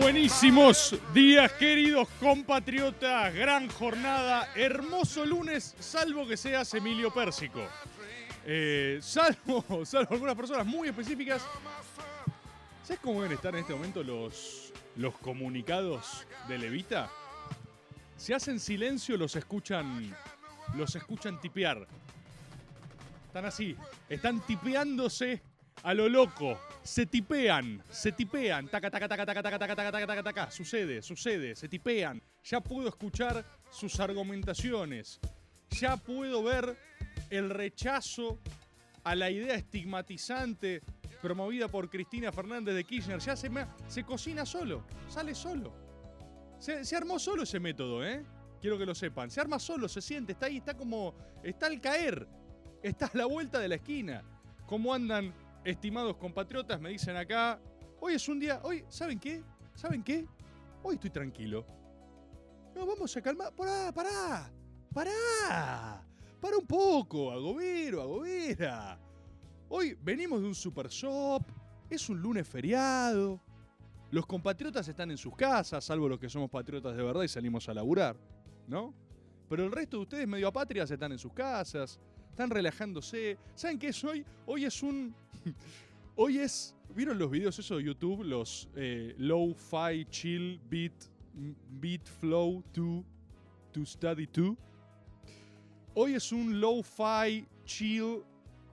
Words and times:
Buenísimos 0.00 0.94
días, 1.14 1.50
queridos 1.52 2.08
compatriotas. 2.20 3.32
Gran 3.34 3.68
jornada, 3.68 4.50
hermoso 4.54 5.24
lunes, 5.24 5.74
salvo 5.78 6.26
que 6.26 6.36
seas 6.36 6.72
Emilio 6.74 7.12
Pérsico. 7.12 7.60
Eh, 8.44 8.98
salvo, 9.00 9.64
salvo 9.86 10.12
algunas 10.12 10.34
personas 10.34 10.66
muy 10.66 10.88
específicas. 10.88 11.42
¿Sabes 12.82 13.00
cómo 13.00 13.22
deben 13.22 13.36
estar 13.36 13.54
en 13.54 13.60
este 13.60 13.72
momento 13.72 14.02
los, 14.02 14.72
los 14.96 15.16
comunicados 15.18 16.26
de 16.46 16.58
Levita? 16.58 17.10
Si 18.16 18.34
hacen 18.34 18.60
silencio, 18.60 19.16
los 19.16 19.34
escuchan, 19.34 20.14
los 20.74 20.94
escuchan 20.94 21.40
tipear. 21.40 21.86
Están 23.28 23.46
así, 23.46 23.74
están 24.08 24.40
tipeándose 24.40 25.40
a 25.82 25.94
lo 25.94 26.08
loco. 26.08 26.58
Se 26.82 27.06
tipean, 27.06 27.82
se 27.90 28.12
tipean. 28.12 28.68
Taca, 28.68 28.90
taca, 28.90 29.08
taca, 29.08 29.26
taca, 29.26 29.42
taca, 29.42 29.58
taca, 29.58 29.74
taca, 29.76 29.92
taca, 29.92 30.06
taca, 30.06 30.22
taca. 30.22 30.50
Sucede, 30.50 31.02
sucede, 31.02 31.54
se 31.56 31.68
tipean. 31.68 32.22
Ya 32.44 32.60
puedo 32.60 32.88
escuchar 32.88 33.44
sus 33.70 33.98
argumentaciones. 33.98 35.18
Ya 35.70 35.96
puedo 35.96 36.42
ver 36.44 36.76
el 37.30 37.50
rechazo 37.50 38.38
a 39.04 39.14
la 39.14 39.30
idea 39.30 39.54
estigmatizante 39.54 40.82
promovida 41.20 41.68
por 41.68 41.90
Cristina 41.90 42.30
Fernández 42.30 42.74
de 42.74 42.84
Kirchner. 42.84 43.18
Ya 43.18 43.34
se, 43.36 43.50
me- 43.50 43.66
se 43.88 44.04
cocina 44.04 44.46
solo, 44.46 44.84
sale 45.08 45.34
solo. 45.34 45.72
Se, 46.58 46.84
se 46.84 46.96
armó 46.96 47.18
solo 47.18 47.42
ese 47.42 47.58
método, 47.60 48.04
¿eh? 48.06 48.24
Quiero 48.60 48.78
que 48.78 48.86
lo 48.86 48.94
sepan. 48.94 49.30
Se 49.30 49.40
arma 49.40 49.58
solo, 49.58 49.88
se 49.88 50.00
siente, 50.00 50.32
está 50.32 50.46
ahí, 50.46 50.58
está 50.58 50.74
como. 50.74 51.14
Está 51.42 51.66
al 51.66 51.80
caer. 51.80 52.26
Está 52.82 53.06
a 53.06 53.10
la 53.16 53.26
vuelta 53.26 53.58
de 53.58 53.68
la 53.68 53.74
esquina. 53.74 54.22
¿Cómo 54.66 54.94
andan, 54.94 55.32
estimados 55.66 56.16
compatriotas? 56.16 56.80
Me 56.80 56.90
dicen 56.90 57.16
acá. 57.16 57.60
Hoy 58.00 58.14
es 58.14 58.28
un 58.28 58.38
día. 58.38 58.60
Hoy, 58.62 58.84
¿saben 58.88 59.18
qué? 59.18 59.42
¿Saben 59.74 60.02
qué? 60.02 60.26
Hoy 60.82 60.94
estoy 60.94 61.10
tranquilo. 61.10 61.66
No, 62.74 62.86
vamos 62.86 63.16
a 63.16 63.20
calmar. 63.20 63.54
Pará, 63.54 63.92
pará. 63.92 64.50
Pará. 64.94 66.06
Para 66.40 66.56
un 66.56 66.66
poco, 66.66 67.32
agobero, 67.32 68.00
agobera. 68.00 68.98
Hoy 69.68 69.98
venimos 70.00 70.40
de 70.40 70.46
un 70.46 70.54
super 70.54 70.88
shop. 70.88 71.42
Es 71.90 72.08
un 72.08 72.20
lunes 72.20 72.48
feriado. 72.48 73.40
Los 74.10 74.26
compatriotas 74.26 74.86
están 74.86 75.10
en 75.10 75.18
sus 75.18 75.34
casas, 75.34 75.84
salvo 75.84 76.08
los 76.08 76.20
que 76.20 76.28
somos 76.28 76.48
patriotas 76.48 76.96
de 76.96 77.02
verdad 77.02 77.22
y 77.22 77.28
salimos 77.28 77.68
a 77.68 77.74
laburar, 77.74 78.16
¿no? 78.68 78.94
Pero 79.48 79.64
el 79.64 79.72
resto 79.72 79.96
de 79.96 80.02
ustedes, 80.04 80.28
medio 80.28 80.48
apátridas, 80.48 80.90
están 80.90 81.12
en 81.12 81.18
sus 81.18 81.32
casas, 81.32 81.98
están 82.30 82.50
relajándose. 82.50 83.38
¿Saben 83.54 83.78
qué 83.78 83.88
es 83.88 84.04
hoy? 84.04 84.24
Hoy 84.46 84.64
es 84.64 84.82
un. 84.82 85.14
hoy 86.16 86.38
es. 86.38 86.74
¿Vieron 86.94 87.18
los 87.18 87.30
videos 87.30 87.58
esos 87.58 87.78
de 87.78 87.84
YouTube? 87.84 88.24
Los 88.24 88.68
eh, 88.74 89.14
low-fi 89.18 90.06
chill 90.08 90.58
beat, 90.70 90.92
beat 91.80 92.06
flow 92.20 92.62
to, 92.72 93.04
to 93.72 93.84
study 93.84 94.26
to. 94.28 94.56
Hoy 95.94 96.14
es 96.14 96.32
un 96.32 96.60
low-fi 96.60 97.46
chill, 97.64 98.24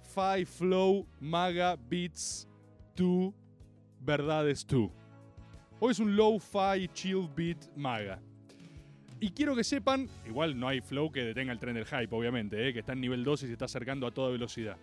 fi 0.01 0.45
flow, 0.45 1.05
maga 1.19 1.77
beats 1.89 2.47
to 2.95 3.33
verdades 4.05 4.65
to. 4.65 4.91
Hoy 5.79 5.91
es 5.91 5.99
un 5.99 6.15
low-fi 6.15 6.87
chill 6.93 7.27
beat 7.35 7.75
maga. 7.75 8.21
Y 9.19 9.31
quiero 9.31 9.55
que 9.55 9.63
sepan, 9.63 10.09
igual 10.27 10.57
no 10.57 10.67
hay 10.67 10.81
flow 10.81 11.11
que 11.11 11.23
detenga 11.23 11.51
el 11.53 11.59
tren 11.59 11.75
del 11.75 11.85
hype, 11.85 12.13
obviamente, 12.13 12.67
eh, 12.67 12.73
que 12.73 12.79
está 12.79 12.93
en 12.93 13.01
nivel 13.01 13.23
2 13.23 13.43
y 13.43 13.47
se 13.47 13.53
está 13.53 13.65
acercando 13.65 14.05
a 14.05 14.11
toda 14.11 14.29
velocidad. 14.29 14.77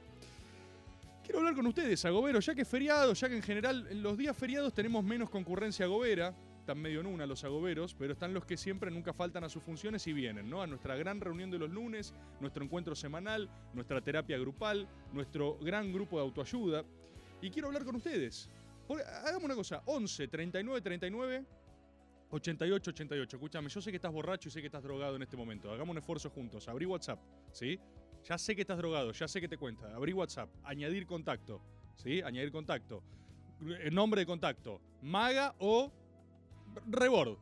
Quiero 1.31 1.39
hablar 1.39 1.55
con 1.55 1.69
ustedes, 1.69 2.05
Agobero, 2.05 2.41
ya 2.41 2.57
que 2.57 2.63
es 2.63 2.69
feriado, 2.69 3.13
ya 3.13 3.29
que 3.29 3.37
en 3.37 3.43
general 3.43 3.87
en 3.89 4.03
los 4.03 4.19
días 4.19 4.37
feriados 4.37 4.75
tenemos 4.75 5.05
menos 5.05 5.31
concurrencia 5.31 5.85
agobera, 5.85 6.35
están 6.59 6.79
medio 6.79 6.99
en 6.99 7.07
una 7.07 7.25
los 7.25 7.45
agoberos, 7.45 7.95
pero 7.95 8.15
están 8.15 8.35
los 8.35 8.45
que 8.45 8.57
siempre 8.57 8.91
nunca 8.91 9.13
faltan 9.13 9.45
a 9.45 9.49
sus 9.49 9.63
funciones 9.63 10.05
y 10.09 10.13
vienen, 10.13 10.51
¿no? 10.51 10.61
A 10.61 10.67
nuestra 10.67 10.97
gran 10.97 11.21
reunión 11.21 11.49
de 11.49 11.61
los 11.61 11.71
lunes, 11.71 12.13
nuestro 12.41 12.65
encuentro 12.65 12.97
semanal, 12.97 13.49
nuestra 13.75 14.01
terapia 14.01 14.39
grupal, 14.39 14.89
nuestro 15.13 15.57
gran 15.59 15.93
grupo 15.93 16.17
de 16.17 16.25
autoayuda. 16.25 16.85
Y 17.41 17.49
quiero 17.51 17.69
hablar 17.69 17.85
con 17.85 17.95
ustedes. 17.95 18.51
Hagamos 19.23 19.45
una 19.45 19.55
cosa, 19.55 19.85
11 19.87 20.27
39 20.27 20.81
39 20.81 21.45
88 22.31 22.91
88. 22.91 23.37
Escúchame, 23.37 23.69
yo 23.69 23.81
sé 23.81 23.93
que 23.93 23.99
estás 23.99 24.13
borracho 24.13 24.49
y 24.49 24.51
sé 24.51 24.61
que 24.61 24.67
estás 24.67 24.83
drogado 24.83 25.15
en 25.15 25.23
este 25.23 25.37
momento. 25.37 25.71
Hagamos 25.71 25.93
un 25.93 25.99
esfuerzo 25.99 26.29
juntos. 26.29 26.67
Abrí 26.67 26.87
WhatsApp, 26.87 27.21
¿sí? 27.53 27.79
Ya 28.25 28.39
sé 28.39 28.55
que 28.55 28.63
estás 28.63 28.79
drogado, 28.79 29.13
ya 29.13 29.27
sé 29.27 29.41
que 29.41 29.49
te 29.49 29.57
cuenta. 29.57 29.95
Abrí 29.95 30.13
WhatsApp, 30.13 30.51
añadir 30.65 31.07
contacto, 31.07 31.63
¿sí? 31.97 32.21
Añadir 32.23 32.53
contacto. 32.53 33.03
Eh, 33.63 33.91
Nombre 33.91 34.21
de 34.21 34.27
contacto, 34.27 34.81
maga 35.03 35.55
o 35.59 35.93
rebord. 36.87 37.39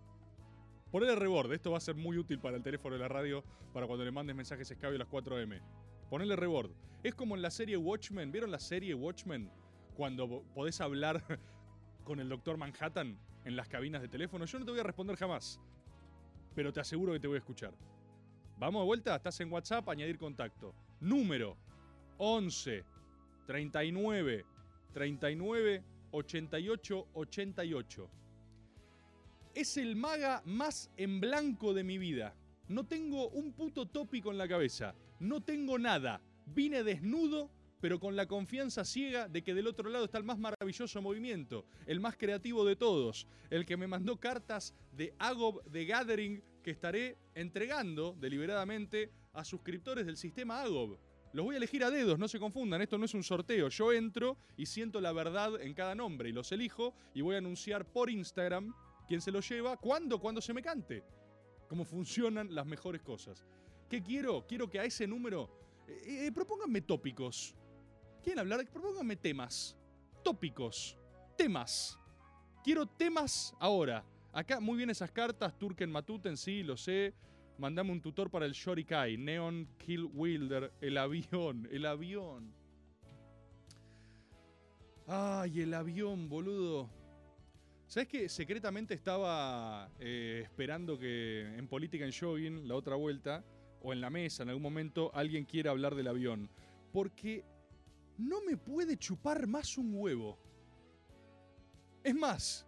Ponele 0.90 1.14
rebord, 1.16 1.52
esto 1.52 1.70
va 1.70 1.78
a 1.78 1.80
ser 1.80 1.94
muy 1.94 2.16
útil 2.16 2.38
para 2.38 2.56
el 2.56 2.62
teléfono 2.62 2.94
de 2.94 3.00
la 3.00 3.08
radio 3.08 3.44
para 3.74 3.86
cuando 3.86 4.04
le 4.04 4.10
mandes 4.10 4.34
mensajes 4.34 4.70
escabio 4.70 4.96
a 4.96 5.00
las 5.00 5.08
4M. 5.08 5.60
Ponele 6.08 6.34
rebord. 6.34 6.70
Es 7.02 7.14
como 7.14 7.36
en 7.36 7.42
la 7.42 7.50
serie 7.50 7.76
Watchmen, 7.76 8.32
¿vieron 8.32 8.50
la 8.50 8.58
serie 8.58 8.94
Watchmen? 8.94 9.50
Cuando 9.94 10.42
podés 10.54 10.80
hablar 10.80 11.22
con 12.04 12.20
el 12.20 12.28
doctor 12.28 12.56
Manhattan 12.56 13.18
en 13.44 13.56
las 13.56 13.68
cabinas 13.68 14.00
de 14.02 14.08
teléfono. 14.08 14.44
Yo 14.46 14.58
no 14.58 14.64
te 14.64 14.70
voy 14.70 14.80
a 14.80 14.84
responder 14.84 15.16
jamás, 15.16 15.60
pero 16.54 16.72
te 16.72 16.80
aseguro 16.80 17.12
que 17.12 17.20
te 17.20 17.28
voy 17.28 17.36
a 17.36 17.40
escuchar. 17.40 17.74
Vamos 18.58 18.82
de 18.82 18.86
vuelta, 18.86 19.14
estás 19.14 19.38
en 19.38 19.52
WhatsApp, 19.52 19.88
añadir 19.88 20.18
contacto. 20.18 20.74
Número 20.98 21.56
11 22.16 22.84
39 23.46 24.44
39 24.92 25.84
88 26.10 27.06
88. 27.12 28.10
Es 29.54 29.76
el 29.76 29.94
maga 29.94 30.42
más 30.44 30.90
en 30.96 31.20
blanco 31.20 31.72
de 31.72 31.84
mi 31.84 31.98
vida. 31.98 32.34
No 32.66 32.84
tengo 32.84 33.28
un 33.28 33.52
puto 33.52 33.86
tópico 33.86 34.32
en 34.32 34.38
la 34.38 34.48
cabeza. 34.48 34.92
No 35.20 35.40
tengo 35.40 35.78
nada. 35.78 36.20
Vine 36.46 36.82
desnudo, 36.82 37.52
pero 37.80 38.00
con 38.00 38.16
la 38.16 38.26
confianza 38.26 38.84
ciega 38.84 39.28
de 39.28 39.42
que 39.42 39.54
del 39.54 39.68
otro 39.68 39.88
lado 39.88 40.06
está 40.06 40.18
el 40.18 40.24
más 40.24 40.38
maravilloso 40.38 41.00
movimiento, 41.00 41.64
el 41.86 42.00
más 42.00 42.16
creativo 42.16 42.64
de 42.64 42.74
todos, 42.74 43.28
el 43.50 43.64
que 43.64 43.76
me 43.76 43.86
mandó 43.86 44.16
cartas 44.16 44.74
de 44.90 45.14
Agob 45.20 45.62
de 45.62 45.86
Gathering 45.86 46.42
que 46.62 46.70
estaré 46.70 47.18
entregando 47.34 48.16
deliberadamente 48.18 49.10
a 49.32 49.44
suscriptores 49.44 50.06
del 50.06 50.16
sistema 50.16 50.62
Agob. 50.62 50.98
Los 51.32 51.44
voy 51.44 51.54
a 51.54 51.58
elegir 51.58 51.84
a 51.84 51.90
dedos, 51.90 52.18
no 52.18 52.26
se 52.26 52.38
confundan, 52.38 52.80
esto 52.80 52.96
no 52.98 53.04
es 53.04 53.14
un 53.14 53.22
sorteo. 53.22 53.68
Yo 53.68 53.92
entro 53.92 54.38
y 54.56 54.66
siento 54.66 55.00
la 55.00 55.12
verdad 55.12 55.60
en 55.60 55.74
cada 55.74 55.94
nombre 55.94 56.30
y 56.30 56.32
los 56.32 56.50
elijo 56.52 56.94
y 57.14 57.20
voy 57.20 57.34
a 57.34 57.38
anunciar 57.38 57.84
por 57.84 58.10
Instagram 58.10 58.74
quién 59.06 59.20
se 59.20 59.30
lo 59.30 59.40
lleva, 59.40 59.76
cuándo, 59.76 60.18
cuando 60.18 60.40
se 60.40 60.54
me 60.54 60.62
cante. 60.62 61.04
Cómo 61.68 61.84
funcionan 61.84 62.54
las 62.54 62.66
mejores 62.66 63.02
cosas. 63.02 63.44
¿Qué 63.88 64.02
quiero? 64.02 64.46
Quiero 64.46 64.70
que 64.70 64.80
a 64.80 64.84
ese 64.84 65.06
número 65.06 65.50
eh, 65.86 66.26
eh, 66.26 66.32
propónganme 66.32 66.82
tópicos. 66.82 67.54
¿Quieren 68.22 68.40
hablar? 68.40 68.66
Propónganme 68.70 69.16
temas. 69.16 69.76
Tópicos. 70.22 70.96
Temas. 71.36 71.98
Quiero 72.62 72.86
temas 72.86 73.54
ahora. 73.58 74.04
Acá, 74.38 74.60
muy 74.60 74.76
bien 74.76 74.88
esas 74.88 75.10
cartas. 75.10 75.58
Turken 75.58 75.90
Matuten, 75.90 76.36
sí, 76.36 76.62
lo 76.62 76.76
sé. 76.76 77.12
Mandame 77.58 77.90
un 77.90 78.00
tutor 78.00 78.30
para 78.30 78.46
el 78.46 78.52
Shorikai. 78.52 79.16
Neon 79.16 79.68
Kill 79.78 80.04
Wilder. 80.04 80.72
El 80.80 80.96
avión. 80.96 81.68
El 81.72 81.84
avión. 81.84 82.54
Ay, 85.08 85.62
el 85.62 85.74
avión, 85.74 86.28
boludo. 86.28 86.88
¿Sabes 87.88 88.08
que 88.08 88.28
secretamente 88.28 88.94
estaba 88.94 89.90
eh, 89.98 90.42
esperando 90.44 90.96
que 90.96 91.40
en 91.56 91.66
Política 91.66 92.04
en 92.04 92.12
Jogging, 92.12 92.68
la 92.68 92.76
otra 92.76 92.94
vuelta, 92.94 93.44
o 93.82 93.92
en 93.92 94.00
la 94.00 94.08
mesa 94.08 94.44
en 94.44 94.50
algún 94.50 94.62
momento, 94.62 95.10
alguien 95.14 95.46
quiera 95.46 95.72
hablar 95.72 95.96
del 95.96 96.06
avión? 96.06 96.48
Porque 96.92 97.44
no 98.16 98.40
me 98.42 98.56
puede 98.56 98.96
chupar 98.96 99.48
más 99.48 99.76
un 99.76 99.94
huevo. 99.94 100.38
Es 102.04 102.14
más, 102.14 102.64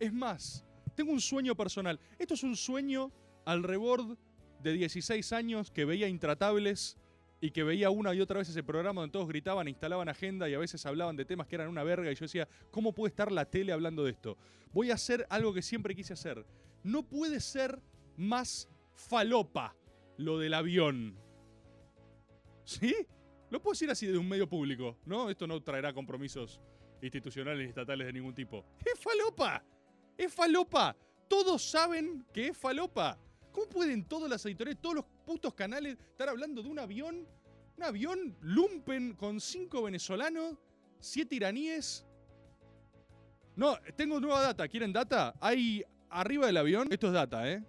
es 0.00 0.12
más, 0.12 0.66
tengo 0.94 1.12
un 1.12 1.20
sueño 1.20 1.54
personal. 1.54 1.98
Esto 2.18 2.34
es 2.34 2.42
un 2.42 2.56
sueño 2.56 3.10
al 3.44 3.62
rebord 3.62 4.16
de 4.62 4.72
16 4.72 5.32
años 5.32 5.70
que 5.70 5.84
veía 5.84 6.08
intratables 6.08 6.96
y 7.40 7.50
que 7.50 7.64
veía 7.64 7.90
una 7.90 8.14
y 8.14 8.20
otra 8.20 8.38
vez 8.38 8.48
ese 8.48 8.62
programa 8.62 9.00
donde 9.00 9.12
todos 9.12 9.26
gritaban, 9.26 9.66
instalaban 9.66 10.08
agenda 10.08 10.48
y 10.48 10.54
a 10.54 10.58
veces 10.58 10.86
hablaban 10.86 11.16
de 11.16 11.24
temas 11.24 11.48
que 11.48 11.56
eran 11.56 11.68
una 11.68 11.82
verga 11.82 12.10
y 12.10 12.14
yo 12.14 12.20
decía, 12.20 12.48
¿cómo 12.70 12.92
puede 12.92 13.10
estar 13.10 13.32
la 13.32 13.46
tele 13.46 13.72
hablando 13.72 14.04
de 14.04 14.12
esto? 14.12 14.38
Voy 14.72 14.92
a 14.92 14.94
hacer 14.94 15.26
algo 15.28 15.52
que 15.52 15.60
siempre 15.60 15.94
quise 15.94 16.12
hacer. 16.12 16.46
No 16.84 17.02
puede 17.02 17.40
ser 17.40 17.80
más 18.16 18.68
falopa 18.94 19.74
lo 20.16 20.38
del 20.38 20.54
avión. 20.54 21.18
¿Sí? 22.64 22.94
Lo 23.50 23.60
puedo 23.60 23.72
decir 23.72 23.90
así 23.90 24.06
de 24.06 24.16
un 24.16 24.28
medio 24.28 24.48
público, 24.48 24.96
¿no? 25.04 25.28
Esto 25.28 25.48
no 25.48 25.60
traerá 25.62 25.92
compromisos 25.92 26.60
institucionales 27.02 27.66
y 27.66 27.68
estatales 27.70 28.06
de 28.06 28.12
ningún 28.12 28.34
tipo. 28.34 28.64
¡Es 28.84 29.00
falopa! 29.00 29.64
¡Es 30.16 30.32
falopa! 30.32 30.96
Todos 31.28 31.62
saben 31.62 32.26
que 32.32 32.48
es 32.48 32.56
falopa. 32.56 33.18
¿Cómo 33.52 33.66
pueden 33.68 34.04
todas 34.04 34.30
las 34.30 34.44
editoriales, 34.46 34.80
todos 34.80 34.96
los 34.96 35.04
putos 35.26 35.54
canales 35.54 35.98
estar 36.10 36.28
hablando 36.28 36.62
de 36.62 36.68
un 36.68 36.78
avión? 36.78 37.26
Un 37.76 37.82
avión 37.82 38.36
lumpen 38.40 39.14
con 39.14 39.40
cinco 39.40 39.82
venezolanos, 39.82 40.56
siete 40.98 41.36
iraníes. 41.36 42.06
No, 43.56 43.76
tengo 43.96 44.20
nueva 44.20 44.42
data. 44.42 44.68
¿Quieren 44.68 44.92
data? 44.92 45.34
Hay 45.40 45.84
arriba 46.08 46.46
del 46.46 46.56
avión, 46.56 46.88
esto 46.90 47.08
es 47.08 47.12
data, 47.12 47.50
¿eh? 47.50 47.62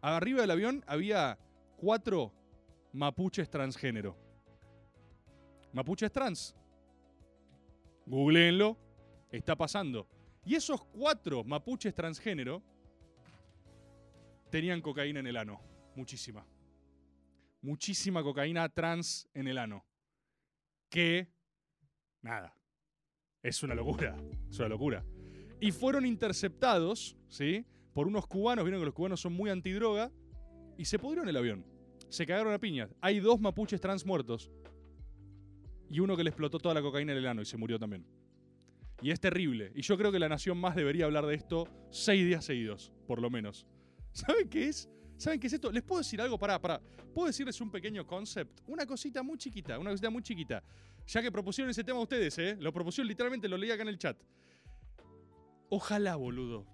Arriba 0.00 0.42
del 0.42 0.50
avión 0.50 0.84
había 0.86 1.38
cuatro 1.76 2.32
mapuches 2.92 3.50
transgénero. 3.50 4.16
Mapuches 5.72 6.10
trans. 6.10 6.54
Googleenlo. 8.06 8.76
Está 9.30 9.54
pasando. 9.56 10.06
Y 10.48 10.54
esos 10.54 10.82
cuatro 10.82 11.44
mapuches 11.44 11.94
transgénero 11.94 12.62
tenían 14.50 14.80
cocaína 14.80 15.20
en 15.20 15.26
el 15.26 15.36
ano. 15.36 15.60
Muchísima. 15.94 16.46
Muchísima 17.60 18.22
cocaína 18.22 18.66
trans 18.70 19.28
en 19.34 19.46
el 19.46 19.58
ano. 19.58 19.84
Que, 20.88 21.28
nada, 22.22 22.56
es 23.42 23.62
una 23.62 23.74
locura. 23.74 24.16
Es 24.48 24.58
una 24.58 24.70
locura. 24.70 25.04
Y 25.60 25.70
fueron 25.70 26.06
interceptados, 26.06 27.14
¿sí? 27.28 27.66
Por 27.92 28.08
unos 28.08 28.26
cubanos. 28.26 28.64
Vieron 28.64 28.80
que 28.80 28.86
los 28.86 28.94
cubanos 28.94 29.20
son 29.20 29.34
muy 29.34 29.50
antidroga. 29.50 30.10
Y 30.78 30.86
se 30.86 30.98
pudrieron 30.98 31.28
el 31.28 31.36
avión. 31.36 31.66
Se 32.08 32.24
cagaron 32.24 32.54
a 32.54 32.58
piñas. 32.58 32.94
Hay 33.02 33.20
dos 33.20 33.38
mapuches 33.38 33.82
trans 33.82 34.06
muertos. 34.06 34.50
Y 35.90 36.00
uno 36.00 36.16
que 36.16 36.24
le 36.24 36.30
explotó 36.30 36.58
toda 36.58 36.74
la 36.74 36.80
cocaína 36.80 37.12
en 37.12 37.18
el 37.18 37.26
ano 37.26 37.42
y 37.42 37.44
se 37.44 37.58
murió 37.58 37.78
también. 37.78 38.06
Y 39.00 39.10
es 39.10 39.20
terrible. 39.20 39.72
Y 39.74 39.82
yo 39.82 39.96
creo 39.96 40.10
que 40.10 40.18
la 40.18 40.28
Nación 40.28 40.58
Más 40.58 40.74
debería 40.74 41.04
hablar 41.04 41.26
de 41.26 41.34
esto 41.34 41.68
seis 41.90 42.24
días 42.26 42.44
seguidos, 42.44 42.92
por 43.06 43.20
lo 43.20 43.30
menos. 43.30 43.66
¿Saben 44.12 44.48
qué 44.48 44.68
es? 44.68 44.88
¿Saben 45.16 45.40
qué 45.40 45.46
es 45.48 45.52
esto? 45.52 45.70
Les 45.70 45.82
puedo 45.82 46.00
decir 46.00 46.20
algo, 46.20 46.38
para, 46.38 46.60
para. 46.60 46.80
¿Puedo 47.14 47.26
decirles 47.26 47.60
un 47.60 47.70
pequeño 47.70 48.06
concept? 48.06 48.60
Una 48.66 48.86
cosita 48.86 49.22
muy 49.22 49.38
chiquita, 49.38 49.78
una 49.78 49.90
cosita 49.90 50.10
muy 50.10 50.22
chiquita. 50.22 50.62
Ya 51.06 51.22
que 51.22 51.32
propusieron 51.32 51.70
ese 51.70 51.82
tema 51.82 52.00
ustedes, 52.00 52.38
¿eh? 52.38 52.56
Lo 52.60 52.72
propusieron 52.72 53.08
literalmente, 53.08 53.48
lo 53.48 53.56
leí 53.56 53.70
acá 53.70 53.82
en 53.82 53.88
el 53.88 53.98
chat. 53.98 54.16
Ojalá, 55.70 56.16
boludo. 56.16 56.66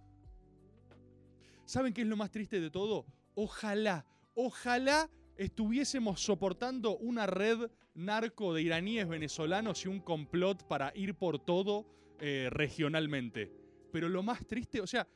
¿Saben 1.65 1.95
qué 1.95 2.03
es 2.03 2.07
lo 2.07 2.17
más 2.17 2.31
triste 2.31 2.61
de 2.61 2.71
todo? 2.71 3.07
Ojalá, 3.35 4.05
ojalá 4.35 5.09
estuviésemos 5.37 6.21
soportando 6.21 6.97
una 6.99 7.27
red 7.27 7.71
narco 7.95 8.53
de 8.53 8.63
iraníes 8.63 9.09
venezolanos 9.09 9.85
y 9.85 9.89
un 9.89 10.01
complot 10.01 10.67
para 10.67 10.93
ir 10.95 11.15
por 11.15 11.39
todo 11.39 11.87
eh, 12.27 12.49
regionalmente. 12.49 13.53
Pero 13.93 14.09
lo 14.09 14.23
más 14.23 14.47
triste, 14.47 14.81
o 14.81 14.87
sea, 14.87 15.07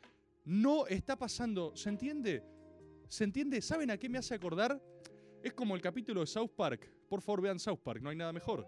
no 0.44 0.86
está 0.86 1.16
pasando, 1.16 1.74
¿se 1.74 1.88
entiende? 1.88 2.44
¿Se 3.08 3.24
entiende? 3.24 3.62
¿Saben 3.62 3.90
a 3.90 3.96
qué 3.96 4.10
me 4.10 4.18
hace 4.18 4.34
acordar? 4.34 4.78
Es 5.42 5.54
como 5.54 5.74
el 5.74 5.80
capítulo 5.80 6.20
de 6.20 6.26
South 6.26 6.50
Park. 6.54 6.92
Por 7.08 7.22
favor, 7.22 7.40
vean 7.40 7.58
South 7.58 7.78
Park, 7.82 8.02
no 8.02 8.10
hay 8.10 8.16
nada 8.16 8.34
mejor. 8.34 8.66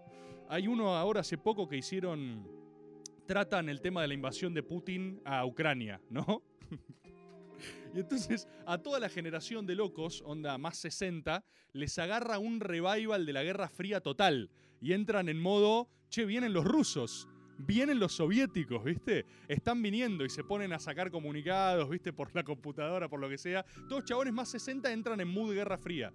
Hay 0.49 0.67
uno 0.67 0.95
ahora 0.95 1.19
hace 1.19 1.37
poco 1.37 1.67
que 1.67 1.77
hicieron. 1.77 2.47
Tratan 3.27 3.69
el 3.69 3.79
tema 3.79 4.01
de 4.01 4.07
la 4.07 4.15
invasión 4.15 4.55
de 4.55 4.63
Putin 4.63 5.21
a 5.23 5.45
Ucrania, 5.45 6.01
¿no? 6.09 6.41
y 7.93 7.99
entonces 7.99 8.47
a 8.65 8.79
toda 8.79 8.99
la 8.99 9.09
generación 9.09 9.67
de 9.67 9.75
locos, 9.75 10.23
onda 10.25 10.57
más 10.57 10.79
60, 10.79 11.45
les 11.73 11.99
agarra 11.99 12.39
un 12.39 12.59
revival 12.59 13.23
de 13.23 13.33
la 13.33 13.43
Guerra 13.43 13.69
Fría 13.69 14.01
total. 14.01 14.49
Y 14.81 14.93
entran 14.93 15.29
en 15.29 15.39
modo, 15.39 15.89
che, 16.09 16.25
vienen 16.25 16.53
los 16.53 16.65
rusos 16.65 17.27
vienen 17.65 17.99
los 17.99 18.13
soviéticos, 18.13 18.83
¿viste? 18.83 19.25
Están 19.47 19.81
viniendo 19.81 20.25
y 20.25 20.29
se 20.29 20.43
ponen 20.43 20.73
a 20.73 20.79
sacar 20.79 21.11
comunicados, 21.11 21.89
¿viste? 21.89 22.13
Por 22.13 22.33
la 22.35 22.43
computadora, 22.43 23.07
por 23.09 23.19
lo 23.19 23.29
que 23.29 23.37
sea. 23.37 23.65
Todos 23.87 24.05
chabones 24.05 24.33
más 24.33 24.49
60 24.49 24.91
entran 24.91 25.19
en 25.19 25.27
mood 25.27 25.53
Guerra 25.53 25.77
Fría. 25.77 26.13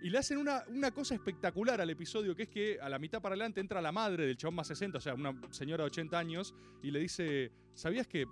Y 0.00 0.10
le 0.10 0.18
hacen 0.18 0.38
una, 0.38 0.62
una, 0.68 0.92
cosa 0.92 1.14
espectacular 1.14 1.80
al 1.80 1.90
episodio, 1.90 2.36
que 2.36 2.44
es 2.44 2.48
que 2.48 2.78
a 2.80 2.88
la 2.88 3.00
mitad 3.00 3.20
para 3.20 3.32
adelante 3.32 3.60
entra 3.60 3.80
la 3.80 3.90
madre 3.90 4.26
del 4.26 4.36
chabón 4.36 4.54
más 4.54 4.68
60, 4.68 4.98
o 4.98 5.00
sea, 5.00 5.14
una 5.14 5.34
señora 5.50 5.82
de 5.82 5.88
80 5.88 6.16
años, 6.16 6.54
y 6.82 6.92
le 6.92 7.00
dice, 7.00 7.50
¿sabías 7.74 8.06
que 8.06 8.26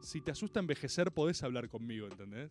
si 0.00 0.20
te 0.22 0.30
asusta 0.30 0.60
envejecer 0.60 1.12
podés 1.12 1.42
hablar 1.42 1.68
conmigo, 1.68 2.06
¿entendés? 2.06 2.50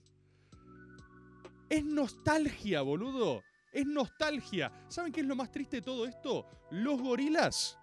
Es 1.69 1.85
nostalgia, 1.85 2.81
boludo. 2.81 3.43
Es 3.71 3.85
nostalgia. 3.85 4.71
¿Saben 4.89 5.11
qué 5.11 5.21
es 5.21 5.25
lo 5.25 5.35
más 5.35 5.51
triste 5.51 5.77
de 5.77 5.81
todo 5.81 6.05
esto? 6.05 6.45
Los 6.69 7.01
gorilas 7.01 7.79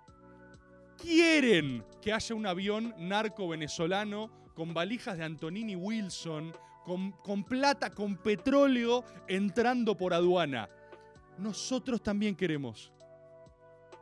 quieren 1.00 1.84
que 2.02 2.12
haya 2.12 2.34
un 2.34 2.46
avión 2.46 2.94
narco 2.98 3.48
venezolano 3.48 4.30
con 4.54 4.74
valijas 4.74 5.16
de 5.16 5.24
Antonini 5.24 5.76
Wilson, 5.76 6.52
con, 6.84 7.44
plata, 7.44 7.90
con 7.94 8.16
petróleo 8.16 9.04
entrando 9.28 9.96
por 9.96 10.12
aduana. 10.12 10.68
Nosotros 11.38 12.02
también 12.02 12.34
queremos. 12.34 12.92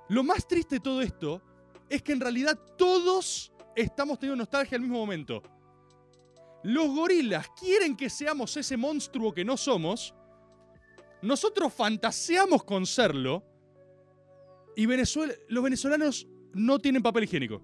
Lo 0.09 0.23
más 0.23 0.47
triste 0.47 0.77
de 0.77 0.81
todo 0.81 1.03
esto 1.03 1.43
es 1.89 2.03
que 2.03 2.13
en 2.13 2.21
realidad 2.21 2.59
todos 2.79 3.53
estamos 3.75 4.19
teniendo 4.19 4.43
nostalgia 4.43 4.77
al 4.77 4.83
mismo 4.83 4.99
momento. 4.99 5.43
Los 6.63 6.89
gorilas 6.89 7.49
quieren 7.59 7.97
que 7.97 8.09
seamos 8.09 8.57
ese 8.57 8.77
monstruo 8.77 9.35
que 9.35 9.45
no 9.45 9.57
somos. 9.57 10.15
Nosotros 11.23 11.73
fantaseamos 11.75 12.65
con 12.65 12.87
serlo. 12.87 13.45
Y 14.77 14.87
los 14.87 15.63
venezolanos 15.63 16.27
no 16.57 16.79
tienen 16.79 17.03
papel 17.03 17.25
higiénico. 17.25 17.63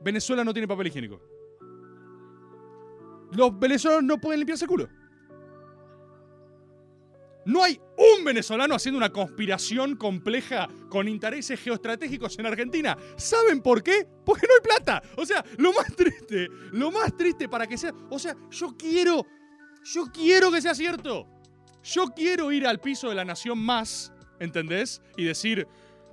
Venezuela 0.00 0.44
no 0.44 0.52
tiene 0.52 0.68
papel 0.68 0.86
higiénico. 0.86 1.20
Los 3.32 3.58
venezolanos 3.58 4.04
no 4.04 4.18
pueden 4.18 4.40
limpiarse 4.40 4.64
el 4.64 4.68
culo. 4.68 4.88
No 7.44 7.64
hay 7.64 7.80
un 7.96 8.24
venezolano 8.24 8.74
haciendo 8.74 8.98
una 8.98 9.10
conspiración 9.10 9.96
compleja 9.96 10.68
con 10.88 11.08
intereses 11.08 11.60
geoestratégicos 11.60 12.38
en 12.38 12.46
Argentina. 12.46 12.96
¿Saben 13.16 13.60
por 13.60 13.82
qué? 13.82 14.06
Porque 14.24 14.46
no 14.46 14.54
hay 14.54 14.60
plata. 14.60 15.02
O 15.16 15.26
sea, 15.26 15.44
lo 15.56 15.72
más 15.72 15.96
triste, 15.96 16.48
lo 16.72 16.90
más 16.90 17.16
triste 17.16 17.48
para 17.48 17.66
que 17.66 17.76
sea... 17.76 17.92
O 18.10 18.18
sea, 18.18 18.36
yo 18.50 18.76
quiero, 18.78 19.26
yo 19.82 20.04
quiero 20.12 20.52
que 20.52 20.62
sea 20.62 20.74
cierto. 20.74 21.26
Yo 21.82 22.08
quiero 22.08 22.52
ir 22.52 22.66
al 22.66 22.80
piso 22.80 23.08
de 23.08 23.14
la 23.14 23.24
nación 23.24 23.58
más 23.58 24.12
¿entendés? 24.40 25.02
Y 25.16 25.24
decir, 25.24 25.66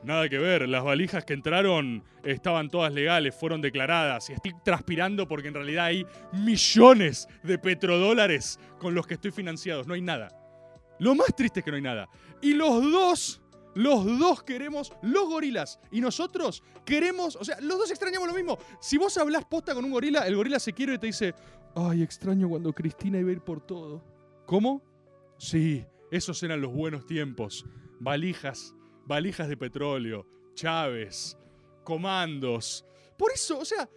nada 0.05 0.29
que 0.29 0.37
ver, 0.37 0.67
las 0.69 0.83
valijas 0.83 1.25
que 1.25 1.33
entraron 1.33 2.03
estaban 2.23 2.69
todas 2.69 2.93
legales, 2.93 3.35
fueron 3.35 3.61
declaradas 3.61 4.29
y 4.29 4.33
estoy 4.33 4.53
transpirando 4.63 5.27
porque 5.27 5.47
en 5.47 5.55
realidad 5.55 5.85
hay 5.85 6.05
millones 6.31 7.27
de 7.43 7.57
petrodólares 7.57 8.59
con 8.79 8.93
los 8.93 9.07
que 9.07 9.15
estoy 9.15 9.31
financiado, 9.31 9.83
no 9.83 9.93
hay 9.93 10.01
nada. 10.01 10.29
Lo 10.99 11.13
más 11.15 11.35
triste 11.35 11.59
es 11.59 11.65
que 11.65 11.71
no 11.71 11.77
hay 11.77 11.83
nada. 11.83 12.07
Y 12.41 12.53
los 12.53 12.81
dos, 12.91 13.41
los 13.73 14.05
dos 14.17 14.43
queremos, 14.43 14.93
los 15.01 15.27
gorilas 15.27 15.79
y 15.91 15.99
nosotros 15.99 16.63
queremos, 16.85 17.35
o 17.35 17.43
sea, 17.43 17.59
los 17.59 17.77
dos 17.77 17.89
extrañamos 17.89 18.27
lo 18.27 18.33
mismo. 18.33 18.57
Si 18.79 18.97
vos 18.97 19.17
hablas 19.17 19.45
posta 19.45 19.73
con 19.73 19.83
un 19.83 19.91
gorila, 19.91 20.25
el 20.27 20.35
gorila 20.35 20.59
se 20.59 20.73
quiere 20.73 20.93
y 20.93 20.97
te 20.97 21.07
dice, 21.07 21.33
ay, 21.75 22.01
extraño 22.01 22.47
cuando 22.47 22.71
Cristina 22.73 23.19
iba 23.19 23.29
a 23.29 23.33
ir 23.33 23.41
por 23.41 23.65
todo. 23.65 24.03
¿Cómo? 24.45 24.81
Sí, 25.37 25.83
esos 26.11 26.41
eran 26.43 26.61
los 26.61 26.71
buenos 26.71 27.05
tiempos 27.05 27.65
valijas, 27.99 28.73
valijas 29.05 29.47
de 29.47 29.57
petróleo, 29.57 30.25
Chávez, 30.53 31.37
comandos. 31.83 32.85
Por 33.17 33.31
eso, 33.31 33.59
o 33.59 33.65
sea, 33.65 33.89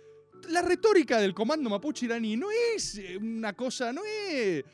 la 0.48 0.62
retórica 0.62 1.18
del 1.18 1.34
comando 1.34 1.68
mapuche 1.68 2.06
iraní 2.06 2.36
no 2.36 2.48
es 2.50 2.98
eh, 2.98 3.16
una 3.16 3.52
cosa, 3.54 3.92
no 3.92 4.02
es... 4.04 4.64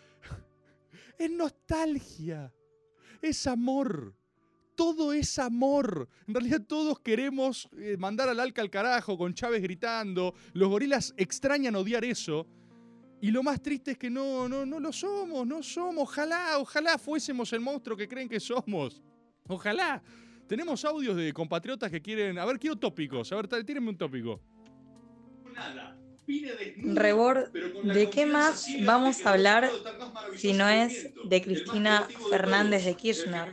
Es 1.16 1.30
nostalgia, 1.30 2.52
es 3.22 3.46
amor. 3.46 4.14
Todo 4.74 5.12
es 5.12 5.38
amor. 5.38 6.08
En 6.26 6.34
realidad 6.34 6.62
todos 6.66 6.98
queremos 6.98 7.68
eh, 7.78 7.96
mandar 7.96 8.28
al 8.28 8.40
alca 8.40 8.60
al 8.60 8.70
carajo 8.70 9.16
con 9.16 9.32
Chávez 9.32 9.62
gritando. 9.62 10.34
Los 10.52 10.68
gorilas 10.68 11.14
extrañan 11.16 11.76
odiar 11.76 12.04
eso. 12.04 12.48
Y 13.20 13.30
lo 13.30 13.44
más 13.44 13.62
triste 13.62 13.92
es 13.92 13.98
que 13.98 14.10
no, 14.10 14.48
no, 14.48 14.66
no 14.66 14.80
lo 14.80 14.92
somos, 14.92 15.46
no 15.46 15.62
somos. 15.62 16.02
Ojalá, 16.02 16.58
ojalá 16.58 16.98
fuésemos 16.98 17.52
el 17.52 17.60
monstruo 17.60 17.96
que 17.96 18.08
creen 18.08 18.28
que 18.28 18.40
somos. 18.40 19.00
Ojalá. 19.48 20.02
Tenemos 20.46 20.84
audios 20.84 21.16
de 21.16 21.32
compatriotas 21.32 21.90
que 21.90 22.02
quieren. 22.02 22.38
A 22.38 22.44
ver, 22.44 22.58
quiero 22.58 22.76
tópicos. 22.76 23.32
A 23.32 23.36
ver, 23.36 23.48
tírenme 23.64 23.90
un 23.90 23.96
tópico. 23.96 24.40
Nada. 25.54 25.98
Rebord, 26.76 27.52
¿de 27.52 28.08
qué 28.08 28.24
más 28.24 28.66
vamos 28.84 29.24
a 29.26 29.32
hablar 29.32 29.68
si 30.36 30.52
no 30.54 30.68
es 30.68 31.12
de 31.28 31.42
Cristina 31.42 32.08
Fernández 32.30 32.84
de 32.84 32.94
Kirchner? 32.94 33.52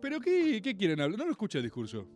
¿Pero 0.00 0.20
qué, 0.20 0.62
qué 0.62 0.74
quieren 0.74 1.00
hablar? 1.00 1.18
No 1.18 1.26
lo 1.26 1.32
escucha 1.32 1.58
el 1.58 1.64
discurso. 1.64 2.06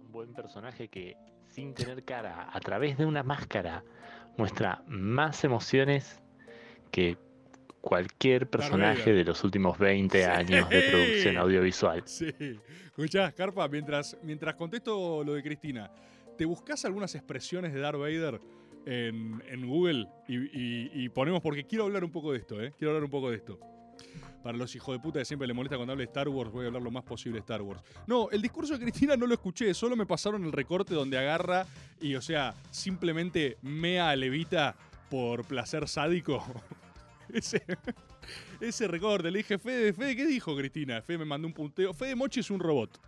Un 0.00 0.12
buen 0.12 0.32
personaje 0.32 0.88
que, 0.88 1.16
sin 1.46 1.74
tener 1.74 2.04
cara, 2.04 2.48
a 2.50 2.60
través 2.60 2.96
de 2.96 3.04
una 3.04 3.22
máscara, 3.22 3.84
muestra 4.38 4.82
más 4.86 5.44
emociones 5.44 6.22
que 6.90 7.18
cualquier 7.86 8.50
personaje 8.50 9.12
de 9.12 9.22
los 9.22 9.44
últimos 9.44 9.78
20 9.78 10.24
años 10.26 10.68
de 10.68 10.82
producción 10.90 11.36
audiovisual. 11.44 12.02
Sí. 12.04 12.26
Escuchá, 12.86 13.30
Carpa, 13.30 13.68
mientras, 13.68 14.16
mientras 14.24 14.56
contesto 14.56 15.22
lo 15.22 15.34
de 15.34 15.42
Cristina, 15.44 15.88
¿te 16.36 16.44
buscas 16.44 16.84
algunas 16.84 17.14
expresiones 17.14 17.72
de 17.72 17.78
Darth 17.78 17.98
Vader 18.00 18.40
en, 18.86 19.40
en 19.48 19.66
Google? 19.68 20.08
Y, 20.26 20.36
y- 20.36 20.90
y 21.04 21.08
ponemos, 21.10 21.40
porque 21.40 21.64
quiero 21.64 21.84
hablar 21.84 22.02
un 22.02 22.10
poco 22.10 22.32
de 22.32 22.38
esto, 22.38 22.60
¿eh? 22.60 22.72
Quiero 22.76 22.90
hablar 22.90 23.04
un 23.04 23.10
poco 23.10 23.30
de 23.30 23.36
esto. 23.36 23.60
Para 24.42 24.58
los 24.58 24.74
hijos 24.74 24.92
de 24.96 25.00
puta 25.00 25.20
que 25.20 25.24
siempre 25.24 25.46
le 25.46 25.54
molesta 25.54 25.76
cuando 25.76 25.92
hable 25.92 26.02
de 26.04 26.10
Star 26.10 26.28
Wars, 26.28 26.50
voy 26.50 26.64
a 26.64 26.66
hablar 26.66 26.82
lo 26.82 26.90
más 26.90 27.04
posible 27.04 27.36
de 27.36 27.40
Star 27.40 27.62
Wars. 27.62 27.82
No, 28.08 28.28
el 28.32 28.42
discurso 28.42 28.74
de 28.74 28.80
Cristina 28.80 29.16
no 29.16 29.26
lo 29.28 29.34
escuché, 29.34 29.72
solo 29.74 29.94
me 29.94 30.06
pasaron 30.06 30.44
el 30.44 30.50
recorte 30.52 30.92
donde 30.92 31.18
agarra 31.18 31.66
y, 32.00 32.16
o 32.16 32.20
sea, 32.20 32.52
simplemente 32.72 33.58
mea 33.62 34.10
a 34.10 34.16
Levita 34.16 34.74
por 35.08 35.44
placer 35.44 35.86
sádico. 35.86 36.44
Ese, 37.32 37.62
ese 38.60 38.88
recorte. 38.88 39.30
Le 39.30 39.38
dije, 39.38 39.58
Fede, 39.58 39.92
Fede, 39.92 40.16
¿qué 40.16 40.26
dijo 40.26 40.56
Cristina? 40.56 41.02
Fede 41.02 41.18
me 41.18 41.24
mandó 41.24 41.46
un 41.48 41.54
punteo. 41.54 41.92
Fede 41.92 42.14
Mochi 42.14 42.40
es 42.40 42.50
un 42.50 42.60
robot. 42.60 42.98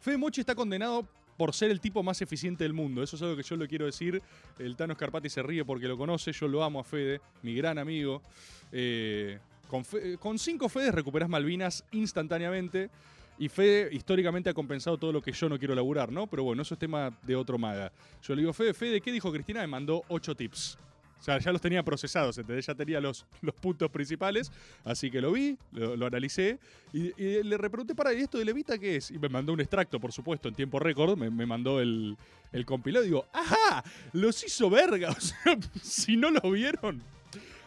Fede 0.00 0.16
Mochi 0.16 0.40
está 0.40 0.54
condenado 0.54 1.06
por 1.36 1.54
ser 1.54 1.70
el 1.70 1.80
tipo 1.80 2.02
más 2.02 2.20
eficiente 2.22 2.64
del 2.64 2.72
mundo. 2.72 3.02
Eso 3.02 3.16
es 3.16 3.22
algo 3.22 3.36
que 3.36 3.42
yo 3.42 3.56
le 3.56 3.66
quiero 3.68 3.86
decir. 3.86 4.20
El 4.58 4.76
Tano 4.76 4.94
Scarpati 4.94 5.28
se 5.28 5.42
ríe 5.42 5.64
porque 5.64 5.88
lo 5.88 5.96
conoce. 5.96 6.32
Yo 6.32 6.46
lo 6.48 6.62
amo 6.62 6.80
a 6.80 6.84
Fede, 6.84 7.20
mi 7.42 7.54
gran 7.54 7.78
amigo. 7.78 8.22
Eh, 8.70 9.38
con, 9.68 9.84
Fe- 9.84 10.18
con 10.18 10.38
cinco 10.38 10.68
Fedes 10.68 10.94
recuperás 10.94 11.28
Malvinas 11.28 11.84
instantáneamente. 11.92 12.90
Y 13.38 13.48
Fede 13.48 13.88
históricamente 13.92 14.50
ha 14.50 14.54
compensado 14.54 14.98
todo 14.98 15.10
lo 15.10 15.22
que 15.22 15.32
yo 15.32 15.48
no 15.48 15.58
quiero 15.58 15.74
laburar, 15.74 16.12
¿no? 16.12 16.26
Pero 16.26 16.44
bueno, 16.44 16.62
eso 16.62 16.74
es 16.74 16.78
tema 16.78 17.16
de 17.22 17.34
otro 17.34 17.56
maga. 17.58 17.90
Yo 18.22 18.34
le 18.34 18.42
digo, 18.42 18.52
Fede, 18.52 18.74
Fede, 18.74 19.00
¿qué 19.00 19.10
dijo 19.10 19.32
Cristina? 19.32 19.60
Me 19.62 19.66
mandó 19.68 20.02
ocho 20.08 20.34
tips. 20.36 20.78
O 21.22 21.24
sea, 21.24 21.38
ya 21.38 21.52
los 21.52 21.60
tenía 21.60 21.84
procesados, 21.84 22.36
¿entendés? 22.36 22.66
Ya 22.66 22.74
tenía 22.74 23.00
los, 23.00 23.24
los 23.42 23.54
puntos 23.54 23.88
principales. 23.92 24.50
Así 24.84 25.08
que 25.08 25.20
lo 25.20 25.30
vi, 25.30 25.56
lo, 25.70 26.04
analicé. 26.04 26.58
Y, 26.92 27.12
le 27.44 27.56
repregunté, 27.56 27.94
para, 27.94 28.12
¿y 28.12 28.22
esto 28.22 28.38
de 28.38 28.44
Levita 28.44 28.76
qué 28.76 28.96
es? 28.96 29.12
Y 29.12 29.20
me 29.20 29.28
mandó 29.28 29.52
un 29.52 29.60
extracto, 29.60 30.00
por 30.00 30.10
supuesto, 30.10 30.48
en 30.48 30.56
tiempo 30.56 30.80
récord. 30.80 31.16
Me, 31.16 31.30
me 31.30 31.46
mandó 31.46 31.80
el, 31.80 32.16
el 32.50 32.66
compilado. 32.66 33.04
Y 33.04 33.10
digo, 33.10 33.24
¡ajá! 33.32 33.84
Los 34.12 34.42
hizo 34.42 34.68
verga. 34.68 35.10
O 35.16 35.20
sea, 35.20 35.56
si 35.80 36.16
no 36.16 36.28
lo 36.28 36.50
vieron. 36.50 37.00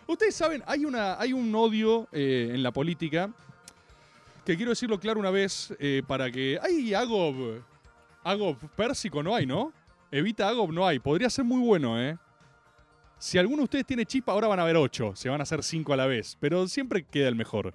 Ustedes 0.06 0.36
saben, 0.36 0.62
hay, 0.68 0.84
una, 0.84 1.18
hay 1.18 1.32
un 1.32 1.56
odio 1.56 2.10
eh, 2.12 2.52
en 2.54 2.62
la 2.62 2.74
política 2.74 3.34
que 4.46 4.58
quiero 4.58 4.72
decirlo 4.72 5.00
claro 5.00 5.22
una 5.22 5.32
vez 5.32 5.74
eh, 5.80 6.04
para 6.06 6.30
que. 6.30 6.60
Hay 6.62 6.94
Agob. 6.94 7.62
Agob 8.22 8.58
Pérsico 8.76 9.24
no 9.24 9.34
hay, 9.34 9.46
¿no? 9.46 9.72
Evita 10.12 10.50
Agob 10.50 10.74
no 10.74 10.86
hay. 10.86 11.00
Podría 11.00 11.30
ser 11.30 11.46
muy 11.46 11.62
bueno, 11.62 12.02
¿eh? 12.02 12.18
Si 13.18 13.38
alguno 13.38 13.58
de 13.58 13.64
ustedes 13.64 13.86
tiene 13.86 14.06
chispa, 14.06 14.32
ahora 14.34 14.48
van 14.48 14.60
a 14.60 14.64
haber 14.64 14.76
ocho. 14.78 15.16
Se 15.16 15.30
van 15.30 15.40
a 15.42 15.44
hacer 15.44 15.64
cinco 15.64 15.94
a 15.94 15.98
la 15.98 16.06
vez. 16.06 16.38
Pero 16.40 16.68
siempre 16.68 17.04
queda 17.04 17.28
el 17.28 17.36
mejor. 17.36 17.72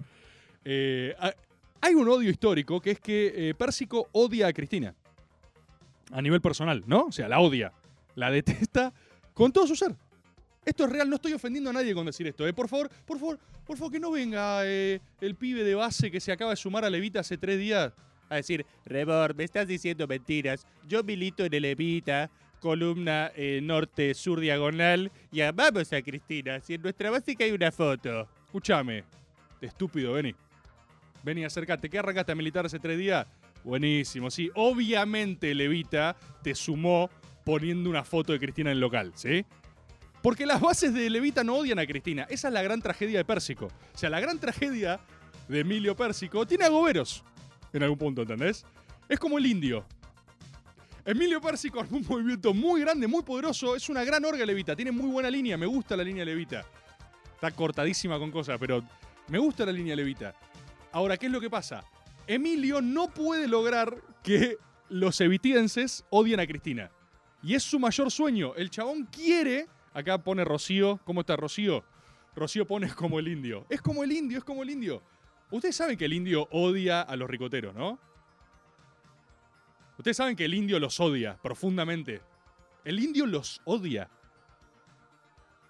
Eh, 0.63 1.15
ha- 1.19 1.33
hay 1.81 1.95
un 1.95 2.07
odio 2.07 2.29
histórico 2.29 2.79
que 2.79 2.91
es 2.91 2.99
que 2.99 3.49
eh, 3.49 3.53
Pérsico 3.55 4.07
odia 4.11 4.47
a 4.47 4.53
Cristina. 4.53 4.93
A 6.11 6.21
nivel 6.21 6.41
personal, 6.41 6.83
¿no? 6.85 7.05
O 7.05 7.11
sea, 7.11 7.27
la 7.27 7.39
odia. 7.39 7.71
La 8.15 8.29
detesta 8.31 8.93
con 9.33 9.51
todo 9.51 9.65
su 9.67 9.75
ser. 9.75 9.95
Esto 10.63 10.83
es 10.85 10.91
real, 10.91 11.09
no 11.09 11.15
estoy 11.15 11.33
ofendiendo 11.33 11.71
a 11.71 11.73
nadie 11.73 11.93
con 11.95 12.05
decir 12.05 12.27
esto. 12.27 12.47
¿eh? 12.47 12.53
Por 12.53 12.67
favor, 12.69 12.89
por 13.07 13.17
favor, 13.17 13.39
por 13.65 13.77
favor, 13.77 13.91
que 13.91 13.99
no 13.99 14.11
venga 14.11 14.61
eh, 14.65 14.99
el 15.19 15.33
pibe 15.35 15.63
de 15.63 15.73
base 15.73 16.11
que 16.11 16.19
se 16.19 16.31
acaba 16.31 16.51
de 16.51 16.57
sumar 16.57 16.85
a 16.85 16.89
Levita 16.89 17.21
hace 17.21 17.37
tres 17.37 17.57
días 17.57 17.91
a 18.29 18.35
decir, 18.35 18.63
Rebord, 18.85 19.35
me 19.35 19.43
estás 19.43 19.67
diciendo 19.67 20.05
mentiras. 20.07 20.67
Yo 20.87 21.03
milito 21.03 21.43
en 21.43 21.53
el 21.53 21.63
Levita, 21.63 22.29
columna 22.61 23.31
eh, 23.35 23.59
norte-sur 23.61 24.39
diagonal, 24.39 25.11
y 25.31 25.41
amamos 25.41 25.91
a 25.91 26.01
Cristina. 26.01 26.61
Si 26.61 26.75
en 26.75 26.81
nuestra 26.83 27.11
que 27.19 27.43
hay 27.43 27.51
una 27.51 27.71
foto. 27.71 28.29
Escúchame, 28.45 29.03
estúpido, 29.59 30.13
vení. 30.13 30.33
Vení, 31.23 31.43
acércate. 31.43 31.89
¿Qué 31.89 31.99
arrancaste 31.99 32.31
a 32.31 32.35
militar 32.35 32.65
hace 32.65 32.79
tres 32.79 32.97
días? 32.97 33.27
Buenísimo, 33.63 34.31
sí. 34.31 34.49
Obviamente 34.55 35.53
Levita 35.53 36.15
te 36.41 36.55
sumó 36.55 37.09
poniendo 37.43 37.89
una 37.89 38.03
foto 38.03 38.31
de 38.31 38.39
Cristina 38.39 38.71
en 38.71 38.77
el 38.77 38.81
local, 38.81 39.11
¿sí? 39.15 39.45
Porque 40.21 40.45
las 40.45 40.61
bases 40.61 40.93
de 40.93 41.09
Levita 41.09 41.43
no 41.43 41.55
odian 41.55 41.79
a 41.79 41.85
Cristina. 41.85 42.27
Esa 42.29 42.47
es 42.47 42.53
la 42.53 42.61
gran 42.61 42.81
tragedia 42.81 43.17
de 43.17 43.25
Pérsico. 43.25 43.65
O 43.93 43.97
sea, 43.97 44.09
la 44.09 44.19
gran 44.19 44.39
tragedia 44.39 44.99
de 45.47 45.59
Emilio 45.59 45.95
Pérsico 45.95 46.45
tiene 46.45 46.65
agoberos 46.65 47.23
en 47.73 47.83
algún 47.83 47.97
punto, 47.97 48.21
¿entendés? 48.21 48.65
Es 49.09 49.19
como 49.19 49.37
el 49.37 49.45
indio. 49.45 49.85
Emilio 51.03 51.41
Pérsico 51.41 51.79
armó 51.79 51.97
un 51.97 52.05
movimiento 52.07 52.53
muy 52.53 52.81
grande, 52.81 53.07
muy 53.07 53.23
poderoso. 53.23 53.75
Es 53.75 53.89
una 53.89 54.03
gran 54.03 54.23
orga 54.23 54.45
Levita. 54.45 54.75
Tiene 54.75 54.91
muy 54.91 55.09
buena 55.09 55.29
línea. 55.29 55.57
Me 55.57 55.65
gusta 55.65 55.95
la 55.95 56.03
línea 56.03 56.23
Levita. 56.23 56.65
Está 57.33 57.51
cortadísima 57.51 58.19
con 58.19 58.29
cosas, 58.29 58.59
pero 58.59 58.83
me 59.27 59.39
gusta 59.39 59.65
la 59.65 59.71
línea 59.71 59.95
Levita. 59.95 60.35
Ahora, 60.91 61.17
¿qué 61.17 61.25
es 61.25 61.31
lo 61.31 61.41
que 61.41 61.49
pasa? 61.49 61.83
Emilio 62.27 62.81
no 62.81 63.09
puede 63.09 63.47
lograr 63.47 63.95
que 64.21 64.57
los 64.89 65.19
evitienses 65.21 66.05
odien 66.11 66.39
a 66.39 66.45
Cristina. 66.45 66.91
Y 67.41 67.55
es 67.55 67.63
su 67.63 67.79
mayor 67.79 68.11
sueño. 68.11 68.53
El 68.55 68.69
chabón 68.69 69.05
quiere. 69.05 69.67
Acá 69.93 70.19
pone 70.19 70.45
Rocío. 70.45 70.99
¿Cómo 71.03 71.21
está 71.21 71.35
Rocío? 71.35 71.83
Rocío 72.35 72.67
pone 72.67 72.93
como 72.93 73.17
el 73.17 73.27
indio. 73.27 73.65
Es 73.69 73.81
como 73.81 74.03
el 74.03 74.11
indio, 74.11 74.37
es 74.37 74.43
como 74.43 74.61
el 74.61 74.69
indio. 74.69 75.01
Ustedes 75.49 75.75
saben 75.75 75.97
que 75.97 76.05
el 76.05 76.13
indio 76.13 76.47
odia 76.51 77.01
a 77.01 77.15
los 77.15 77.29
ricoteros, 77.29 77.73
¿no? 77.73 77.99
Ustedes 80.01 80.17
saben 80.17 80.35
que 80.35 80.45
el 80.45 80.55
indio 80.55 80.79
los 80.79 80.99
odia 80.99 81.37
profundamente. 81.43 82.23
El 82.83 82.99
indio 82.99 83.27
los 83.27 83.61
odia. 83.65 84.09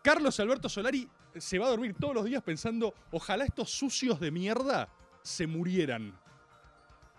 Carlos 0.01 0.39
Alberto 0.39 0.69
Solari 0.69 1.05
se 1.35 1.59
va 1.59 1.65
a 1.65 1.69
dormir 1.69 1.95
todos 1.99 2.15
los 2.15 2.23
días 2.23 2.41
pensando, 2.41 2.95
ojalá 3.11 3.43
estos 3.43 3.71
sucios 3.71 4.21
de 4.21 4.31
mierda 4.31 4.87
se 5.21 5.47
murieran. 5.47 6.17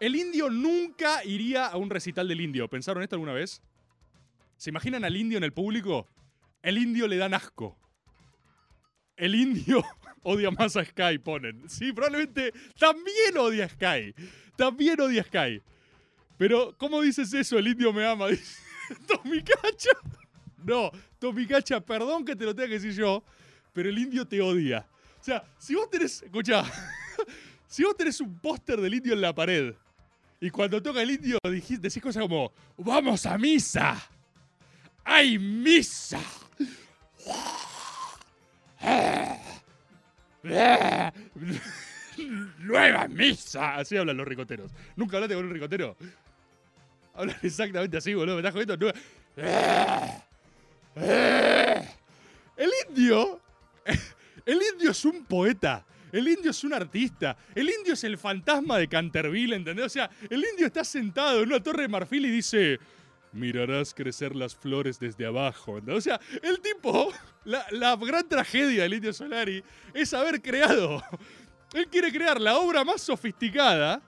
El 0.01 0.17
indio 0.17 0.49
nunca 0.49 1.23
iría 1.23 1.67
a 1.67 1.77
un 1.77 1.91
recital 1.91 2.29
del 2.29 2.41
indio. 2.41 2.67
¿Pensaron 2.71 3.03
esto 3.03 3.17
alguna 3.17 3.35
vez? 3.35 3.61
¿Se 4.57 4.71
imaginan 4.71 5.05
al 5.05 5.15
indio 5.15 5.37
en 5.37 5.45
el 5.45 5.53
público? 5.53 6.09
El 6.63 6.79
indio 6.79 7.07
le 7.09 7.19
dan 7.19 7.35
asco. 7.35 7.77
El 9.19 9.35
indio 9.35 9.85
odia 10.23 10.51
más 10.51 10.79
a 10.79 10.85
Sky, 10.87 11.19
ponen. 11.19 11.69
Sí, 11.69 11.93
probablemente 11.93 12.55
también 12.79 13.37
odia 13.37 13.67
a 13.67 13.69
Sky. 13.69 14.15
También 14.57 14.99
odia 14.99 15.21
a 15.21 15.25
Sky. 15.25 15.63
Pero, 16.43 16.75
¿cómo 16.77 17.01
dices 17.01 17.33
eso? 17.33 17.57
El 17.57 17.69
indio 17.69 17.93
me 17.93 18.05
ama. 18.05 18.27
Dice, 18.27 18.57
Tomicacha. 19.07 19.91
No, 20.65 20.91
Tomicacha, 21.21 21.81
perdón 21.81 22.25
que 22.25 22.35
te 22.35 22.45
lo 22.45 22.53
tenga 22.53 22.67
que 22.67 22.81
decir 22.81 22.95
yo, 22.95 23.23
pero 23.73 23.89
el 23.89 23.97
indio 23.97 24.27
te 24.27 24.41
odia. 24.41 24.85
O 25.21 25.23
sea, 25.23 25.45
si 25.57 25.77
vos 25.77 25.89
tenés, 25.89 26.21
escuchá, 26.21 26.65
si 27.69 27.85
vos 27.85 27.97
tenés 27.97 28.21
un 28.21 28.41
póster 28.41 28.81
del 28.81 28.93
indio 28.93 29.13
en 29.13 29.21
la 29.21 29.33
pared 29.33 29.73
y 30.41 30.51
cuando 30.51 30.83
toca 30.83 31.01
el 31.01 31.13
indio 31.13 31.39
decís 31.45 32.03
cosas 32.03 32.21
como, 32.21 32.53
vamos 32.77 33.25
a 33.25 33.39
misa. 33.39 34.03
¡Hay 35.05 35.39
misa! 35.39 36.21
¡Nueva 42.59 43.07
misa! 43.07 43.77
Así 43.77 43.97
hablan 43.97 44.17
los 44.17 44.27
ricoteros. 44.27 44.73
¿Nunca 44.97 45.19
hablaste 45.19 45.37
con 45.37 45.45
un 45.45 45.53
ricotero? 45.53 45.97
Hablan 47.15 47.37
exactamente 47.43 47.97
así, 47.97 48.15
boludo. 48.15 48.37
¿Me 48.37 48.41
estás 48.41 48.53
jodiendo? 48.53 48.77
Nueva- 48.77 48.99
El 52.57 52.71
indio. 52.89 53.41
El 54.45 54.61
indio 54.73 54.91
es 54.91 55.05
un 55.05 55.25
poeta. 55.25 55.85
El 56.11 56.29
indio 56.29 56.51
es 56.51 56.63
un 56.65 56.75
artista. 56.75 57.37
El 57.55 57.71
indio 57.71 57.95
es 57.95 58.05
el 58.05 58.19
fantasma 58.19 58.77
de 58.79 58.89
Canterville, 58.89 59.55
¿entendés? 59.57 59.87
O 59.87 59.89
sea, 59.89 60.11
el 60.29 60.45
indio 60.53 60.67
está 60.67 60.85
sentado 60.85 61.41
en 61.43 61.49
una 61.49 61.63
torre 61.63 61.83
de 61.83 61.89
marfil 61.89 62.27
y 62.27 62.31
dice. 62.31 62.79
Mirarás 63.35 63.95
crecer 63.95 64.37
las 64.37 64.55
flores 64.55 64.99
desde 65.01 65.25
abajo. 65.25 65.81
O 65.89 66.01
sea, 66.03 66.21
el 66.43 66.61
tipo, 66.61 67.11
la, 67.45 67.65
la 67.71 67.97
gran 67.97 68.29
tragedia 68.29 68.83
del 68.83 68.93
indio 68.93 69.11
Solari 69.15 69.65
es 69.95 70.13
haber 70.13 70.43
creado. 70.43 71.03
Él 71.73 71.87
quiere 71.89 72.13
crear 72.13 72.39
la 72.39 72.59
obra 72.59 72.85
más 72.85 73.01
sofisticada, 73.01 74.03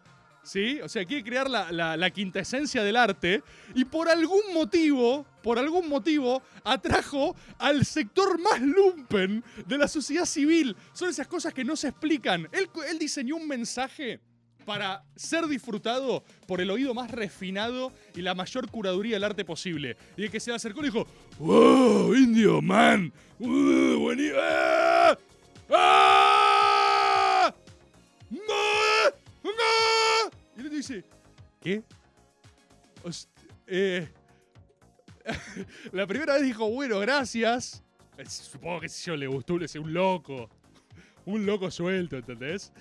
¿sí? 0.44 0.80
O 0.82 0.88
sea, 0.88 1.04
quiere 1.04 1.24
crear 1.24 1.50
la, 1.50 1.72
la, 1.72 1.96
la 1.96 2.10
quinta 2.10 2.40
esencia 2.40 2.84
del 2.84 2.96
arte 2.96 3.42
y 3.74 3.84
por 3.84 4.08
algún 4.08 4.52
motivo, 4.52 5.26
por 5.42 5.58
algún 5.58 5.88
motivo, 5.88 6.42
atrajo 6.62 7.34
al 7.58 7.84
sector 7.84 8.38
más 8.40 8.60
lumpen 8.60 9.42
de 9.66 9.78
la 9.78 9.88
sociedad 9.88 10.26
civil. 10.26 10.76
Son 10.92 11.08
esas 11.08 11.26
cosas 11.26 11.52
que 11.52 11.64
no 11.64 11.74
se 11.74 11.88
explican. 11.88 12.48
Él, 12.52 12.68
él 12.88 12.98
diseñó 12.98 13.36
un 13.36 13.48
mensaje 13.48 14.20
para 14.64 15.04
ser 15.14 15.46
disfrutado 15.46 16.24
por 16.46 16.60
el 16.60 16.70
oído 16.70 16.94
más 16.94 17.10
refinado 17.10 17.92
y 18.14 18.22
la 18.22 18.34
mayor 18.34 18.70
curaduría 18.70 19.16
del 19.16 19.24
arte 19.24 19.44
posible. 19.44 19.96
Y 20.16 20.24
el 20.24 20.30
que 20.30 20.40
se 20.40 20.52
acercó 20.52 20.80
le 20.80 20.88
dijo, 20.88 21.06
¡Wow, 21.38 22.14
indio, 22.14 22.62
man! 22.62 23.12
¡Uh, 23.38 23.98
buenísimo! 23.98 24.38
¡Ah! 24.40 25.18
¡Ah! 25.70 26.24
Dice, 30.75 31.04
¿qué? 31.61 31.83
Host- 33.02 33.28
eh, 33.66 34.09
la 35.93 36.07
primera 36.07 36.35
vez 36.35 36.43
dijo, 36.43 36.69
bueno, 36.71 36.99
gracias. 37.00 37.83
Eh, 38.19 38.25
Supongo 38.26 38.81
que 38.81 38.88
si 38.88 39.07
yo 39.07 39.16
le 39.16 39.26
gustó, 39.26 39.59
le 39.59 39.66
un 39.78 39.93
loco. 39.93 40.49
Un 41.26 41.47
loco 41.47 41.71
suelto, 41.71 42.16
¿entendés? 42.16 42.73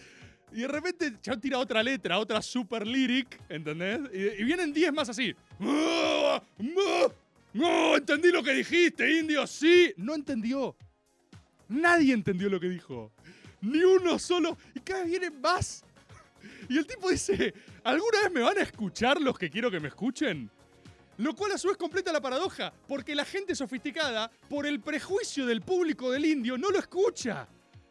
Y 0.51 0.61
de 0.61 0.67
repente 0.67 1.13
ya 1.23 1.35
tira 1.37 1.57
otra 1.57 1.81
letra, 1.81 2.19
otra 2.19 2.41
super 2.41 2.85
lyric, 2.85 3.39
¿entendés? 3.49 4.01
Y, 4.13 4.41
y 4.41 4.43
vienen 4.43 4.73
10 4.73 4.93
más 4.93 5.09
así. 5.09 5.33
¡Ah! 5.61 6.41
¡No! 6.59 7.13
¡No! 7.53 7.97
¿Entendí 7.97 8.31
lo 8.31 8.43
que 8.43 8.51
dijiste, 8.53 9.19
indio? 9.19 9.47
Sí. 9.47 9.93
No 9.97 10.13
entendió. 10.13 10.75
Nadie 11.69 12.13
entendió 12.13 12.49
lo 12.49 12.59
que 12.59 12.67
dijo. 12.69 13.11
Ni 13.61 13.81
uno 13.83 14.19
solo. 14.19 14.57
Y 14.75 14.79
cada 14.81 15.01
vez 15.01 15.09
vienen 15.09 15.39
más. 15.41 15.82
Y 16.73 16.77
el 16.79 16.87
tipo 16.87 17.07
dice, 17.07 17.53
¿alguna 17.83 18.21
vez 18.23 18.31
me 18.31 18.41
van 18.41 18.57
a 18.57 18.61
escuchar 18.61 19.21
los 19.21 19.37
que 19.37 19.47
quiero 19.47 19.69
que 19.69 19.79
me 19.79 19.89
escuchen? 19.89 20.49
Lo 21.17 21.35
cual 21.35 21.51
a 21.51 21.57
su 21.59 21.67
vez 21.67 21.77
completa 21.77 22.11
la 22.11 22.19
paradoja, 22.19 22.73
porque 22.87 23.13
la 23.13 23.25
gente 23.25 23.53
sofisticada, 23.53 24.31
por 24.49 24.65
el 24.65 24.79
prejuicio 24.79 25.45
del 25.45 25.61
público 25.61 26.09
del 26.09 26.25
indio, 26.25 26.57
no 26.57 26.71
lo 26.71 26.79
escucha. 26.79 27.47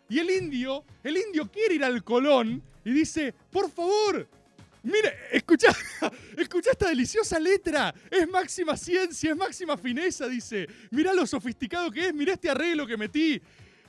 Y 0.08 0.18
el 0.18 0.28
indio, 0.28 0.84
el 1.04 1.16
indio 1.16 1.48
quiere 1.48 1.76
ir 1.76 1.84
al 1.84 2.02
Colón 2.02 2.60
y 2.84 2.90
dice, 2.90 3.32
por 3.52 3.70
favor, 3.70 4.28
mire, 4.82 5.16
escucha, 5.30 5.68
escucha 6.36 6.72
esta 6.72 6.88
deliciosa 6.88 7.38
letra, 7.38 7.94
es 8.10 8.28
máxima 8.28 8.76
ciencia, 8.76 9.30
es 9.30 9.36
máxima 9.36 9.76
fineza, 9.76 10.26
dice, 10.26 10.66
mirá 10.90 11.14
lo 11.14 11.24
sofisticado 11.24 11.88
que 11.88 12.08
es, 12.08 12.14
mirá 12.14 12.32
este 12.32 12.50
arreglo 12.50 12.84
que 12.84 12.96
metí. 12.96 13.40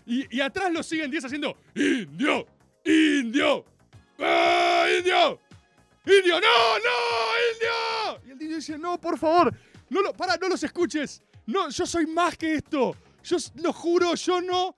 Y, 0.05 0.37
y 0.37 0.39
atrás 0.39 0.71
lo 0.71 0.83
siguen 0.83 1.09
10 1.09 1.25
haciendo, 1.25 1.57
indio, 1.73 2.45
indio, 2.85 3.65
¡Ah, 4.19 4.87
indio! 4.97 5.39
¡Indio! 6.05 6.39
¡No! 6.39 6.79
¡No! 6.79 6.97
¡Indio! 7.53 8.21
Y 8.25 8.31
el 8.31 8.41
indio 8.41 8.57
dice, 8.57 8.77
no, 8.77 8.99
por 8.99 9.17
favor, 9.17 9.53
no 9.89 10.13
para, 10.13 10.37
no 10.37 10.49
los 10.49 10.63
escuches. 10.63 11.21
No, 11.45 11.69
yo 11.69 11.85
soy 11.85 12.07
más 12.07 12.37
que 12.37 12.55
esto. 12.55 12.95
Yo 13.23 13.37
lo 13.55 13.73
juro, 13.73 14.15
yo 14.15 14.41
no. 14.41 14.75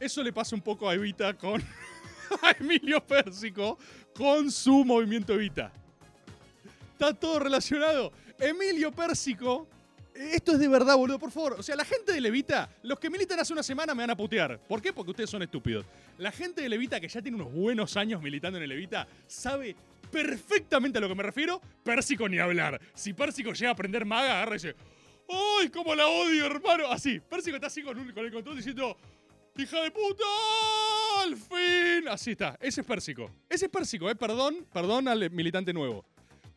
Eso 0.00 0.22
le 0.22 0.32
pasa 0.32 0.54
un 0.54 0.62
poco 0.62 0.88
a 0.88 0.94
Evita 0.94 1.34
con. 1.34 1.62
a 2.42 2.50
Emilio 2.58 3.04
Pérsico 3.04 3.78
con 4.14 4.50
su 4.50 4.84
movimiento 4.84 5.34
Evita. 5.34 5.72
Está 6.92 7.12
todo 7.14 7.38
relacionado. 7.38 8.12
Emilio 8.38 8.92
Pérsico. 8.92 9.68
Esto 10.14 10.52
es 10.52 10.58
de 10.60 10.68
verdad, 10.68 10.96
boludo, 10.96 11.18
por 11.18 11.32
favor. 11.32 11.54
O 11.58 11.62
sea, 11.62 11.74
la 11.74 11.84
gente 11.84 12.12
de 12.12 12.20
Levita, 12.20 12.70
los 12.84 13.00
que 13.00 13.10
militan 13.10 13.40
hace 13.40 13.52
una 13.52 13.64
semana 13.64 13.94
me 13.94 14.02
van 14.04 14.10
a 14.10 14.16
putear. 14.16 14.60
¿Por 14.60 14.80
qué? 14.80 14.92
Porque 14.92 15.10
ustedes 15.10 15.28
son 15.28 15.42
estúpidos. 15.42 15.84
La 16.18 16.30
gente 16.30 16.62
de 16.62 16.68
Levita, 16.68 17.00
que 17.00 17.08
ya 17.08 17.20
tiene 17.20 17.36
unos 17.36 17.52
buenos 17.52 17.96
años 17.96 18.22
militando 18.22 18.56
en 18.58 18.62
el 18.62 18.68
Levita, 18.68 19.08
sabe 19.26 19.74
perfectamente 20.12 20.98
a 20.98 21.00
lo 21.00 21.08
que 21.08 21.14
me 21.16 21.22
refiero. 21.24 21.60
Pérsico 21.82 22.28
ni 22.28 22.38
hablar. 22.38 22.80
Si 22.94 23.12
Pérsico 23.12 23.52
llega 23.52 23.70
a 23.70 23.72
aprender 23.72 24.04
maga, 24.04 24.34
agarra 24.36 24.52
y 24.52 24.58
dice: 24.58 24.76
¡Ay, 25.28 25.68
cómo 25.70 25.94
la 25.96 26.06
odio, 26.06 26.46
hermano! 26.46 26.86
Así, 26.86 27.18
Pérsico 27.18 27.56
está 27.56 27.66
así 27.66 27.82
con, 27.82 27.98
un- 27.98 28.12
con 28.12 28.24
el 28.24 28.30
control 28.32 28.56
diciendo: 28.56 28.96
¡Hija 29.56 29.80
de 29.82 29.90
puta! 29.90 30.24
¡Al 31.22 31.36
fin! 31.36 32.08
Así 32.08 32.30
está. 32.32 32.56
Ese 32.60 32.82
es 32.82 32.86
Pérsico. 32.86 33.30
Ese 33.48 33.64
es 33.66 33.70
Pérsico, 33.70 34.08
¿eh? 34.08 34.14
Perdón, 34.14 34.64
perdón 34.72 35.08
al 35.08 35.28
militante 35.32 35.72
nuevo. 35.72 36.04